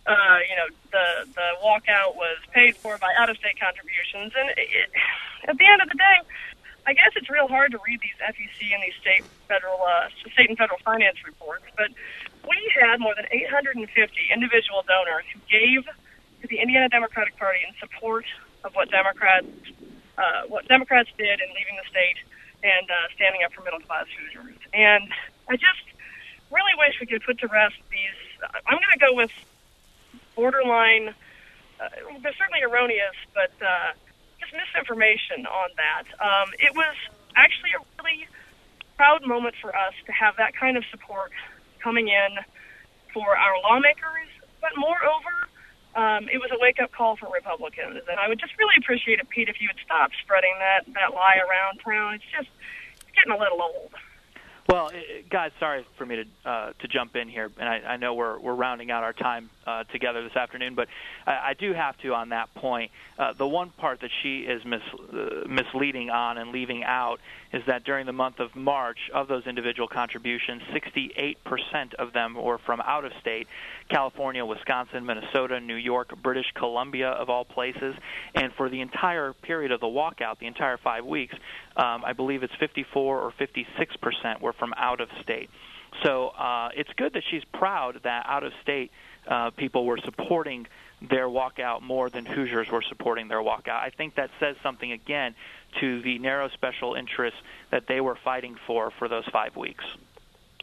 uh, 0.05 0.39
you 0.45 0.53
know 0.53 0.69
the 0.93 1.33
the 1.33 1.49
walkout 1.65 2.13
was 2.13 2.37
paid 2.53 2.77
for 2.77 2.99
by 3.01 3.09
out 3.17 3.33
of 3.33 3.41
state 3.41 3.57
contributions, 3.57 4.37
and 4.37 4.53
it, 4.61 4.93
at 5.49 5.57
the 5.57 5.65
end 5.65 5.81
of 5.81 5.89
the 5.89 5.97
day. 5.97 6.21
I 6.87 6.95
guess 6.95 7.11
it's 7.17 7.27
real 7.29 7.49
hard 7.49 7.73
to 7.73 7.83
read 7.83 7.99
these 7.99 8.15
FEC 8.23 8.71
and 8.71 8.79
these 8.79 8.95
state 9.03 9.27
federal 9.49 9.83
uh, 9.83 10.07
state 10.31 10.47
and 10.47 10.57
federal 10.57 10.79
finance 10.85 11.19
reports, 11.27 11.65
but 11.75 11.91
we 12.47 12.55
had 12.79 13.01
more 13.01 13.11
than 13.17 13.27
850 13.27 13.83
individual 14.31 14.87
donors 14.87 15.27
who 15.35 15.43
gave 15.51 15.83
to 15.83 16.47
the 16.47 16.63
Indiana 16.63 16.89
Democratic 16.89 17.35
Party 17.43 17.59
in 17.67 17.75
support 17.83 18.23
of 18.63 18.77
what 18.77 18.89
Democrats 18.93 19.51
uh, 20.15 20.47
what 20.47 20.69
Democrats 20.69 21.11
did 21.19 21.41
in 21.43 21.49
leaving 21.59 21.75
the 21.75 21.91
state 21.91 22.23
and 22.67 22.91
uh, 22.91 22.95
standing 23.15 23.43
up 23.45 23.53
for 23.53 23.63
middle 23.63 23.81
class 23.81 24.07
Hoosiers. 24.19 24.59
And 24.75 25.07
I 25.49 25.55
just 25.55 25.87
really 26.51 26.75
wish 26.79 26.99
we 27.01 27.07
could 27.07 27.23
put 27.23 27.39
to 27.41 27.47
rest 27.47 27.77
these. 27.91 28.19
I'm 28.67 28.75
going 28.75 28.95
to 28.99 28.99
go 28.99 29.15
with 29.15 29.31
borderline. 30.35 31.15
Uh, 31.79 31.89
they're 32.23 32.35
certainly 32.35 32.63
erroneous, 32.67 33.15
but 33.35 33.55
uh, 33.63 33.95
just 34.41 34.53
misinformation 34.53 35.47
on 35.47 35.71
that. 35.77 36.07
Um, 36.19 36.51
it 36.59 36.75
was 36.75 36.95
actually 37.37 37.71
a 37.79 38.03
really 38.03 38.27
proud 38.97 39.27
moment 39.27 39.55
for 39.61 39.75
us 39.77 39.95
to 40.07 40.13
have 40.13 40.37
that 40.37 40.57
kind 40.57 40.77
of 40.77 40.85
support 40.91 41.31
coming 41.79 42.09
in 42.09 42.31
for 43.13 43.37
our 43.37 43.55
lawmakers, 43.63 44.29
but 44.61 44.71
moreover, 44.77 45.49
um, 45.97 46.29
it 46.29 46.39
was 46.39 46.51
a 46.53 46.59
wake 46.61 46.77
up 46.81 46.93
call 46.93 47.17
for 47.17 47.29
Republicans. 47.33 48.03
And 48.09 48.21
I 48.21 48.29
would 48.29 48.39
just 48.39 48.53
really 48.59 48.75
appreciate 48.79 49.19
it, 49.19 49.29
Pete, 49.29 49.49
if 49.49 49.61
you 49.61 49.69
would 49.69 49.81
stop 49.83 50.11
spreading 50.23 50.55
that, 50.59 50.85
that 50.95 51.15
lie 51.15 51.41
around 51.41 51.81
town. 51.83 52.15
It's 52.15 52.25
just 52.31 52.49
it's 53.01 53.17
getting 53.17 53.33
a 53.33 53.39
little 53.39 53.61
old. 53.63 53.91
Well, 54.69 54.91
guys, 55.31 55.53
sorry 55.59 55.87
for 55.97 56.05
me 56.05 56.17
to 56.17 56.49
uh, 56.49 56.73
to 56.79 56.89
jump 56.89 57.17
in 57.17 57.29
here, 57.29 57.51
and 57.59 57.69
I, 57.69 57.95
I 57.95 57.97
know 57.97 58.15
we're 58.15 58.39
we're 58.39 58.55
rounding 58.55 58.91
out 58.91 59.05
our 59.05 59.13
time 59.13 59.49
uh, 59.67 59.85
together 59.85 60.23
this 60.23 60.37
afternoon, 60.37 60.75
but 60.75 60.89
I, 61.27 61.49
I 61.49 61.55
do 61.55 61.73
have 61.73 61.97
to 61.99 62.15
on 62.15 62.31
that 62.31 62.55
point. 62.55 62.91
Uh, 63.19 63.33
the 63.33 63.47
one 63.47 63.71
part 63.71 64.01
that 64.01 64.11
she 64.23 64.41
is 64.41 64.65
mis, 64.65 64.81
uh, 65.13 65.47
misleading 65.49 66.11
on 66.11 66.39
and 66.39 66.53
leaving 66.53 66.85
out 66.85 67.21
is 67.53 67.63
that 67.67 67.85
during 67.85 68.07
the 68.07 68.13
month 68.13 68.39
of 68.39 68.55
March, 68.55 68.99
of 69.13 69.29
those 69.29 69.47
individual 69.47 69.89
contributions, 69.89 70.63
68% 70.73 71.95
of 71.95 72.13
them 72.13 72.35
were 72.35 72.59
from 72.59 72.81
out 72.81 73.05
of 73.05 73.13
state 73.21 73.47
California, 73.89 74.45
Wisconsin, 74.45 75.07
Minnesota, 75.07 75.61
New 75.61 75.77
York, 75.77 76.21
British 76.23 76.47
Columbia, 76.55 77.09
of 77.09 77.31
all 77.31 77.45
places. 77.45 77.95
And 78.35 78.53
for 78.55 78.69
the 78.69 78.81
entire 78.81 79.33
period 79.33 79.73
of 79.73 79.81
the 79.81 79.87
walkout, 79.87 80.39
the 80.39 80.47
entire 80.47 80.77
five 80.77 81.05
weeks, 81.05 81.35
um, 81.77 82.05
I 82.05 82.13
believe 82.13 82.43
it's 82.43 82.55
54 82.59 83.21
or 83.21 83.33
56% 83.33 84.41
were 84.41 84.53
from 84.53 84.75
out 84.77 85.01
of 85.01 85.09
state. 85.23 85.51
So 86.03 86.29
uh, 86.29 86.71
it's 86.77 86.91
good 86.97 87.15
that 87.15 87.23
she's 87.31 87.45
proud 87.55 88.01
that 88.05 88.27
out 88.29 88.45
of 88.45 88.53
state 88.63 88.91
uh, 89.29 89.51
people 89.51 89.85
were 89.85 89.99
supporting 89.99 90.67
their 91.03 91.27
walkout 91.27 91.83
more 91.83 92.09
than 92.09 92.25
Hoosiers 92.25 92.69
were 92.71 92.83
supporting 92.83 93.29
their 93.29 93.43
walkout. 93.43 93.81
I 93.83 93.91
think 93.91 94.15
that 94.15 94.31
says 94.41 94.57
something 94.63 94.93
again 94.93 95.35
to 95.81 96.01
the 96.03 96.19
narrow 96.19 96.49
special 96.49 96.95
interests 96.95 97.39
that 97.71 97.87
they 97.87 98.01
were 98.01 98.17
fighting 98.17 98.57
for 98.67 98.91
for 98.99 99.09
those 99.09 99.25
five 99.27 99.57
weeks. 99.57 99.85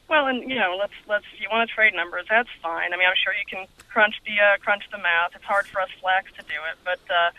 Well, 0.10 0.28
and 0.28 0.50
you 0.50 0.56
know, 0.56 0.76
let's 0.80 0.94
let's 1.08 1.26
you 1.40 1.48
want 1.52 1.70
to 1.70 1.74
trade 1.74 1.94
numbers, 1.94 2.26
that's 2.30 2.50
fine. 2.62 2.94
I 2.94 2.98
mean, 2.98 3.08
I'm 3.08 3.18
sure 3.24 3.34
you 3.34 3.46
can 3.48 3.68
crunch 3.90 4.16
the 4.26 4.36
uh, 4.40 4.58
crunch 4.60 4.84
the 4.92 4.98
math. 4.98 5.36
It's 5.36 5.46
hard 5.46 5.68
for 5.68 5.82
us 5.82 5.90
flacks 6.02 6.34
to 6.38 6.44
do 6.44 6.58
it, 6.70 6.78
but 6.84 7.00
uh, 7.10 7.32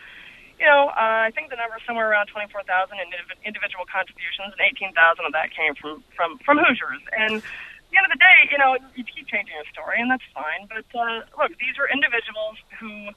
you 0.59 0.65
know, 0.65 0.87
uh, 0.87 1.27
I 1.27 1.31
think 1.35 1.49
the 1.49 1.57
number 1.57 1.75
is 1.77 1.83
somewhere 1.85 2.09
around 2.09 2.27
24,000 2.27 2.63
in 2.95 3.07
individual 3.43 3.83
contributions, 3.91 4.55
and 4.55 4.61
18,000 4.63 4.95
of 5.25 5.33
that 5.33 5.51
came 5.51 5.75
from 5.75 6.03
from 6.15 6.39
from 6.39 6.57
Hoosiers. 6.57 7.03
And 7.11 7.43
the 7.91 7.97
end 7.97 8.05
of 8.09 8.13
the 8.13 8.21
day, 8.21 8.37
you 8.51 8.57
know, 8.57 8.77
you 8.95 9.03
keep 9.03 9.27
changing 9.27 9.55
your 9.55 9.67
story, 9.71 10.01
and 10.01 10.09
that's 10.09 10.25
fine. 10.33 10.67
But 10.67 10.87
uh, 10.93 11.27
look, 11.37 11.53
these 11.57 11.75
are 11.77 11.87
individuals 11.89 12.57
who 12.79 13.13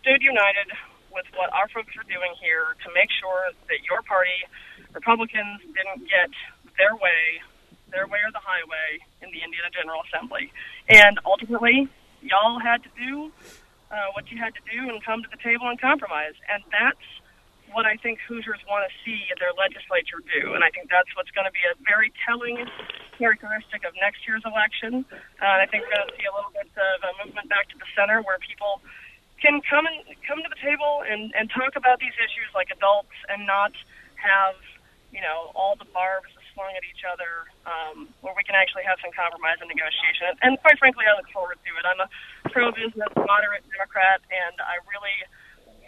stood 0.00 0.22
united 0.22 0.72
with 1.12 1.28
what 1.36 1.52
our 1.52 1.68
folks 1.68 1.92
are 2.00 2.08
doing 2.08 2.32
here 2.40 2.74
to 2.82 2.88
make 2.96 3.12
sure 3.12 3.52
that 3.68 3.80
your 3.84 4.00
party, 4.08 4.34
Republicans, 4.96 5.60
didn't 5.76 6.08
get 6.08 6.32
their 6.80 6.96
way 6.96 7.44
their 7.92 8.08
way 8.08 8.18
or 8.24 8.32
the 8.32 8.40
highway 8.40 9.04
in 9.20 9.28
the 9.30 9.44
Indiana 9.44 9.68
General 9.68 10.00
Assembly. 10.08 10.50
And 10.88 11.20
ultimately, 11.28 11.86
y'all 12.24 12.58
had 12.58 12.82
to 12.82 12.90
do 12.96 13.30
uh, 13.92 14.08
what 14.16 14.32
you 14.32 14.40
had 14.40 14.56
to 14.56 14.64
do 14.64 14.88
and 14.88 15.04
come 15.04 15.22
to 15.22 15.28
the 15.28 15.36
table 15.44 15.68
and 15.68 15.78
compromise. 15.78 16.34
And 16.48 16.64
that's 16.72 17.06
what 17.72 17.84
I 17.84 17.96
think 18.00 18.20
Hoosiers 18.28 18.60
want 18.68 18.84
to 18.86 18.92
see 19.04 19.20
their 19.40 19.52
legislature 19.56 20.20
do. 20.24 20.54
And 20.54 20.62
I 20.62 20.70
think 20.70 20.88
that's 20.88 21.08
what's 21.16 21.32
going 21.32 21.48
to 21.48 21.54
be 21.54 21.64
a 21.68 21.74
very 21.84 22.12
telling 22.24 22.60
characteristic 23.16 23.84
of 23.84 23.92
next 24.00 24.24
year's 24.28 24.44
election. 24.44 25.04
Uh, 25.40 25.60
I 25.60 25.66
think 25.68 25.84
we're 25.84 25.96
going 25.96 26.08
to 26.08 26.16
see 26.16 26.28
a 26.28 26.34
little 26.34 26.52
bit 26.52 26.68
of 26.72 26.96
a 27.04 27.12
movement 27.24 27.48
back 27.48 27.68
to 27.72 27.76
the 27.76 27.88
center 27.96 28.20
where 28.24 28.40
people 28.40 28.80
can 29.40 29.58
come 29.66 29.90
and 29.90 30.06
come 30.22 30.38
to 30.38 30.50
the 30.52 30.60
table 30.62 31.02
and, 31.02 31.34
and 31.34 31.50
talk 31.50 31.74
about 31.74 31.98
these 31.98 32.14
issues 32.22 32.48
like 32.54 32.70
adults 32.70 33.14
and 33.26 33.42
not 33.42 33.74
have, 34.14 34.54
you 35.10 35.18
know, 35.18 35.50
all 35.58 35.74
the 35.74 35.88
barbs 35.90 36.30
flung 36.54 36.70
at 36.76 36.84
each 36.84 37.02
other, 37.08 37.48
um, 37.64 38.12
where 38.20 38.36
we 38.36 38.44
can 38.44 38.54
actually 38.54 38.84
have 38.84 39.00
some 39.00 39.10
compromise 39.16 39.56
and 39.58 39.72
negotiation. 39.72 40.30
And, 40.30 40.36
and 40.44 40.52
quite 40.60 40.78
frankly, 40.78 41.08
I 41.08 41.16
look 41.16 41.26
forward 41.32 41.58
to 41.58 41.72
it. 41.80 41.84
I'm 41.88 42.00
a 42.04 42.08
pro-business, 42.52 43.08
moderate 43.16 43.64
Democrat, 43.72 44.20
and 44.28 44.56
I 44.60 44.78
really 44.86 45.16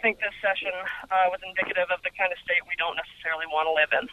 think 0.01 0.19
this 0.19 0.33
session 0.41 0.71
uh, 1.09 1.27
was 1.29 1.39
indicative 1.45 1.89
of 1.91 2.01
the 2.03 2.11
kind 2.17 2.31
of 2.31 2.37
state 2.39 2.61
we 2.67 2.75
don't 2.77 2.95
necessarily 2.95 3.45
want 3.47 3.67
to 3.67 3.73
live 3.73 3.91
in. 4.01 4.09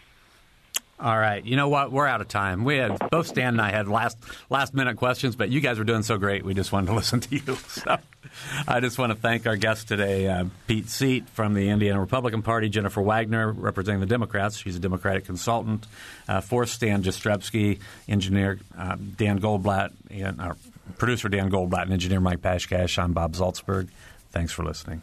All 1.02 1.18
right. 1.18 1.44
You 1.44 1.56
know 1.56 1.68
what? 1.68 1.90
We're 1.90 2.06
out 2.06 2.20
of 2.20 2.28
time. 2.28 2.62
We 2.62 2.76
had 2.76 2.96
both 3.10 3.26
Stan 3.26 3.54
and 3.54 3.60
I 3.60 3.72
had 3.72 3.88
last 3.88 4.16
last 4.50 4.72
minute 4.72 4.96
questions, 4.98 5.34
but 5.34 5.48
you 5.48 5.60
guys 5.60 5.78
were 5.78 5.84
doing 5.84 6.04
so 6.04 6.16
great. 6.16 6.44
We 6.44 6.54
just 6.54 6.70
wanted 6.70 6.88
to 6.88 6.92
listen 7.02 7.18
to 7.20 7.34
you. 7.34 7.56
So 7.56 7.96
I 8.68 8.78
just 8.78 8.98
want 8.98 9.10
to 9.10 9.18
thank 9.18 9.46
our 9.46 9.56
guest 9.56 9.88
today, 9.88 10.28
uh, 10.28 10.44
Pete 10.68 10.88
Seat 10.88 11.28
from 11.30 11.54
the 11.54 11.70
Indiana 11.70 11.98
Republican 11.98 12.42
Party, 12.42 12.68
Jennifer 12.68 13.02
Wagner 13.02 13.50
representing 13.50 14.00
the 14.00 14.06
Democrats. 14.06 14.58
She's 14.58 14.76
a 14.76 14.80
Democratic 14.80 15.24
consultant. 15.24 15.86
Uh, 16.28 16.40
for 16.40 16.66
Stan 16.66 17.02
Jastrzebski, 17.02 17.80
engineer 18.08 18.60
uh, 18.78 18.96
Dan 19.16 19.40
Goldblatt, 19.40 19.92
and 20.08 20.40
our 20.40 20.56
producer 20.98 21.28
Dan 21.28 21.50
Goldblatt, 21.50 21.82
and 21.82 21.92
engineer 21.92 22.20
Mike 22.20 22.42
Pashkash. 22.42 22.96
I'm 23.02 23.12
Bob 23.12 23.32
Zaltsberg. 23.32 23.88
Thanks 24.30 24.52
for 24.52 24.62
listening. 24.62 25.02